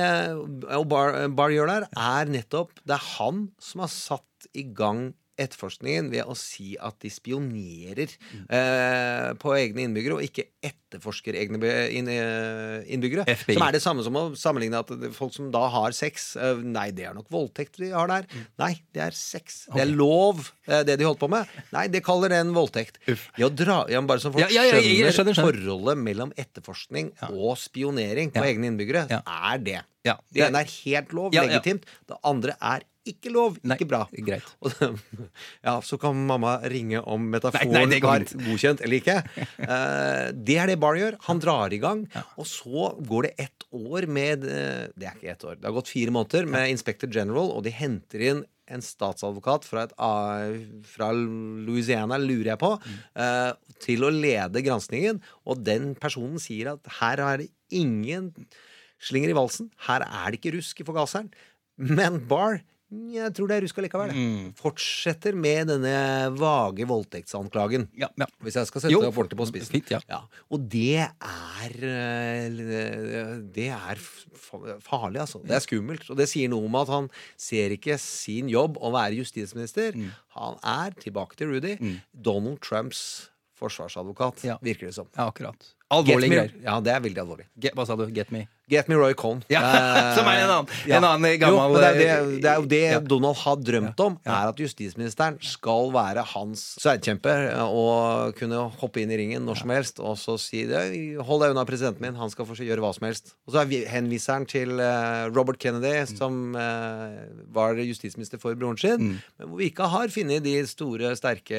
og 0.73 0.87
Bar, 0.89 1.19
Bar 1.37 1.53
gjør 1.53 1.69
der, 1.69 1.85
er 1.93 2.31
nettopp 2.33 2.73
Det 2.81 2.97
er 2.97 3.05
han 3.19 3.43
som 3.61 3.85
har 3.85 3.93
satt 3.93 4.49
i 4.57 4.63
gang 4.73 5.11
etterforskningen 5.39 6.09
ved 6.11 6.27
å 6.29 6.35
si 6.37 6.73
at 6.79 6.97
de 7.03 7.11
spionerer 7.13 8.11
eh, 8.11 9.29
på 9.39 9.53
egne 9.55 9.85
innbyggere, 9.87 10.19
og 10.19 10.25
ikke 10.25 10.45
etterforsker 10.65 11.37
egne 11.39 11.59
eh, 11.69 12.87
innbyggere. 12.91 13.25
FBI. 13.29 13.57
Som 13.57 13.65
er 13.67 13.75
det 13.77 13.81
samme 13.83 14.05
som 14.05 14.19
å 14.19 14.23
sammenligne 14.39 14.81
at 14.83 14.93
folk 15.15 15.35
som 15.35 15.49
da 15.53 15.65
har 15.71 15.95
sex 15.95 16.31
eh, 16.39 16.61
Nei, 16.69 16.89
det 16.95 17.07
er 17.09 17.17
nok 17.17 17.29
voldtekt 17.33 17.79
de 17.81 17.91
har 17.95 18.09
der. 18.11 18.27
Nei, 18.61 18.73
det 18.95 19.05
er 19.09 19.17
sex. 19.17 19.61
Det 19.73 19.83
er 19.85 19.91
lov, 19.91 20.43
eh, 20.67 20.83
det 20.87 20.99
de 20.99 21.07
holdt 21.07 21.21
på 21.21 21.31
med. 21.31 21.49
Nei, 21.75 21.87
det 21.91 22.03
kaller 22.05 22.33
det 22.33 22.41
en 22.43 22.55
voldtekt. 22.55 22.99
Det 23.07 23.47
å 23.47 23.51
dra, 23.53 23.81
ja, 23.91 24.01
bare 24.05 24.23
så 24.23 24.33
folk 24.33 24.43
Ja, 24.45 24.65
ja, 24.65 24.79
skjønner, 24.79 25.15
skjønner, 25.15 25.39
forholdet 25.39 26.03
mellom 26.03 26.33
etterforskning 26.39 27.13
og 27.31 27.55
spionering 27.61 28.33
på 28.35 28.43
egne 28.45 28.73
innbyggere, 28.73 29.07
er 29.19 29.63
det. 29.63 29.79
Ja. 30.07 30.15
Det 30.31 30.45
ene 30.47 30.63
er 30.63 30.71
helt 30.85 31.11
lov, 31.15 31.35
legitimt. 31.35 31.87
Det 32.07 32.17
andre 32.27 32.55
er 32.59 32.85
ikke 33.11 33.31
lov, 33.33 33.57
ikke 33.63 33.87
bra. 33.89 34.03
Greit. 34.13 34.47
Ja, 35.65 35.79
så 35.85 35.97
kan 36.01 36.17
mamma 36.29 36.57
ringe 36.71 37.01
om 37.01 37.25
metaforen 37.31 37.73
var 38.03 38.25
godkjent 38.33 38.83
eller 38.85 39.01
ikke. 39.01 39.19
Eh, 39.69 40.29
det 40.33 40.55
er 40.61 40.69
det 40.71 40.77
Barr 40.81 40.97
gjør. 40.97 41.15
Han 41.27 41.39
drar 41.41 41.73
i 41.75 41.79
gang, 41.81 42.05
og 42.39 42.47
så 42.47 42.89
går 43.05 43.27
det 43.27 43.31
ett 43.45 43.65
år 43.75 44.07
med 44.09 44.45
eh, 44.47 44.87
Det 44.95 45.07
er 45.07 45.17
ikke 45.17 45.33
ett 45.33 45.43
år, 45.45 45.57
det 45.59 45.67
har 45.67 45.75
gått 45.75 45.91
fire 45.91 46.13
måneder 46.15 46.47
med 46.49 46.71
Inspector 46.73 47.11
General, 47.11 47.51
og 47.53 47.65
de 47.65 47.73
henter 47.75 48.23
inn 48.31 48.41
en 48.69 48.83
statsadvokat 48.85 49.65
fra, 49.67 49.85
et, 49.87 49.93
fra 50.87 51.09
Louisiana, 51.15 52.19
lurer 52.21 52.53
jeg 52.53 52.61
på, 52.61 52.71
eh, 53.19 53.51
til 53.83 54.05
å 54.05 54.13
lede 54.13 54.63
granskningen. 54.65 55.21
Og 55.49 55.63
den 55.65 55.93
personen 55.99 56.41
sier 56.41 56.75
at 56.75 56.91
her 56.99 57.23
er 57.25 57.43
det 57.43 57.49
ingen 57.73 58.31
slinger 59.01 59.33
i 59.33 59.37
valsen. 59.37 59.71
Her 59.87 60.05
er 60.05 60.29
det 60.29 60.41
ikke 60.41 60.55
rusk 60.57 60.81
i 60.81 60.87
forgaseren. 60.87 61.31
Men 61.79 62.21
Barr 62.29 62.61
jeg 62.89 63.33
tror 63.37 63.49
det 63.51 63.55
er 63.59 63.63
rusk 63.67 63.77
allikevel. 63.77 64.11
Fortsetter 64.57 65.35
med 65.37 65.69
denne 65.69 65.93
vage 66.33 66.87
voldtektsanklagen. 66.89 67.85
Hvis 68.41 68.57
jeg 68.57 68.69
skal 68.69 68.81
sette 68.81 68.93
Jo, 68.95 69.03
opp 69.05 69.19
ordentlig 69.21 69.37
på 69.37 69.47
spissen. 69.51 69.75
fint, 69.77 69.91
ja. 69.93 70.21
Og 70.49 70.63
det 70.73 71.03
er 71.05 71.75
eh, 71.85 72.49
Det 73.45 73.67
er 73.69 74.01
farlig, 74.81 75.21
altså. 75.21 75.43
Det 75.45 75.53
er 75.59 75.65
skummelt. 75.65 76.09
Og 76.09 76.17
det 76.17 76.29
sier 76.31 76.49
noe 76.49 76.65
om 76.65 76.79
at 76.81 76.89
han 76.89 77.09
ser 77.37 77.75
ikke 77.77 77.99
sin 78.01 78.49
jobb 78.49 78.81
å 78.81 78.91
være 78.95 79.19
justisminister. 79.21 79.93
Han 80.39 80.57
er, 80.65 80.97
tilbake 80.97 81.37
til 81.37 81.53
Rudy, 81.53 81.75
Donald 82.13 82.57
Trumps 82.65 83.29
forsvarsadvokat, 83.59 84.45
virker 84.63 84.89
det 84.89 84.95
som. 84.95 85.09
Ja, 85.13 85.27
akkurat. 85.29 85.75
Alvorlige 85.89 86.29
greier. 86.35 86.51
Ja, 86.63 86.79
det 86.85 86.91
er 86.93 86.99
veldig 87.01 87.21
alvorlig. 87.23 87.45
Get, 87.59 87.73
hva 87.77 87.85
sa 87.89 87.95
du? 87.97 88.05
Get 88.13 88.29
me? 88.31 88.47
Get 88.69 88.85
me 88.91 88.93
Roy 88.99 89.15
Cohn. 89.17 89.39
Ja, 89.49 89.63
Eh, 89.65 90.15
som 90.15 90.27
er 90.29 90.43
en 90.43 90.49
annen- 90.53 90.67
ja. 90.85 90.97
en 90.99 91.03
annen 91.07 91.39
gammel- 91.41 91.71
jo, 91.73 91.79
det, 91.81 91.87
er 91.87 91.93
det, 91.97 92.41
det 92.43 92.49
er 92.51 92.55
jo 92.59 92.65
det 92.69 92.81
Ja. 92.91 92.99
Donald 92.99 93.35
har 93.37 93.55
drømt 93.57 93.99
om, 94.05 94.19
er 94.23 94.49
at 94.51 94.55
justisministeren 94.61 95.39
skal 95.41 95.89
være 95.91 96.21
hans 96.35 96.75
sverdkjemper 96.77 97.47
og 97.65 98.35
kunne 98.37 98.69
hoppe 98.77 99.01
inn 99.01 99.09
i 99.09 99.17
ringen 99.17 99.43
når 99.47 99.57
som 99.63 99.69
helst 99.73 99.99
og 99.99 100.15
så 100.21 100.37
si 100.37 100.65
det, 100.69 101.17
hold 101.25 101.41
deg 101.41 101.55
unna 101.55 101.65
presidenten 101.65 102.01
min, 102.05 102.13
han 102.21 102.29
skal 102.29 102.45
få 102.45 102.53
gjøre 102.61 102.77
hva 102.85 102.93
som 102.93 103.07
helst. 103.09 103.33
Og 103.47 103.55
så 103.55 103.61
er 103.63 103.65
vi- 103.65 103.85
henviser 103.89 104.33
han 104.37 104.45
til 104.45 104.79
eh, 104.79 105.25
Robert 105.33 105.57
Kennedy, 105.57 106.05
som 106.05 106.53
mm. 106.53 107.49
var 107.51 107.73
justisminister 107.81 108.37
for 108.37 108.53
broren 108.53 108.77
sin, 108.77 109.17
men 109.39 109.49
hvor 109.49 109.57
vi 109.57 109.71
ikke 109.71 109.89
har 109.89 110.07
funnet 110.13 110.43
de 110.45 110.55
store, 110.69 111.15
sterke 111.17 111.57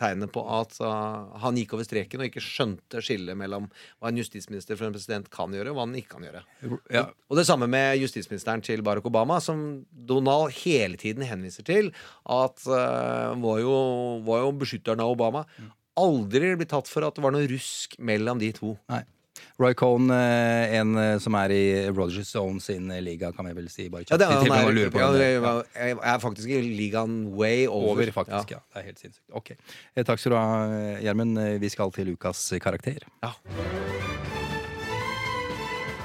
tegnene 0.00 0.28
på 0.32 0.40
at 0.60 0.72
eh, 0.80 1.38
han 1.44 1.60
gikk 1.60 1.76
over 1.76 1.84
streken 1.84 2.24
og 2.24 2.30
ikke 2.30 2.40
skjønte 2.40 3.04
skillet 3.04 3.36
mellom 3.36 3.65
hva 3.70 4.10
en 4.10 4.20
justisminister 4.20 4.78
for 4.78 4.88
en 4.88 4.96
president 4.96 5.30
kan 5.32 5.54
gjøre, 5.54 5.72
og 5.72 5.78
hva 5.78 5.86
han 5.86 5.96
ikke 5.98 6.16
kan 6.16 6.26
gjøre. 6.28 6.42
Ja. 6.92 7.06
Og, 7.06 7.16
og 7.30 7.40
det 7.40 7.46
samme 7.48 7.68
med 7.70 8.00
justisministeren 8.02 8.64
til 8.66 8.84
Barack 8.86 9.08
Obama, 9.08 9.40
som 9.44 9.64
Donald 9.90 10.54
hele 10.62 11.00
tiden 11.00 11.26
henviser 11.26 11.66
til 11.66 11.92
at 12.24 12.68
uh, 12.68 13.34
var, 13.42 13.60
jo, 13.62 13.76
var 14.26 14.44
jo 14.44 14.54
beskytteren 14.62 15.02
av 15.04 15.16
Obama. 15.16 15.46
Aldri 15.96 16.54
blitt 16.60 16.74
tatt 16.74 16.90
for 16.90 17.06
at 17.06 17.16
det 17.16 17.24
var 17.24 17.32
noe 17.34 17.48
rusk 17.48 17.96
mellom 18.04 18.40
de 18.42 18.52
to. 18.56 18.74
Nei. 18.92 19.04
Roy 19.58 19.72
Cohn, 19.74 20.10
eh, 20.10 20.74
en 20.76 20.96
eh, 21.00 21.18
som 21.18 21.34
er 21.40 21.52
i 21.54 21.62
Rogers 21.88 22.28
Zone 22.28 22.60
sin 22.60 22.90
eh, 22.92 23.00
liga, 23.00 23.30
kan 23.32 23.46
vi 23.48 23.54
vel 23.56 23.70
si. 23.72 23.88
Bare 23.88 24.04
Ja, 24.10 24.16
det 24.20 24.26
i 24.26 24.32
er, 24.32 24.52
han 24.52 24.76
er, 24.76 24.90
på 24.90 24.98
ja, 25.00 25.12
det- 25.12 25.98
er 26.02 26.18
faktisk 26.20 26.48
i 26.48 26.60
ligaen 26.60 27.32
way 27.32 27.66
over. 27.66 27.92
Over, 27.96 28.10
faktisk. 28.12 28.50
Ja. 28.50 28.58
Det 28.74 28.82
er 28.82 28.82
helt 28.90 29.00
sinnssykt. 29.00 29.24
Ok. 29.32 29.52
Takk 30.04 30.18
skal 30.18 30.32
du 30.32 30.36
ha, 30.36 30.98
Gjermund. 31.00 31.58
Vi 31.60 31.68
skal 31.68 31.92
til 31.92 32.12
ukas 32.12 32.52
karakter. 32.60 32.98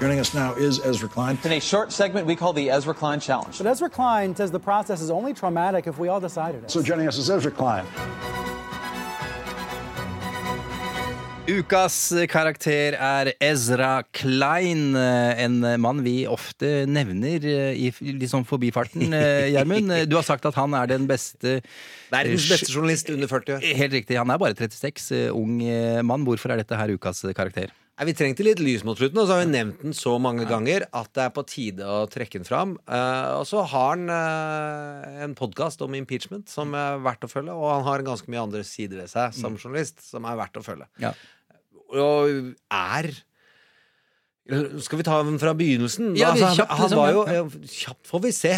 Joining 0.00 0.18
us 0.18 0.34
now 0.34 0.54
is 0.56 0.80
Ezra 0.84 1.08
Klein. 1.08 1.38
In 1.44 1.52
a 1.52 1.60
short 1.60 1.92
segment 1.92 2.26
we 2.26 2.34
call 2.34 2.52
the 2.52 2.70
Ezra 2.70 2.94
Klein 2.94 3.20
Challenge. 3.20 3.56
But 3.58 3.66
Ezra 3.66 3.88
Klein 3.88 4.34
says 4.34 4.50
the 4.50 4.58
process 4.58 5.00
is 5.00 5.10
only 5.10 5.32
traumatic 5.34 5.86
if 5.86 5.98
we 5.98 6.08
all 6.08 6.20
decided 6.20 6.64
it. 6.64 6.70
So 6.70 6.82
joining 6.82 7.06
us 7.06 7.18
is 7.18 7.28
Ezra 7.30 7.50
Klein. 7.52 7.84
Ukas 11.50 11.96
karakter 12.30 12.94
er 12.94 13.32
Ezra 13.42 14.04
Klein, 14.14 14.94
eh, 14.94 15.42
en 15.42 15.56
mann 15.82 16.04
vi 16.04 16.22
ofte 16.30 16.84
nevner 16.86 17.42
eh, 17.42 17.74
i 17.74 17.90
liksom 18.20 18.44
forbifarten. 18.46 19.10
eh, 19.10 19.50
Gjermund, 19.50 19.90
du 20.10 20.14
har 20.14 20.22
sagt 20.22 20.46
at 20.46 20.54
han 20.54 20.72
er 20.78 20.86
den 20.86 21.08
beste 21.10 21.58
Verdens 22.14 22.46
beste 22.46 22.70
journalist 22.70 23.10
under 23.10 23.26
40 23.26 23.56
år. 23.56 23.66
Helt 23.74 23.98
riktig. 23.98 24.20
Han 24.22 24.30
er 24.30 24.38
bare 24.38 24.54
36, 24.54 25.10
eh, 25.18 25.34
ung 25.34 25.58
mann. 26.06 26.22
Hvorfor 26.22 26.54
er 26.54 26.62
dette 26.62 26.78
her 26.78 26.94
ukas 26.94 27.24
karakter? 27.34 27.74
Nei, 27.92 28.06
Vi 28.08 28.14
trengte 28.16 28.44
litt 28.46 28.60
lys 28.62 28.82
mot 28.88 28.96
slutten, 28.96 29.20
og 29.20 29.26
så 29.28 29.36
har 29.36 29.42
vi 29.42 29.50
nevnt 29.52 29.82
den 29.84 29.92
så 29.96 30.14
mange 30.22 30.46
ganger 30.48 30.86
at 30.96 31.10
det 31.12 31.26
er 31.26 31.34
på 31.36 31.44
tide 31.44 31.84
å 31.84 32.06
trekke 32.10 32.40
den 32.40 32.48
fram. 32.48 32.72
Eh, 32.88 33.32
og 33.36 33.44
så 33.48 33.60
har 33.68 33.90
han 33.92 34.06
eh, 34.12 35.18
en 35.26 35.36
podkast 35.38 35.84
om 35.84 35.92
impeachment 35.98 36.48
som 36.50 36.72
er 36.78 37.02
verdt 37.04 37.28
å 37.28 37.30
følge, 37.30 37.52
og 37.52 37.68
han 37.68 37.84
har 37.86 38.06
ganske 38.06 38.32
mye 38.32 38.46
andre 38.46 38.64
sider 38.64 39.02
ved 39.02 39.12
seg 39.12 39.36
som 39.36 39.58
journalist 39.60 40.00
som 40.06 40.24
er 40.24 40.40
verdt 40.40 40.56
å 40.56 40.64
følge. 40.64 40.88
Ja. 41.04 41.12
Og 41.92 42.54
er 42.72 43.12
skal 44.82 44.98
vi 44.98 45.04
ta 45.06 45.20
den 45.22 45.38
fra 45.38 45.52
begynnelsen? 45.54 46.16
Ja, 46.18 46.32
Altså, 46.32 46.48
kjapt, 46.58 46.72
han, 46.72 46.78
han 46.80 46.88
liksom, 46.88 46.98
var 46.98 47.12
jo. 47.12 47.66
Kjapt 47.70 48.08
får 48.10 48.22
vi 48.24 48.32
se. 48.34 48.54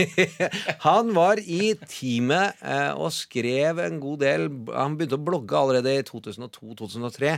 han 0.86 1.10
var 1.16 1.42
i 1.44 1.74
teamet 1.84 2.62
eh, 2.64 2.92
og 2.96 3.12
skrev 3.12 3.82
en 3.84 4.00
god 4.00 4.22
del 4.24 4.46
Han 4.72 4.96
begynte 4.96 5.18
å 5.18 5.26
blogge 5.26 5.60
allerede 5.60 5.92
i 5.98 6.06
2002-2003 6.08 7.34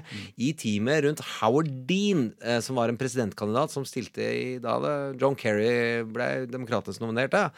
i 0.46 0.52
teamet 0.58 1.02
rundt 1.08 1.24
Howard 1.40 1.72
Dean, 1.90 2.28
eh, 2.38 2.60
som 2.62 2.78
var 2.78 2.92
en 2.92 3.00
presidentkandidat 3.00 3.74
som 3.74 3.88
stilte 3.88 4.22
i 4.22 4.46
da 4.62 4.78
John 5.18 5.34
Kerry 5.34 6.04
ble 6.06 6.30
demokratisk 6.46 7.02
nominert. 7.02 7.16
nominerte. 7.16 7.50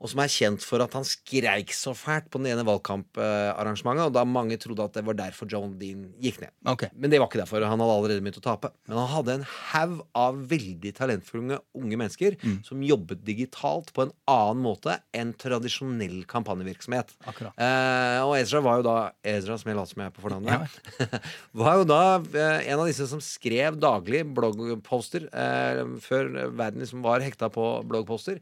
Og 0.00 0.08
som 0.08 0.22
er 0.24 0.32
kjent 0.32 0.64
for 0.64 0.80
at 0.80 0.94
han 0.96 1.04
skreik 1.04 1.74
så 1.76 1.92
fælt 1.96 2.30
på 2.32 2.40
den 2.40 2.54
ene 2.54 2.64
valgkamparrangementet, 2.64 4.06
og 4.08 4.14
da 4.16 4.24
mange 4.24 4.56
trodde 4.60 4.86
at 4.86 4.94
det 4.96 5.04
var 5.04 5.18
derfor 5.18 5.48
John 5.50 5.74
Dean 5.80 6.06
gikk 6.22 6.38
ned. 6.40 6.54
Okay. 6.72 6.88
Men 6.96 7.12
det 7.12 7.20
var 7.20 7.28
ikke 7.28 7.42
derfor. 7.42 7.66
Han 7.68 7.82
hadde 7.84 7.96
allerede 7.98 8.24
begynt 8.24 8.40
å 8.40 8.44
tape. 8.46 8.70
Men 8.88 8.96
han 8.96 9.10
hadde 9.12 9.34
en 9.36 9.44
haug 9.50 9.98
av 10.16 10.38
veldig 10.50 10.92
talentfulle 10.96 11.58
unge 11.76 11.98
mennesker 12.00 12.38
som 12.66 12.84
jobbet 12.84 13.20
digitalt 13.26 13.92
på 13.96 14.06
en 14.06 14.14
annen 14.30 14.62
måte 14.64 14.96
enn 15.16 15.34
tradisjonell 15.36 16.22
kampanjevirksomhet. 16.30 17.12
Eh, 17.28 18.20
og 18.24 18.34
Ezra 18.38 18.64
var 18.64 18.80
jo 18.80 18.86
da 18.88 18.96
Ezra, 19.34 19.58
som 19.60 19.68
jeg 19.68 19.78
later 19.78 19.92
som 19.92 20.02
jeg 20.04 20.12
er 20.12 20.16
på 20.16 20.24
fornavnet, 20.24 20.80
var 21.60 21.76
jo 21.82 21.86
da 21.88 22.00
eh, 22.16 22.70
en 22.72 22.80
av 22.80 22.88
disse 22.88 23.04
som 23.10 23.20
skrev 23.24 23.76
daglig 23.80 24.24
bloggposter 24.36 25.28
eh, 25.28 25.84
før 26.04 26.32
verden 26.56 26.80
liksom 26.80 27.04
var 27.04 27.24
hekta 27.24 27.52
på 27.52 27.68
bloggposter. 27.84 28.40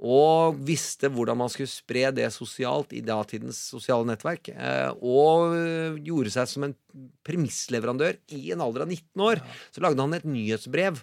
Og 0.00 0.56
visste 0.64 1.10
hvordan 1.12 1.36
man 1.42 1.50
skulle 1.52 1.68
spre 1.68 2.06
det 2.16 2.30
sosialt 2.32 2.94
i 2.96 3.02
datidens 3.04 3.58
sosiale 3.74 4.08
nettverk. 4.08 4.48
Eh, 4.54 4.88
og 5.04 5.52
eh, 5.58 6.00
gjorde 6.06 6.32
seg 6.32 6.48
som 6.48 6.64
en 6.64 6.76
premissleverandør 7.26 8.16
i 8.36 8.46
en 8.54 8.64
alder 8.64 8.86
av 8.86 8.94
19 8.94 9.26
år. 9.26 9.42
Så 9.74 9.84
lagde 9.84 10.00
han 10.00 10.16
et 10.16 10.28
nyhetsbrev 10.28 11.02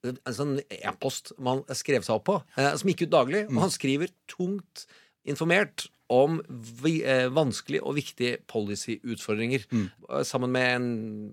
en 0.00 0.34
sånn 0.34 0.58
e-post 0.72 1.34
man 1.42 1.62
skrev 1.76 2.04
seg 2.06 2.18
opp 2.18 2.26
på, 2.28 2.36
eh, 2.56 2.72
som 2.76 2.90
gikk 2.90 3.06
ut 3.06 3.14
daglig. 3.14 3.44
Og 3.50 3.62
han 3.66 3.72
skriver 3.74 4.12
tungt 4.30 4.86
informert 5.28 5.88
om 6.10 6.40
vi, 6.82 7.00
eh, 7.06 7.28
vanskelige 7.30 7.84
og 7.86 7.94
viktige 7.94 8.38
policyutfordringer. 8.50 9.66
Mm. 9.70 9.88
Sammen 10.26 10.50
med 10.50 10.74
en 10.74 10.88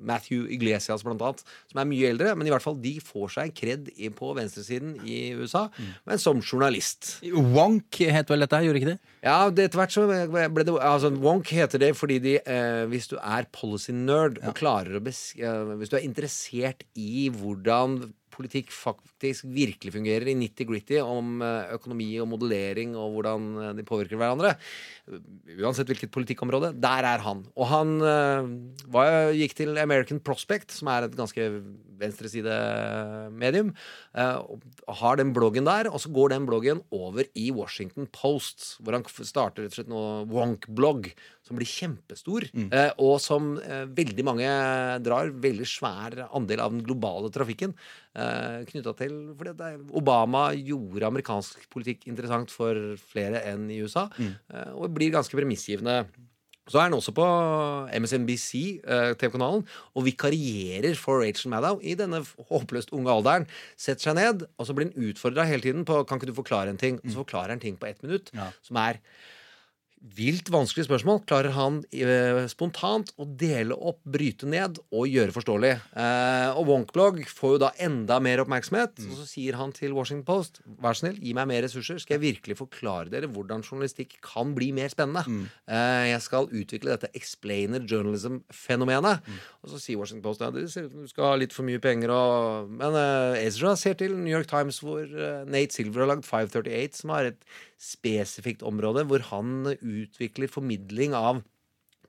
Matthew 0.05 0.45
Iglesias, 0.53 1.03
blant 1.03 1.21
annet, 1.21 1.43
som 1.71 1.81
er 1.81 1.89
mye 1.89 2.11
eldre. 2.11 2.35
Men 2.37 2.47
i 2.47 2.53
hvert 2.53 2.61
fall 2.61 2.77
de 2.81 2.99
får 3.01 3.33
seg 3.33 3.55
kred 3.57 3.89
på 4.15 4.33
venstresiden 4.37 4.99
i 5.01 5.33
USA, 5.33 5.67
men 6.05 6.21
som 6.21 6.41
journalist. 6.41 7.17
Wonk 7.33 8.03
het 8.13 8.29
vel 8.29 8.45
dette, 8.45 8.61
gjorde 8.63 8.81
ikke 8.81 8.93
det? 8.93 8.99
Ja, 9.25 9.49
det, 9.49 9.67
etter 9.67 9.81
hvert 9.81 9.95
så 9.95 10.05
ble 10.07 10.63
det 10.63 10.75
altså 10.77 11.09
Wonk 11.17 11.49
heter 11.51 11.81
det 11.81 11.91
fordi 11.97 12.19
de, 12.23 12.35
eh, 12.37 12.85
hvis 12.91 13.09
du 13.11 13.17
er 13.17 13.49
policy 13.51 13.95
nerd 13.95 14.37
og 14.43 14.55
klarer 14.57 14.99
å 14.99 15.03
bes 15.03 15.33
eh, 15.39 15.73
Hvis 15.79 15.91
du 15.91 15.97
er 15.97 16.05
interessert 16.05 16.85
i 16.95 17.27
hvordan 17.33 17.99
politikk 18.37 18.71
faktisk 18.73 19.47
virkelig 19.49 19.93
fungerer 19.95 20.29
i 20.29 20.37
nitty-gritty 20.37 20.99
om 21.01 21.41
eh, 21.45 21.73
økonomi 21.77 22.09
og 22.21 22.29
modellering 22.33 22.95
og 22.97 23.17
hvordan 23.17 23.49
eh, 23.63 23.73
de 23.77 23.85
påvirker 23.87 24.19
hverandre, 24.19 24.55
uansett 25.57 25.89
hvilket 25.89 26.13
politikkområde, 26.13 26.73
der 26.81 27.07
er 27.07 27.23
han. 27.25 27.43
Og 27.57 27.69
han 27.71 27.97
eh, 28.03 28.49
var, 28.93 29.33
gikk 29.37 29.57
til 29.57 29.77
American 29.81 30.21
Prospect, 30.23 30.75
som 30.75 30.91
er 30.93 31.07
et 31.07 31.17
ganske 31.17 31.49
venstresidemedium, 31.97 33.71
eh, 34.17 34.41
har 35.01 35.17
den 35.19 35.33
bloggen 35.35 35.67
der, 35.67 35.89
og 35.91 36.03
så 36.03 36.11
går 36.13 36.35
den 36.35 36.45
bloggen 36.49 36.83
over 36.93 37.25
i 37.33 37.49
Washington 37.55 38.09
Post, 38.13 38.75
hvor 38.81 38.97
han 38.97 39.07
starter 39.07 39.65
rett 39.65 39.73
og 39.73 39.79
slett 39.79 39.91
noe 39.91 40.27
Wonk-blogg, 40.29 41.09
som 41.47 41.55
blir 41.55 41.69
kjempestor, 41.69 42.43
mm. 42.51 42.73
og 42.99 43.13
som 43.23 43.53
veldig 43.95 44.23
mange 44.27 44.47
drar 44.99 45.29
veldig 45.31 45.67
svær 45.69 46.17
andel 46.27 46.59
av 46.59 46.73
den 46.73 46.83
globale 46.83 47.31
trafikken 47.31 47.71
knytta 48.17 48.95
til 48.97 49.11
fordi 49.37 49.51
det 49.59 49.67
Obama 49.99 50.47
gjorde 50.55 51.05
amerikansk 51.05 51.67
politikk 51.73 52.07
interessant 52.09 52.49
for 52.49 52.95
flere 53.11 53.43
enn 53.51 53.67
i 53.69 53.77
USA, 53.85 54.07
mm. 54.17 54.31
og 54.73 54.89
blir 54.95 55.13
ganske 55.13 55.37
premissgivende. 55.37 55.99
Så 56.67 56.79
er 56.79 56.89
han 56.89 56.97
også 56.97 57.13
på 57.15 57.25
MSNBC, 57.95 58.51
eh, 58.83 59.13
TV-kanalen, 59.19 59.63
og 59.95 60.05
vikarierer 60.05 60.97
for 60.99 61.23
Rachel 61.23 61.51
Maddow 61.53 61.79
i 61.81 61.95
denne 61.99 62.19
håpløst 62.49 62.91
unge 62.95 63.13
alderen. 63.13 63.47
Setter 63.79 64.09
seg 64.09 64.17
ned, 64.19 64.45
og 64.57 64.67
så 64.67 64.75
blir 64.75 64.89
han 64.89 65.09
utfordra 65.09 65.47
hele 65.47 65.63
tiden 65.63 65.87
på 65.87 66.03
Kan 66.07 66.19
ikke 66.19 66.31
du 66.31 66.35
forklare 66.35 66.73
en 66.73 66.81
ting. 66.81 66.99
Og 67.03 67.11
så 67.11 67.23
forklarer 67.23 67.55
han 67.55 67.63
ting 67.63 67.79
på 67.79 67.87
ett 67.87 68.03
minutt, 68.03 68.31
som 68.61 68.79
er 68.83 68.99
vilt 70.17 70.49
vanskelige 70.53 70.87
spørsmål 70.87 71.21
klarer 71.27 71.53
han 71.55 71.79
eh, 71.95 72.43
spontant 72.51 73.09
å 73.17 73.25
dele 73.27 73.75
opp, 73.75 73.99
bryte 74.07 74.47
ned 74.49 74.79
og 74.93 75.07
gjøre 75.09 75.33
forståelig. 75.35 75.71
Eh, 75.97 76.57
og 76.57 76.69
Wonkblog 76.69 77.19
får 77.25 77.55
jo 77.55 77.61
da 77.65 77.71
enda 77.83 78.19
mer 78.23 78.43
oppmerksomhet. 78.43 79.01
Og 79.07 79.17
så 79.21 79.27
sier 79.29 79.57
han 79.59 79.73
til 79.75 79.95
Washington 79.97 80.25
Post 80.27 80.61
vær 80.83 80.97
så 80.97 81.05
snill, 81.05 81.19
gi 81.21 81.33
meg 81.37 81.49
mer 81.49 81.63
ressurser, 81.65 81.99
skal 82.01 82.17
jeg 82.17 82.25
virkelig 82.25 82.59
forklare 82.59 83.11
dere 83.13 83.29
hvordan 83.31 83.65
journalistikk 83.65 84.17
kan 84.25 84.53
bli 84.57 84.69
mer 84.75 84.91
spennende. 84.93 85.25
Eh, 85.65 86.07
jeg 86.11 86.23
skal 86.25 86.49
utvikle 86.51 86.93
dette 86.93 87.11
explainer 87.17 87.85
journalism-fenomenet. 87.85 89.25
Og 89.63 89.73
så 89.73 89.81
sier 89.81 90.01
Washington 90.01 90.25
Post 90.25 90.45
ja, 90.45 90.51
det 90.53 90.67
ser 90.73 90.87
ut 90.87 90.95
som 90.95 91.07
du 91.07 91.11
skal 91.11 91.31
ha 91.31 91.39
litt 91.41 91.55
for 91.55 91.67
mye 91.67 91.81
penger. 91.83 92.13
Og... 92.13 92.75
Men 92.77 92.97
Ezra 93.41 93.75
ser 93.79 93.97
til 93.99 94.15
New 94.17 94.33
York 94.33 94.49
Times, 94.51 94.81
hvor 94.85 95.05
Nate 95.49 95.73
Silver 95.73 96.05
har 96.05 96.13
lagd 96.13 96.27
538, 96.27 97.01
som 97.01 97.15
har 97.15 97.31
et 97.33 97.41
spesifikt 97.77 98.63
område 98.65 99.03
hvor 99.05 99.21
han 99.29 99.67
utvikler 99.69 99.86
formidling 100.51 101.15
av 101.17 101.43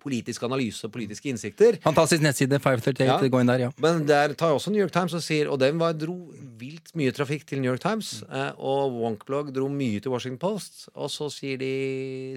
politisk 0.03 0.45
analyse 0.47 0.87
og 0.87 0.93
politiske 0.95 1.31
innsikter. 1.31 1.79
Fantastisk 1.85 2.22
nettside, 2.24 2.59
538. 2.62 3.07
Ja. 3.09 3.18
Gå 3.18 3.43
inn 3.43 3.51
der, 3.51 3.64
ja. 3.66 3.70
Men 3.83 4.05
der 4.09 4.35
tar 4.39 4.55
også 4.55 4.72
New 4.72 4.81
York 4.83 4.95
Times 4.95 5.14
og 5.16 5.24
sier 5.24 5.51
Og 5.51 5.59
den 5.61 5.79
var, 5.81 5.97
dro 5.99 6.16
vilt 6.59 6.93
mye 6.99 7.14
trafikk 7.14 7.47
til 7.49 7.62
New 7.62 7.70
York 7.70 7.83
Times. 7.83 8.22
Eh, 8.29 8.53
og 8.59 8.99
Wonkblog 9.01 9.53
dro 9.55 9.68
mye 9.72 10.03
til 10.03 10.14
Washington 10.14 10.41
Post. 10.43 10.87
Og 10.95 11.11
så 11.12 11.31
sier, 11.35 11.59
de, 11.61 11.72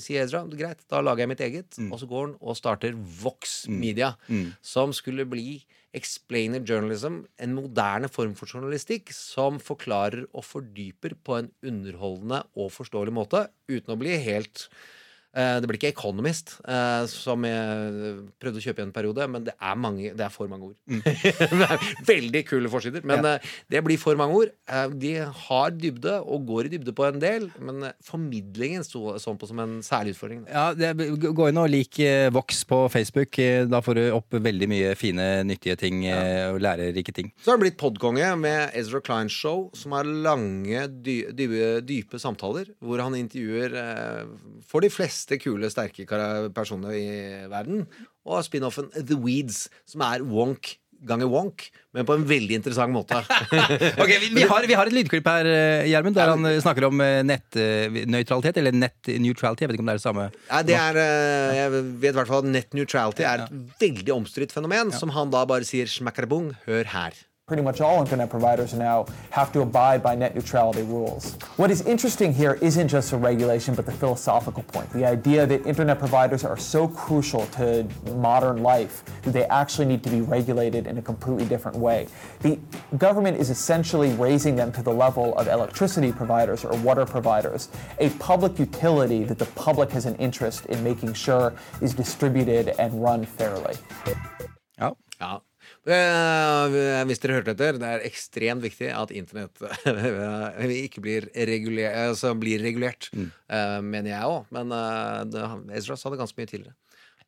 sier 0.04 0.26
Ezra 0.26 0.44
greit, 0.50 0.82
da 0.89 1.04
lager 1.04 1.26
jeg 1.26 1.34
mitt 1.34 1.46
eget. 1.46 1.82
Og 1.89 2.00
så 2.02 2.10
går 2.10 2.26
han 2.28 2.39
og 2.42 2.58
starter 2.58 2.98
Vox 3.22 3.62
Media, 3.70 4.16
som 4.66 4.96
skulle 4.96 5.28
bli 5.30 5.62
Explainer 5.92 6.64
journalism, 6.64 7.18
en 7.36 7.52
moderne 7.52 8.08
form 8.08 8.32
for 8.39 8.48
journalistikk 8.48 9.10
som 9.12 9.58
forklarer 9.60 10.24
og 10.32 10.46
fordyper 10.48 11.18
på 11.20 11.36
en 11.36 11.50
underholdende 11.68 12.46
og 12.56 12.72
forståelig 12.72 13.12
måte, 13.12 13.42
uten 13.68 13.92
å 13.92 13.98
bli 14.00 14.16
helt 14.24 14.70
det 15.32 15.68
blir 15.70 15.80
ikke 15.80 15.92
Economist, 15.94 16.58
eh, 16.68 17.06
som 17.08 17.46
jeg 17.48 18.16
prøvde 18.42 18.60
å 18.60 18.64
kjøpe 18.64 18.82
i 18.82 18.86
en 18.88 18.94
periode, 18.96 19.28
men 19.32 19.46
det 19.48 19.54
er, 19.56 19.78
mange, 19.80 20.12
det 20.18 20.26
er 20.26 20.34
for 20.34 20.52
mange 20.52 20.72
ord. 20.72 20.78
det 21.06 21.68
er 21.68 21.86
veldig 22.08 22.42
kule 22.50 22.72
forsider, 22.72 23.06
men 23.08 23.24
ja. 23.26 23.38
det 23.72 23.84
blir 23.86 24.00
for 24.02 24.20
mange 24.20 24.42
ord. 24.42 24.52
Eh, 24.68 24.96
de 25.02 25.14
har 25.46 25.76
dybde 25.76 26.18
og 26.22 26.48
går 26.50 26.68
i 26.68 26.74
dybde 26.76 26.96
på 26.98 27.08
en 27.08 27.22
del, 27.22 27.48
men 27.64 27.88
eh, 27.88 27.96
formidlingen 28.06 28.84
sto 28.88 29.16
sånn 29.22 29.40
på 29.40 29.50
som 29.50 29.62
en 29.64 29.78
særlig 29.86 30.16
utfordring. 30.16 30.44
Ja, 30.52 30.72
det, 30.76 30.92
Gå 31.22 31.48
inn 31.50 31.62
og 31.62 31.70
lik 31.72 32.02
eh, 32.04 32.28
Vox 32.34 32.64
på 32.68 32.84
Facebook. 32.92 33.40
Eh, 33.42 33.64
Da 33.72 33.82
får 33.84 33.98
du 33.98 34.04
opp 34.16 34.36
veldig 34.36 34.68
mye 34.72 34.94
fine, 35.00 35.28
nyttige 35.48 35.78
ting 35.80 36.04
ja. 36.06 36.52
og 36.52 36.60
lærerike 36.64 37.14
ting. 37.16 37.32
Så 37.42 37.52
har 37.52 37.60
det 37.60 37.70
blitt 37.70 37.80
podkonge 37.80 38.34
med 38.42 38.76
Ezra 38.78 39.02
Klein 39.04 39.32
Show, 39.32 39.70
som 39.78 39.96
har 39.96 40.08
lange, 40.08 40.86
dy 41.06 41.18
dype, 41.36 41.72
dype 41.88 42.20
samtaler, 42.22 42.74
hvor 42.84 43.02
han 43.04 43.16
intervjuer 43.18 43.76
eh, 43.80 44.34
for 44.68 44.84
de 44.84 44.92
fleste 44.92 45.20
kule, 45.41 45.69
sterke 45.72 46.05
personene 46.05 46.53
personer 46.55 46.95
i 46.97 47.07
verden. 47.51 47.86
Og 48.26 48.43
spin-offen 48.45 48.91
The 48.95 49.17
Weeds, 49.17 49.67
som 49.89 50.05
er 50.05 50.26
Wonk 50.26 50.76
ganger 51.07 51.30
Wonk, 51.32 51.65
men 51.95 52.05
på 52.05 52.15
en 52.15 52.26
veldig 52.28 52.57
interessant 52.59 52.93
måte. 52.93 53.17
okay, 54.01 54.19
vi, 54.22 54.30
vi, 54.36 54.43
har, 54.47 54.67
vi 54.69 54.78
har 54.78 54.89
et 54.89 54.95
lydklipp 54.95 55.28
her, 55.32 55.49
eh, 55.49 55.88
Gjermund, 55.89 56.17
der 56.17 56.34
han 56.34 56.45
eh, 56.45 56.59
snakker 56.61 56.88
om 56.88 57.01
eh, 57.03 57.22
nettnøytralitet, 57.26 58.59
eller 58.61 58.76
net 58.78 59.09
neutrality. 59.24 59.65
Jeg 59.65 59.72
vet 59.72 59.80
ikke 59.80 59.86
om 59.86 59.91
det 59.91 59.95
er 59.97 60.01
det 60.01 60.05
samme. 60.05 60.28
Nei, 60.51 60.61
det 60.69 60.78
er, 60.78 61.01
jeg 61.57 61.74
vet 61.74 62.13
i 62.13 62.19
hvert 62.19 62.30
fall 62.30 62.45
at 62.45 62.49
Net 62.51 62.78
neutrality 62.78 63.26
er 63.26 63.45
et 63.45 63.53
veldig 63.82 64.13
omstridt 64.13 64.53
fenomen, 64.53 64.93
som 64.93 65.13
han 65.15 65.34
da 65.34 65.43
bare 65.49 65.65
sier 65.67 65.89
smakkarabung, 65.89 66.51
hør 66.67 66.93
her. 66.93 67.17
Pretty 67.52 67.64
much 67.64 67.82
all 67.82 67.99
internet 67.99 68.30
providers 68.30 68.74
now 68.74 69.06
have 69.32 69.52
to 69.52 69.60
abide 69.60 70.02
by 70.02 70.16
net 70.16 70.34
neutrality 70.36 70.84
rules. 70.84 71.34
What 71.58 71.70
is 71.70 71.82
interesting 71.82 72.34
here 72.34 72.58
isn't 72.62 72.88
just 72.88 73.12
the 73.12 73.18
regulation, 73.18 73.76
but 73.76 73.86
the 73.86 73.91
philosophical 73.91 74.64
point. 74.64 74.89
The 74.93 75.04
idea 75.04 75.45
that 75.45 75.66
internet 75.66 75.99
providers 75.99 76.45
are 76.45 76.56
so 76.56 76.88
crucial 76.88 77.45
to 77.47 77.86
modern 78.16 78.64
life 78.64 79.04
that 79.24 79.32
they 79.32 79.43
actually 79.47 79.84
need 79.88 80.02
to 80.04 80.10
be 80.10 80.22
regulated 80.22 80.88
in 80.88 80.97
a 80.97 81.02
completely 81.02 81.43
different 81.43 81.76
way. 81.76 82.08
The 82.39 82.58
government 82.97 83.36
is 83.36 83.49
essentially 83.49 84.14
raising 84.14 84.56
them 84.56 84.72
to 84.72 84.82
the 84.82 84.93
level 84.93 85.38
of 85.38 85.49
electricity 85.49 86.14
providers 86.14 86.64
or 86.64 86.78
water 86.78 87.06
providers, 87.06 87.68
a 87.99 88.12
public 88.12 88.60
utility 88.60 89.26
that 89.26 89.39
the 89.39 89.52
public 89.58 89.91
has 89.91 90.06
an 90.06 90.16
interest 90.16 90.68
in 90.68 90.82
making 90.86 91.16
sure 91.16 91.54
is 91.82 91.93
distributed 91.93 92.70
and 92.80 93.04
run 93.04 93.26
fairly. 93.26 93.76
Ja. 94.80 94.95
Ja. 95.20 95.41
Eh, 95.82 96.76
Hvis 97.10 97.22
dere 97.24 97.40
hørte 97.40 97.56
etter, 97.56 97.80
det 97.82 97.88
er 97.90 98.06
ekstremt 98.06 98.62
viktig 98.62 98.92
at 98.94 99.14
internett 99.16 99.64
eh, 99.90 100.76
ikke 100.84 101.02
blir, 101.02 101.30
reguler, 101.50 101.96
altså 102.10 102.36
blir 102.38 102.62
regulert. 102.62 103.10
Mm. 103.16 103.32
mener 103.88 104.14
jeg 104.14 104.30
òg. 104.36 104.52
Men 104.54 104.76
eh, 104.78 105.78
Ezra 105.82 105.98
sa 105.98 106.14
det 106.14 106.22
ganske 106.22 106.38
mye 106.38 106.52
tidligere. 106.54 106.78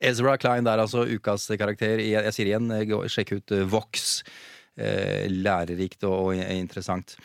Ezra 0.03 0.35
Klein 0.37 0.65
der, 0.67 0.81
altså 0.83 1.05
ukas 1.07 1.47
karakter. 1.59 2.01
Jeg, 2.03 2.33
sier 2.35 2.51
igjen, 2.51 2.69
eh, 2.75 2.93
sjekk 3.11 3.37
ut 3.37 3.55
eh, 3.55 3.65
Vox. 3.69 4.21
Eh, 4.73 5.29
lærerikt 5.29 6.03
og 6.09 6.33
interessant. 6.35 7.15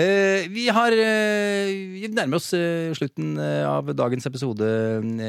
Eh, 0.00 0.46
vi 0.48 0.68
har 0.72 0.94
eh, 0.94 1.68
Vi 1.92 2.08
nærmer 2.14 2.38
oss 2.38 2.52
eh, 2.56 2.92
slutten 2.96 3.34
av 3.40 3.90
dagens 3.96 4.24
episode, 4.28 4.66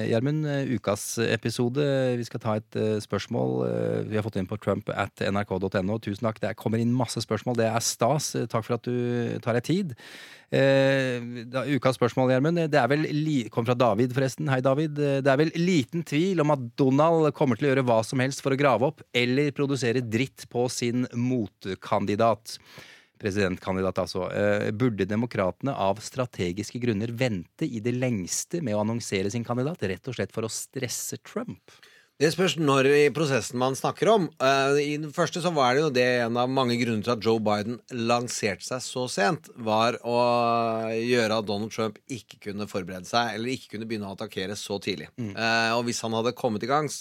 Gjermund. 0.08 0.46
Ukas 0.72 1.18
episode. 1.26 1.84
Vi 2.20 2.28
skal 2.28 2.44
ta 2.44 2.56
et 2.60 2.78
spørsmål 3.04 3.66
vi 4.08 4.18
har 4.18 4.24
fått 4.24 4.38
inn 4.40 4.48
på 4.48 4.60
trump 4.62 4.92
at 4.94 5.24
nrk.no. 5.28 5.98
Tusen 6.04 6.28
takk. 6.28 6.40
Det 6.44 6.54
kommer 6.60 6.80
inn 6.80 6.94
masse 6.96 7.24
spørsmål. 7.24 7.58
Det 7.60 7.68
er 7.68 7.84
stas. 7.84 8.32
Takk 8.52 8.68
for 8.68 8.78
at 8.78 8.88
du 8.88 9.40
tar 9.44 9.58
deg 9.58 9.68
tid. 9.68 9.96
Ukas 10.52 11.98
spørsmål, 12.00 12.32
Gjermund. 12.36 12.64
Det 12.72 12.80
er 12.80 12.92
vel 12.92 13.10
Kom 13.52 13.68
fra 13.68 13.76
David, 13.76 14.16
forresten. 14.16 14.52
Hei, 14.52 14.62
David. 14.64 14.96
Det 14.96 15.28
er 15.28 15.42
vel 15.42 15.52
liten 15.58 16.06
tvil 16.08 16.44
om 16.46 16.56
at 16.56 16.64
Donald 16.80 17.34
kommer 17.36 17.60
til 17.60 17.68
å 17.68 17.74
gjøre 17.74 17.88
hva 17.90 18.02
som 18.08 18.24
helst 18.24 18.44
for 18.46 18.56
å 18.56 18.60
grave 18.60 18.88
opp 18.94 19.04
eller 19.12 19.52
produsere 19.58 20.06
dritt 20.06 20.48
på 20.52 20.68
sin 20.72 21.08
motkandidat 21.18 22.60
presidentkandidat, 23.22 24.02
altså. 24.04 24.28
Eh, 24.34 24.68
Burde 24.74 25.08
demokratene 25.10 25.76
av 25.78 26.02
strategiske 26.04 26.82
grunner 26.82 27.14
vente 27.14 27.68
i 27.68 27.82
det 27.84 27.94
lengste 27.96 28.64
med 28.66 28.76
å 28.76 28.84
annonsere 28.84 29.32
sin 29.32 29.46
kandidat, 29.48 29.84
rett 29.88 30.12
og 30.12 30.18
slett 30.18 30.34
for 30.36 30.48
å 30.48 30.52
stresse 30.52 31.22
Trump? 31.22 31.62
Det 32.22 32.30
spørs 32.36 32.54
når 32.62 32.86
i 32.86 33.06
prosessen 33.10 33.58
man 33.58 33.74
snakker 33.74 34.12
om. 34.12 34.28
Eh, 34.46 34.76
I 34.94 34.98
den 35.02 35.14
første 35.16 35.42
så 35.42 35.50
var 35.56 35.74
det 35.74 35.82
jo 35.82 35.94
det 35.96 36.06
en 36.28 36.38
av 36.38 36.52
mange 36.54 36.76
grunner 36.78 37.02
til 37.02 37.16
at 37.16 37.26
Joe 37.26 37.42
Biden 37.42 37.80
lanserte 37.98 38.62
seg 38.68 38.84
så 38.86 39.08
sent, 39.10 39.50
var 39.58 39.98
å 40.06 40.20
gjøre 40.94 41.40
at 41.42 41.48
Donald 41.50 41.74
Trump 41.74 41.98
ikke 42.14 42.38
kunne 42.46 42.70
forberede 42.70 43.10
seg, 43.10 43.34
eller 43.34 43.56
ikke 43.56 43.74
kunne 43.74 43.90
begynne 43.90 44.12
å 44.12 44.14
attakkere 44.14 44.58
så 44.60 44.78
tidlig. 44.84 45.10
Eh, 45.18 45.72
og 45.74 45.88
hvis 45.88 46.04
han 46.06 46.14
hadde 46.14 46.38
kommet 46.38 46.68
i 46.68 46.70
gang 46.70 46.92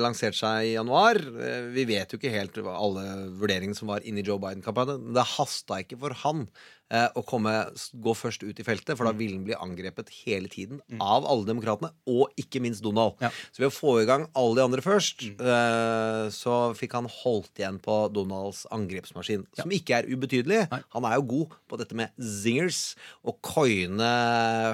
Lansert 0.00 0.38
seg 0.38 0.70
i 0.70 0.76
januar. 0.76 1.18
Eh, 1.20 1.66
Vi 1.74 1.84
vet 1.84 2.08
jo 2.14 2.16
ikke 2.20 2.32
helt 2.32 2.56
alle 2.64 3.04
vurderingene 3.36 3.76
som 3.76 3.88
var 3.92 4.00
inni 4.08 4.24
Joe 4.24 4.38
Biden-kampanjen. 4.40 5.02
Men 5.04 5.14
det 5.18 5.26
hasta 5.36 5.82
ikke 5.82 5.98
for 6.00 6.14
han 6.22 6.46
eh, 6.88 7.08
å 7.18 7.22
komme, 7.26 7.52
gå 7.92 8.14
først 8.16 8.42
ut 8.46 8.56
i 8.62 8.64
feltet, 8.64 8.96
for 8.96 9.04
da 9.04 9.12
ville 9.12 9.36
han 9.36 9.44
bli 9.44 9.56
angrepet 9.58 10.08
hele 10.22 10.48
tiden 10.48 10.80
av 11.02 11.26
alle 11.28 11.44
demokratene, 11.48 11.90
og 12.08 12.32
ikke 12.40 12.62
minst 12.64 12.80
Donald. 12.86 13.18
Så 13.52 13.60
ved 13.60 13.68
å 13.68 13.74
få 13.74 13.96
i 14.00 14.06
gang 14.08 14.28
alle 14.38 14.56
de 14.56 14.64
andre 14.64 14.84
først, 14.86 15.26
eh, 15.36 16.24
så 16.32 16.58
fikk 16.78 16.96
han 16.96 17.10
holdt 17.20 17.58
igjen 17.60 17.80
på 17.82 17.98
Donalds 18.16 18.64
angrepsmaskin, 18.72 19.44
som 19.60 19.74
ikke 19.76 19.98
er 20.00 20.08
ubetydelig. 20.08 20.62
Han 20.94 21.04
er 21.10 21.18
jo 21.20 21.28
god 21.34 21.58
på 21.68 21.80
dette 21.82 21.98
med 21.98 22.14
zingers, 22.16 22.94
og 23.26 23.42
coine 23.44 24.14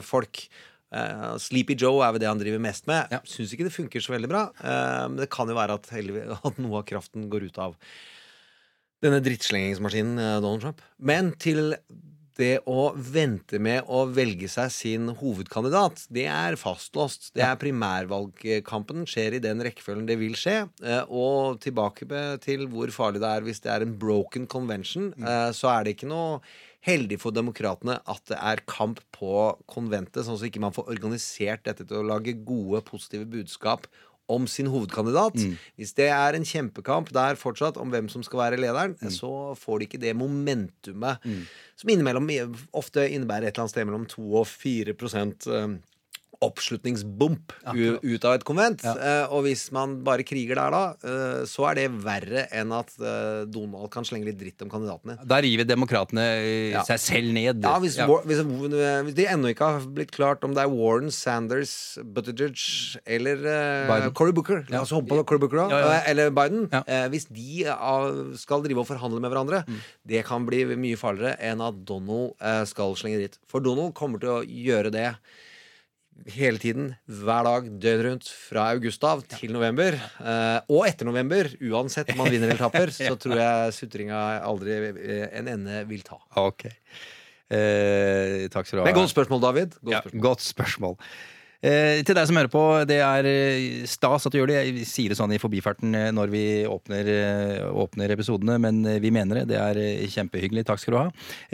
folk. 0.06 0.46
Eh, 0.92 1.26
Sleepy 1.42 1.76
Joe 1.78 2.02
er 2.04 2.14
vel 2.14 2.22
det 2.22 2.30
han 2.30 2.40
driver 2.40 2.62
mest 2.62 2.88
med. 2.90 3.12
Syns 3.28 3.54
ikke 3.54 3.66
det 3.68 3.74
funker 3.74 4.04
så 4.04 4.14
veldig 4.14 4.30
bra. 4.30 4.46
eh, 4.60 5.04
men 5.08 5.20
det 5.22 5.30
kan 5.32 5.48
jo 5.48 5.58
være 5.58 5.78
at, 5.80 5.92
at 6.50 6.62
noe 6.62 6.80
av 6.82 6.88
kraften 6.88 7.28
går 7.32 7.48
ut 7.50 7.60
av 7.62 7.76
denne 9.02 9.22
drittslengingsmaskinen 9.24 10.18
eh, 10.20 10.40
Donald 10.40 10.64
Trump. 10.64 10.82
Men 10.98 11.32
til 11.42 11.74
det 12.40 12.62
å 12.70 12.92
vente 12.96 13.58
med 13.62 13.88
å 13.92 14.04
velge 14.08 14.48
seg 14.50 14.70
sin 14.72 15.10
hovedkandidat, 15.18 16.06
det 16.12 16.26
er 16.32 16.56
fastlåst. 16.60 17.30
Det 17.36 17.44
er 17.44 17.60
primærvalgkampen 17.60 19.04
skjer 19.10 19.36
i 19.36 19.42
den 19.44 19.62
rekkefølgen 19.64 20.08
det 20.08 20.16
vil 20.20 20.36
skje. 20.38 20.62
Uh, 20.80 21.04
Og 21.12 21.60
tilbake 21.62 22.08
til 22.44 22.66
hvor 22.72 22.92
farlig 22.94 23.22
det 23.22 23.32
er 23.36 23.46
hvis 23.46 23.62
det 23.64 23.72
er 23.74 23.86
en 23.86 23.96
broken 24.00 24.48
convention, 24.50 25.12
eh, 25.20 25.50
så 25.56 25.74
er 25.74 25.84
det 25.84 25.96
ikke 25.96 26.10
noe 26.10 26.40
heldig 26.82 27.18
for 27.22 27.34
demokratene 27.34 27.98
at 28.10 28.24
det 28.30 28.38
er 28.38 28.62
kamp 28.66 28.98
på 29.14 29.52
konventet, 29.70 30.24
sånn 30.26 30.38
at 30.38 30.48
ikke 30.48 30.62
man 30.64 30.74
får 30.74 30.90
organisert 30.96 31.62
dette 31.68 31.86
til 31.86 32.00
å 32.00 32.08
lage 32.14 32.34
gode, 32.42 32.82
positive 32.88 33.28
budskap 33.30 33.86
om 34.30 34.46
sin 34.48 34.66
hovedkandidat. 34.70 35.34
Hvis 35.76 35.92
det 35.98 36.06
er 36.14 36.34
en 36.38 36.46
kjempekamp 36.46 37.10
der 37.12 37.34
fortsatt 37.36 37.76
om 37.76 37.90
hvem 37.92 38.08
som 38.08 38.22
skal 38.24 38.38
være 38.44 38.60
lederen, 38.62 38.94
så 39.12 39.52
får 39.58 39.78
de 39.82 39.88
ikke 39.88 40.00
det 40.02 40.14
momentumet 40.16 41.18
som 41.76 41.90
innimellom 41.90 42.30
ofte 42.72 43.06
innebærer 43.10 43.50
et 43.50 43.54
eller 43.54 43.64
annet 43.66 43.74
sted 43.74 43.88
mellom 43.88 44.06
2 44.06 44.26
og 44.40 44.46
4 44.46 44.94
prosent 44.94 45.46
eh, 45.50 45.74
oppslutningsbump 46.42 47.52
ut 48.02 48.24
av 48.26 48.34
et 48.36 48.44
konvent. 48.46 48.82
Eh, 48.84 49.24
og 49.32 49.44
hvis 49.46 49.66
man 49.74 49.98
bare 50.06 50.24
kriger 50.26 50.58
der 50.58 50.74
da, 50.74 50.82
eh, 51.06 51.42
så 51.48 51.68
er 51.70 51.78
det 51.78 51.86
verre 52.02 52.44
enn 52.54 52.72
at 52.76 52.90
eh, 52.98 53.44
Donald 53.52 53.90
kan 53.94 54.06
slenge 54.08 54.26
litt 54.28 54.38
dritt 54.40 54.62
om 54.64 54.70
kandidatene. 54.72 55.18
Da 55.28 55.38
river 55.44 55.68
demokratene 55.68 56.24
Ja. 56.72 56.82
seg 56.88 56.98
selv 57.02 57.32
ned. 57.34 57.62
Ja, 57.62 57.76
hvis, 57.82 57.96
Ja. 57.98 58.06
Hvis, 58.06 58.40
hvis 58.42 59.14
de 59.14 59.26
ennå 59.26 59.52
ikke 59.52 59.68
har 59.76 59.80
blitt 59.86 60.10
klart 60.14 60.42
om 60.44 60.54
det 60.54 60.62
er 60.64 60.70
Warren, 60.72 61.10
Sanders, 61.14 61.98
Buttigieg 62.02 62.56
eller 63.06 63.36
uh, 63.46 64.10
Cory 64.16 64.32
Booker 64.32 64.64
La 64.70 64.80
oss 64.82 64.90
håpe 64.90 65.08
på 65.12 65.24
Cory 65.26 65.38
Booker 65.42 65.62
da, 65.62 65.68
Ja, 65.70 65.78
ja. 65.92 66.00
Eller 66.10 66.30
Biden. 66.34 66.66
Hvis 67.12 67.26
de 67.30 67.64
skal 68.40 68.62
drive 68.64 68.82
og 68.82 68.88
forhandle 68.88 69.20
med 69.20 69.30
hverandre, 69.30 69.62
Mm. 69.62 69.78
det 70.08 70.24
kan 70.26 70.44
bli 70.46 70.64
mye 70.76 70.96
farligere 70.98 71.36
enn 71.40 71.60
at 71.62 71.84
Donald 71.86 72.34
skal 72.66 72.94
slenge 72.98 73.18
dritt. 73.20 73.38
For 73.46 73.60
Donald 73.60 73.94
kommer 73.94 74.18
til 74.18 74.28
å 74.28 74.42
gjøre 74.42 74.90
det 74.90 75.14
hele 76.30 76.60
tiden, 76.62 76.92
hver 77.06 77.46
dag, 77.46 77.68
døgnet 77.82 78.06
rundt, 78.06 78.28
fra 78.50 78.68
august 78.74 79.02
av 79.06 79.24
til 79.30 79.52
november. 79.54 79.96
Eh, 79.96 80.58
og 80.72 80.86
etter 80.86 81.08
november, 81.08 81.50
uansett 81.72 82.12
om 82.14 82.22
man 82.22 82.30
vinner 82.32 82.52
eller 82.52 82.62
taper, 82.62 82.92
så 82.96 83.16
tror 83.20 83.40
jeg 83.40 83.74
sutringa 83.78 84.20
aldri 84.46 84.78
eh, 84.92 85.26
en 85.40 85.50
ende 85.56 85.82
vil 85.90 86.04
ta. 86.06 86.20
Ok. 86.40 86.68
Eh, 87.52 88.48
takk 88.52 88.68
skal 88.68 88.78
du 88.78 88.82
ha. 88.82 88.88
Men 88.88 88.96
godt 88.96 89.12
spørsmål, 89.12 89.42
David. 89.44 89.78
Godt 89.80 89.94
ja, 89.94 90.02
spørsmål. 90.04 90.24
Godt 90.28 90.46
spørsmål. 90.46 90.98
Eh, 91.62 92.00
til 92.02 92.16
deg 92.18 92.26
som 92.26 92.38
hører 92.40 92.50
på, 92.50 92.62
det 92.90 92.98
er 93.06 93.26
eh, 93.30 93.84
stas 93.86 94.26
at 94.26 94.34
du 94.34 94.40
gjør 94.40 94.50
det. 94.50 94.56
Jeg 94.66 94.86
sier 94.90 95.12
det 95.12 95.18
sånn 95.18 95.30
i 95.34 95.38
forbifarten 95.38 95.94
eh, 95.94 96.08
når 96.14 96.32
vi 96.32 96.42
åpner, 96.66 97.10
eh, 97.12 97.68
åpner 97.84 98.10
episodene, 98.16 98.56
men 98.62 98.80
vi 99.02 99.12
mener 99.14 99.42
det. 99.42 99.44
Det 99.52 99.60
er 99.62 99.78
eh, 99.78 100.08
kjempehyggelig. 100.10 100.66
Takk 100.66 100.82
skal 100.82 100.96
du 100.96 100.98
ha. 100.98 101.04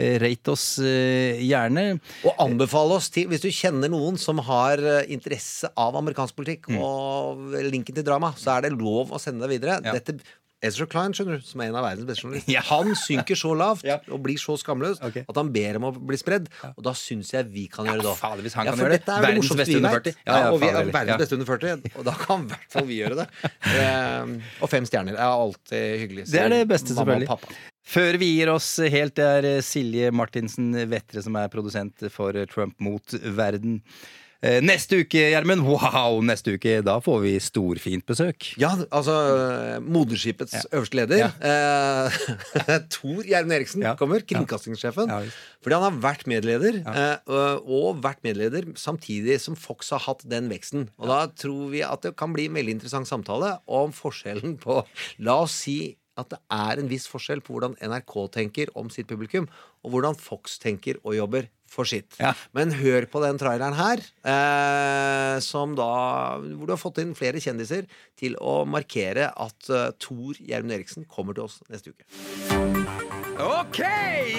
Eh, 0.01 0.17
rate 0.23 0.55
oss 0.55 0.65
eh, 0.81 1.37
gjerne. 1.45 1.85
Og 2.25 2.41
anbefale 2.41 2.97
oss 2.97 3.11
til, 3.13 3.29
hvis 3.29 3.45
du 3.45 3.51
kjenner 3.53 3.93
noen 3.93 4.17
som 4.17 4.41
har 4.49 4.81
interesse 5.05 5.69
av 5.77 5.97
amerikansk 5.99 6.37
politikk 6.37 6.71
og 6.73 7.53
linken 7.69 7.97
til 7.99 8.05
drama, 8.07 8.33
så 8.39 8.55
er 8.55 8.65
det 8.65 8.75
lov 8.79 9.13
å 9.13 9.21
sende 9.21 9.45
det 9.45 9.59
videre. 9.59 9.77
Dette 9.85 10.17
Ezra 10.59 10.83
Klein, 10.91 11.13
skjønner 11.15 11.39
du, 11.39 11.45
som 11.47 11.61
er 11.63 11.69
en 11.69 11.77
av 11.79 11.85
verdens 11.87 12.07
beste 12.09 12.25
journalister, 12.25 12.65
han 12.73 12.89
synker 12.99 13.39
så 13.39 13.53
lavt 13.55 13.85
og 14.13 14.19
blir 14.25 14.39
så 14.41 14.57
skamløs 14.59 14.99
at 14.99 15.39
han 15.39 15.51
ber 15.55 15.79
om 15.79 15.87
å 15.87 15.93
bli 15.95 16.19
spredd. 16.19 16.49
Og 16.73 16.83
da 16.83 16.93
syns 16.99 17.31
jeg 17.35 17.47
vi 17.53 17.65
kan 17.71 17.87
gjøre 17.87 18.03
det 18.03 18.11
òg. 18.11 18.19
fader, 18.19 18.43
hvis 18.43 18.57
han 18.59 18.67
ja, 18.67 18.75
kan 18.75 18.83
for 18.83 18.95
dette 18.95 19.15
er 19.15 19.25
Verdens 19.29 19.53
beste 19.61 19.79
under 19.79 19.95
40. 19.95 20.19
Ja, 20.19 20.35
ja, 20.43 20.51
og 20.51 20.59
vi 20.59 20.69
er 20.71 20.79
verdens 20.81 21.13
Ja. 21.13 21.17
beste 21.23 21.39
under 21.39 21.49
40, 21.49 21.89
og 21.95 22.07
da 22.09 22.15
kan 22.19 22.45
i 22.45 22.51
hvert 22.51 22.75
fall 22.75 22.87
vi 22.89 22.99
gjøre 22.99 23.21
det. 23.21 23.27
Um, 23.71 24.37
og 24.63 24.71
fem 24.71 24.87
stjerner 24.89 25.15
er 25.15 25.25
alltid 25.31 25.99
hyggelig. 26.03 26.29
Det 26.33 26.43
er 26.43 26.55
det 26.57 26.63
beste, 26.69 26.95
selvfølgelig. 26.97 27.59
Før 27.89 28.19
vi 28.21 28.33
gir 28.35 28.51
oss 28.51 28.67
helt, 28.91 29.15
det 29.17 29.29
er 29.39 29.63
Silje 29.65 30.11
Martinsen 30.13 30.73
Vettre 30.91 31.23
som 31.25 31.39
er 31.39 31.49
produsent 31.49 32.03
for 32.13 32.35
Trump 32.51 32.75
mot 32.83 33.15
verden. 33.39 33.79
Eh, 34.41 34.61
Neste 34.63 35.01
uke, 35.03 35.19
Gjermund, 35.33 35.65
wow! 35.67 36.21
Neste 36.23 36.53
uke, 36.55 36.77
da 36.87 36.93
får 37.03 37.17
vi 37.25 37.31
storfint 37.43 38.05
besøk. 38.07 38.53
Ja, 38.61 38.69
altså 38.87 39.11
Moderskipets 39.83 40.53
Moderskipets 40.55 40.69
øverste 40.71 40.95
leder. 40.95 41.25
Eh, 41.43 42.79
Tor 42.95 43.27
Gjermund 43.27 43.55
Eriksen 43.57 43.83
kommer. 43.99 44.23
Kringkastingssjefen. 44.23 45.11
Fordi 45.59 45.75
han 45.75 45.85
har 45.89 45.99
vært 46.05 46.23
medleder, 46.31 46.79
eh, 46.87 47.17
og- 47.27 47.67
og 47.67 47.99
vært 48.05 48.23
medleder 48.23 48.63
samtidig 48.79 49.41
som 49.43 49.55
Fox 49.59 49.89
har 49.91 49.99
hatt 50.07 50.23
den 50.27 50.47
veksten. 50.49 50.87
Og 50.97 51.07
da 51.11 51.19
tror 51.27 51.69
vi 51.75 51.83
at 51.83 52.01
det 52.07 52.15
kan 52.15 52.31
bli 52.31 52.45
en 52.47 52.55
veldig 52.55 52.77
interessant 52.79 53.07
samtale 53.11 53.57
om 53.67 53.91
forskjellen 53.91 54.57
på 54.63 54.85
La 55.19 55.41
oss 55.43 55.51
si 55.65 55.97
at 56.17 56.29
det 56.29 56.39
er 56.51 56.79
en 56.79 56.87
viss 56.87 57.07
forskjell 57.07 57.39
på 57.43 57.53
hvordan 57.55 57.75
NRK 57.79 58.27
tenker 58.31 58.67
om 58.75 58.89
sitt 58.89 59.07
publikum, 59.07 59.47
og 59.83 59.91
hvordan 59.93 60.17
Fox 60.19 60.57
tenker 60.59 60.95
og 61.03 61.15
jobber 61.15 61.47
for 61.69 61.89
sitt. 61.89 62.17
Men 62.55 62.73
hør 62.79 63.07
på 63.11 63.21
den 63.23 63.39
traileren 63.41 63.77
her, 63.77 64.03
eh, 64.23 65.37
som 65.45 65.75
da, 65.77 65.89
hvor 66.39 66.69
du 66.69 66.75
har 66.75 66.81
fått 66.81 67.01
inn 67.03 67.15
flere 67.17 67.41
kjendiser 67.43 67.87
til 68.19 68.35
å 68.41 68.61
markere 68.69 69.29
at 69.31 69.69
eh, 69.71 69.89
Tor 70.01 70.39
Gjermund 70.39 70.75
Eriksen 70.79 71.07
kommer 71.09 71.37
til 71.37 71.47
oss 71.47 71.59
neste 71.71 71.93
uke. 71.93 72.07
Ok, 73.39 73.79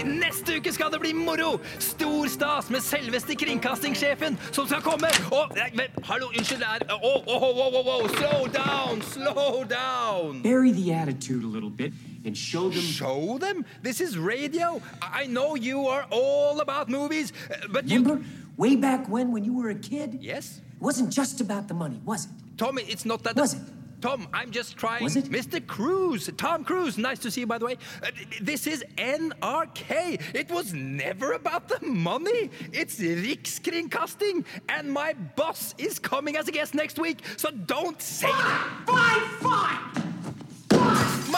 neste 0.05 0.59
uke 0.61 0.72
skal 0.76 0.91
det 0.93 1.01
bli 1.01 1.14
moro! 1.16 1.55
Stor 1.81 2.28
stas 2.28 2.68
med 2.68 2.85
selveste 2.85 3.33
kringkastingssjefen 3.41 4.37
som 4.51 4.68
skal 4.68 4.85
komme. 4.85 5.09
Og, 5.33 5.55
nei, 5.57 5.70
men, 5.78 5.97
hallo, 6.05 6.28
unnskyld, 6.35 6.61
det 6.61 6.68
er 6.68 6.99
oh, 6.99 7.24
oh, 7.24 7.49
oh, 7.49 7.62
oh, 7.64 7.81
oh, 7.81 7.91
oh, 7.97 8.09
Slow 8.18 8.47
down, 8.53 9.01
slow 9.14 9.64
down! 9.64 10.43
Bury 10.43 10.72
the 10.72 10.93
attitude 10.93 11.45
a 11.45 11.49
little 11.49 11.70
bit 11.70 11.95
and 12.25 12.37
show 12.37 12.68
them. 12.68 12.81
Show 12.81 13.39
them? 13.39 13.64
This 13.83 14.01
is 14.01 14.18
radio. 14.18 14.81
I 15.03 15.21
I 15.21 15.27
know 15.27 15.55
you 15.55 15.87
are 15.87 16.07
all 16.11 16.61
about 16.61 16.89
movies, 16.89 17.33
uh, 17.51 17.57
but 17.71 17.87
you. 17.87 18.01
Remember 18.01 18.25
way 18.57 18.75
back 18.77 19.07
when, 19.09 19.33
when 19.33 19.45
you 19.45 19.55
were 19.55 19.68
a 19.71 19.75
kid? 19.75 20.18
Yes. 20.21 20.61
It 20.77 20.83
wasn't 20.83 21.11
just 21.11 21.41
about 21.41 21.68
the 21.68 21.75
money, 21.75 22.01
was 22.05 22.25
it? 22.25 22.31
Tommy, 22.57 22.83
it's 22.85 23.05
not 23.05 23.23
that. 23.25 23.37
Was 23.37 23.55
it? 23.55 23.61
Tom, 24.01 24.29
I'm 24.33 24.51
just 24.51 24.79
trying. 24.79 25.05
Was 25.05 25.16
it? 25.16 25.27
Mr. 25.27 25.64
Cruz, 25.66 26.31
Tom 26.39 26.64
Cruise, 26.64 26.97
nice 26.97 27.18
to 27.18 27.31
see 27.31 27.43
you, 27.43 27.47
by 27.47 27.59
the 27.59 27.66
way. 27.66 27.77
Uh, 28.03 28.11
this 28.41 28.66
is 28.66 28.83
NRK. 28.97 30.23
It 30.35 30.51
was 30.51 30.73
never 30.73 31.33
about 31.33 31.68
the 31.68 31.87
money. 31.87 32.51
It's 32.73 32.99
Rikskringkasting, 32.99 34.47
and 34.71 34.91
my 34.91 35.12
boss 35.37 35.75
is 35.77 35.99
coming 35.99 36.37
as 36.37 36.49
a 36.49 36.53
guest 36.53 36.75
next 36.75 36.99
week, 36.99 37.18
so 37.37 37.51
don't 37.51 38.01
say 38.01 38.29
that. 38.29 38.83
Fine, 38.87 39.21
fine! 39.51 40.10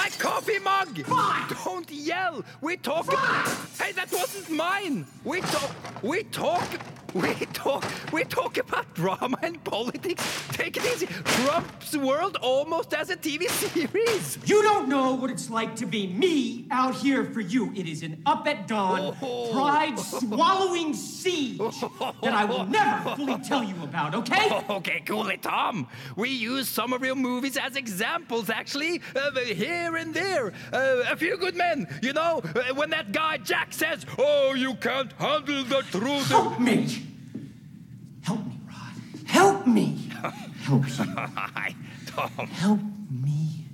My 0.03 0.09
coffee 0.19 0.59
mug! 0.59 0.99
Don't 1.65 1.89
yell! 1.89 2.45
We 2.61 2.77
talk. 2.77 3.07
Hey, 3.81 3.93
that 3.93 4.11
wasn't 4.11 4.51
mine. 4.51 5.07
We 5.23 5.43
talk. 5.43 5.71
We 6.03 6.25
talk. 6.25 6.69
We 7.15 7.35
talk. 7.53 7.85
We 8.13 8.25
talk 8.25 8.57
about 8.59 8.95
drama 8.95 9.37
and 9.43 9.63
politics. 9.65 10.23
Take 10.53 10.77
it 10.79 10.85
easy. 10.87 11.07
Trump's 11.07 11.95
world 11.97 12.37
almost 12.41 12.95
as 12.95 13.11
a 13.11 13.17
TV 13.17 13.49
series. 13.51 14.39
You 14.47 14.63
don't 14.63 14.89
know 14.89 15.13
what 15.15 15.31
it's 15.31 15.51
like 15.51 15.77
to 15.77 15.87
be 15.87 16.07
me 16.07 16.67
out 16.71 16.95
here 16.95 17.25
for 17.27 17.41
you. 17.41 17.71
It 17.75 17.87
is 17.87 18.03
an 18.03 18.23
up 18.25 18.47
at 18.49 18.67
dawn, 18.67 19.15
Oh. 19.23 19.51
pride 19.53 19.99
swallowing 19.99 20.95
siege 20.95 21.59
that 21.59 22.33
I 22.33 22.45
will 22.47 22.65
never 22.65 23.15
fully 23.15 23.39
tell 23.41 23.63
you 23.63 23.75
about, 23.83 24.15
okay? 24.15 24.63
Okay, 24.71 25.03
cool 25.07 25.29
it, 25.29 25.43
Tom. 25.43 25.87
We 26.17 26.31
use 26.31 26.69
some 26.69 26.93
of 26.93 27.05
your 27.05 27.15
movies 27.15 27.57
as 27.59 27.77
examples, 27.77 28.49
actually, 28.49 29.01
uh, 29.15 29.39
here 29.41 29.97
and 29.97 30.15
there. 30.15 30.53
Uh, 30.73 31.03
a 31.11 31.17
few 31.17 31.37
good 31.37 31.57
men, 31.57 31.87
you 32.03 32.13
know, 32.15 32.41
uh, 32.45 32.75
when 32.75 32.91
that 32.91 33.13
guy 33.13 33.37
Jack 33.39 33.73
says, 33.73 34.07
"Oh, 34.19 34.55
you 34.55 34.75
can't 34.75 35.13
handle 35.19 35.63
the 35.65 35.83
truth." 35.91 36.29
Help 36.29 36.59
me! 36.59 36.89
Help 39.27 39.67
Help 40.23 40.87
you. 40.99 41.05
Nei, 41.05 41.75
Tom. 42.07 42.47
Help 42.49 42.81
me. 43.11 43.67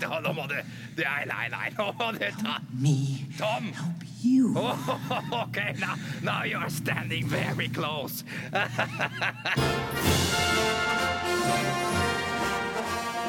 Da, 0.00 0.20
nå 0.20 0.32
må 0.32 0.46
du 0.46 0.54
Nei, 0.54 1.24
nei, 1.26 1.48
nei. 1.50 1.70
Nå 1.78 1.92
må 1.98 2.12
du 2.14 2.30
ta 2.42 2.60
Me. 2.72 3.26
Tom. 3.38 3.72
Help 3.72 4.02
you. 4.22 4.56
okay, 5.44 5.74
now, 5.78 5.96
now 6.22 6.44
you're 6.44 6.70
standing 6.70 7.26
very 7.26 7.68
close. 7.68 8.24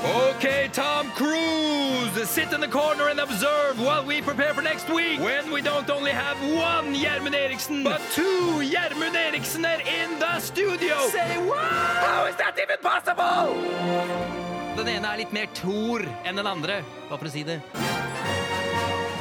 Okay, 0.05 0.69
Tom 0.71 1.09
Cruise, 1.11 2.29
sit 2.29 2.53
in 2.53 2.61
the 2.61 2.67
corner 2.67 3.09
and 3.09 3.19
observe 3.19 3.79
while 3.79 4.05
we 4.05 4.21
prepare 4.21 4.53
for 4.53 4.61
next 4.61 4.87
week 4.89 5.19
when 5.19 5.51
we 5.51 5.61
don't 5.61 5.89
only 5.89 6.11
have 6.11 6.37
one 6.53 6.93
Gjermund 6.93 7.33
Eriksen, 7.33 7.83
but 7.83 7.99
two 8.13 8.61
Gjermund 8.61 9.15
Eriksener 9.15 9.79
in 9.87 10.19
the 10.19 10.39
studio. 10.39 10.97
Say 11.07 11.37
what? 11.47 11.57
How 11.57 12.25
is 12.25 12.35
that 12.35 12.55
even 12.61 12.77
possible? 12.81 13.55
Den 14.75 14.87
ene 14.87 15.07
er 15.07 15.17
litt 15.17 15.31
mer 15.33 15.47
Thor 15.55 16.03
enn 16.23 16.35
den 16.35 16.47
andre, 16.47 16.81
bare 17.09 17.17
for 17.17 17.25
å 17.25 17.31
si 17.31 17.43
det. 17.47 17.61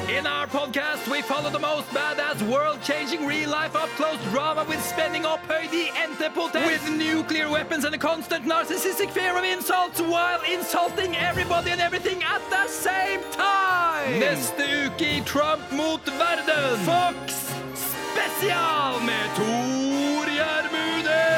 In 0.08 0.26
our 0.26 0.46
podcast, 0.46 1.10
we 1.10 1.22
follow 1.22 1.48
the 1.48 1.58
most 1.58 1.88
badass, 1.88 2.42
world-changing, 2.42 3.26
real-life, 3.26 3.74
up-close 3.74 4.18
drama 4.32 4.64
with 4.68 4.82
spending 4.84 5.22
opphøyd 5.22 5.72
i 5.72 5.90
entepotent, 6.04 6.66
with 6.66 6.84
nuclear 6.90 7.48
weapons 7.48 7.84
and 7.84 7.94
a 7.94 7.98
constant 7.98 8.44
narcissistic 8.44 9.10
fear 9.10 9.34
of 9.36 9.44
insults 9.44 10.00
while 10.02 10.40
insulting 10.52 11.16
everybody 11.16 11.70
and 11.70 11.80
everything 11.80 12.22
at 12.22 12.42
the 12.50 12.68
same 12.68 13.22
time. 13.32 14.20
Neste 14.20 14.66
uke 14.84 15.08
i 15.16 15.20
Trump 15.24 15.62
mot 15.72 16.04
verden. 16.04 16.78
Fox 16.84 17.48
spesial 17.74 19.00
med 19.08 19.28
Tor 19.36 20.26
Gjermund 20.26 21.33